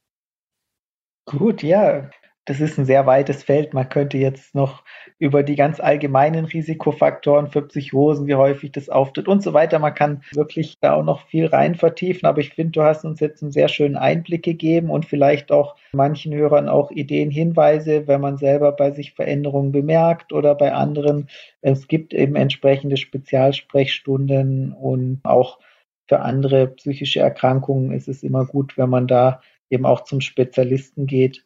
Gut, 1.26 1.61
ja, 1.61 2.09
das 2.48 2.61
ist 2.61 2.80
ein 2.80 2.86
sehr 2.86 3.06
weites 3.06 3.44
Feld. 3.44 3.74
Man 3.74 3.90
könnte 3.90 4.18
jetzt 4.18 4.56
noch 4.56 4.84
über 5.19 5.44
die 5.44 5.56
ganz 5.56 5.82
allgemeinen 5.82 6.45
Risikofaktoren 6.45 7.48
für 7.48 7.61
Psychosen, 7.64 8.26
wie 8.26 8.36
häufig 8.36 8.72
das 8.72 8.88
auftritt 8.88 9.28
und 9.28 9.44
so 9.44 9.53
weiter. 9.53 9.80
Man 9.80 9.94
kann 9.94 10.24
wirklich 10.32 10.76
da 10.80 10.94
auch 10.94 11.03
noch 11.03 11.28
viel 11.28 11.48
rein 11.48 11.76
vertiefen, 11.76 12.26
aber 12.26 12.40
ich 12.40 12.53
finde, 12.53 12.72
du 12.72 12.84
hast 12.84 13.03
uns 13.03 13.19
jetzt 13.19 13.44
einen 13.44 13.52
sehr 13.52 13.68
schönen 13.68 13.98
Einblick 13.98 14.44
gegeben 14.44 14.90
und 14.90 15.06
vielleicht 15.06 15.52
auch 15.52 15.76
manchen 15.91 16.34
Hörern 16.34 16.69
auch 16.69 16.90
Ideen, 16.90 17.32
Hinweise, 17.32 18.07
wenn 18.07 18.22
man 18.22 18.38
selber 18.38 18.72
bei 18.72 18.91
sich 18.91 19.14
Veränderungen 19.14 19.74
bemerkt 19.74 20.32
oder 20.32 20.56
bei 20.56 20.74
anderen. 20.74 21.28
Es 21.60 21.90
gibt 21.90 22.14
eben 22.14 22.38
entsprechende 22.38 22.95
Spezialsprechstunden 22.95 24.72
und 24.72 25.19
auch 25.24 25.60
für 26.07 26.22
andere 26.22 26.68
psychische 26.68 27.19
Erkrankungen 27.19 27.91
ist 27.91 28.07
es 28.07 28.24
immer 28.24 28.45
gut, 28.45 28.78
wenn 28.78 28.90
man 28.90 29.07
da 29.07 29.41
eben 29.69 29.86
auch 29.86 30.06
zum 30.06 30.22
Spezialisten 30.22 31.07
geht. 31.07 31.44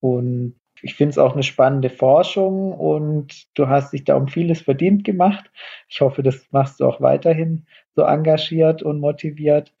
Und 0.00 0.56
ich 0.82 0.94
finde 0.94 1.10
es 1.10 1.18
auch 1.18 1.34
eine 1.34 1.42
spannende 1.42 1.90
Forschung 1.90 2.72
und 2.72 3.46
du 3.54 3.68
hast 3.68 3.92
dich 3.92 4.04
da 4.04 4.16
um 4.16 4.28
vieles 4.28 4.62
verdient 4.62 5.04
gemacht. 5.04 5.50
Ich 5.88 6.00
hoffe, 6.00 6.22
das 6.22 6.46
machst 6.50 6.80
du 6.80 6.86
auch 6.86 7.00
weiterhin 7.00 7.66
so 7.94 8.02
engagiert 8.02 8.82
und 8.82 9.00
motiviert 9.00 9.74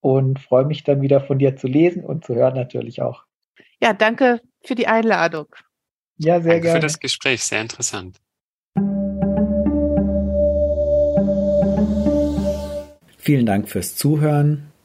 und 0.00 0.38
freue 0.38 0.64
mich 0.64 0.84
dann 0.84 1.02
wieder 1.02 1.20
von 1.20 1.38
dir 1.38 1.56
zu 1.56 1.66
lesen 1.66 2.04
und 2.04 2.24
zu 2.24 2.34
hören 2.34 2.54
natürlich 2.54 3.02
auch. 3.02 3.24
Ja, 3.80 3.92
danke 3.92 4.40
für 4.64 4.74
die 4.74 4.86
Einladung. 4.86 5.46
Ja, 6.18 6.40
sehr 6.40 6.54
Danke 6.54 6.62
gerne. 6.62 6.80
für 6.80 6.86
das 6.86 6.98
Gespräch, 6.98 7.44
sehr 7.44 7.60
interessant. 7.60 8.20
Vielen 13.18 13.46
Dank 13.46 13.68
fürs 13.68 13.94
Zuhören. 13.94 14.72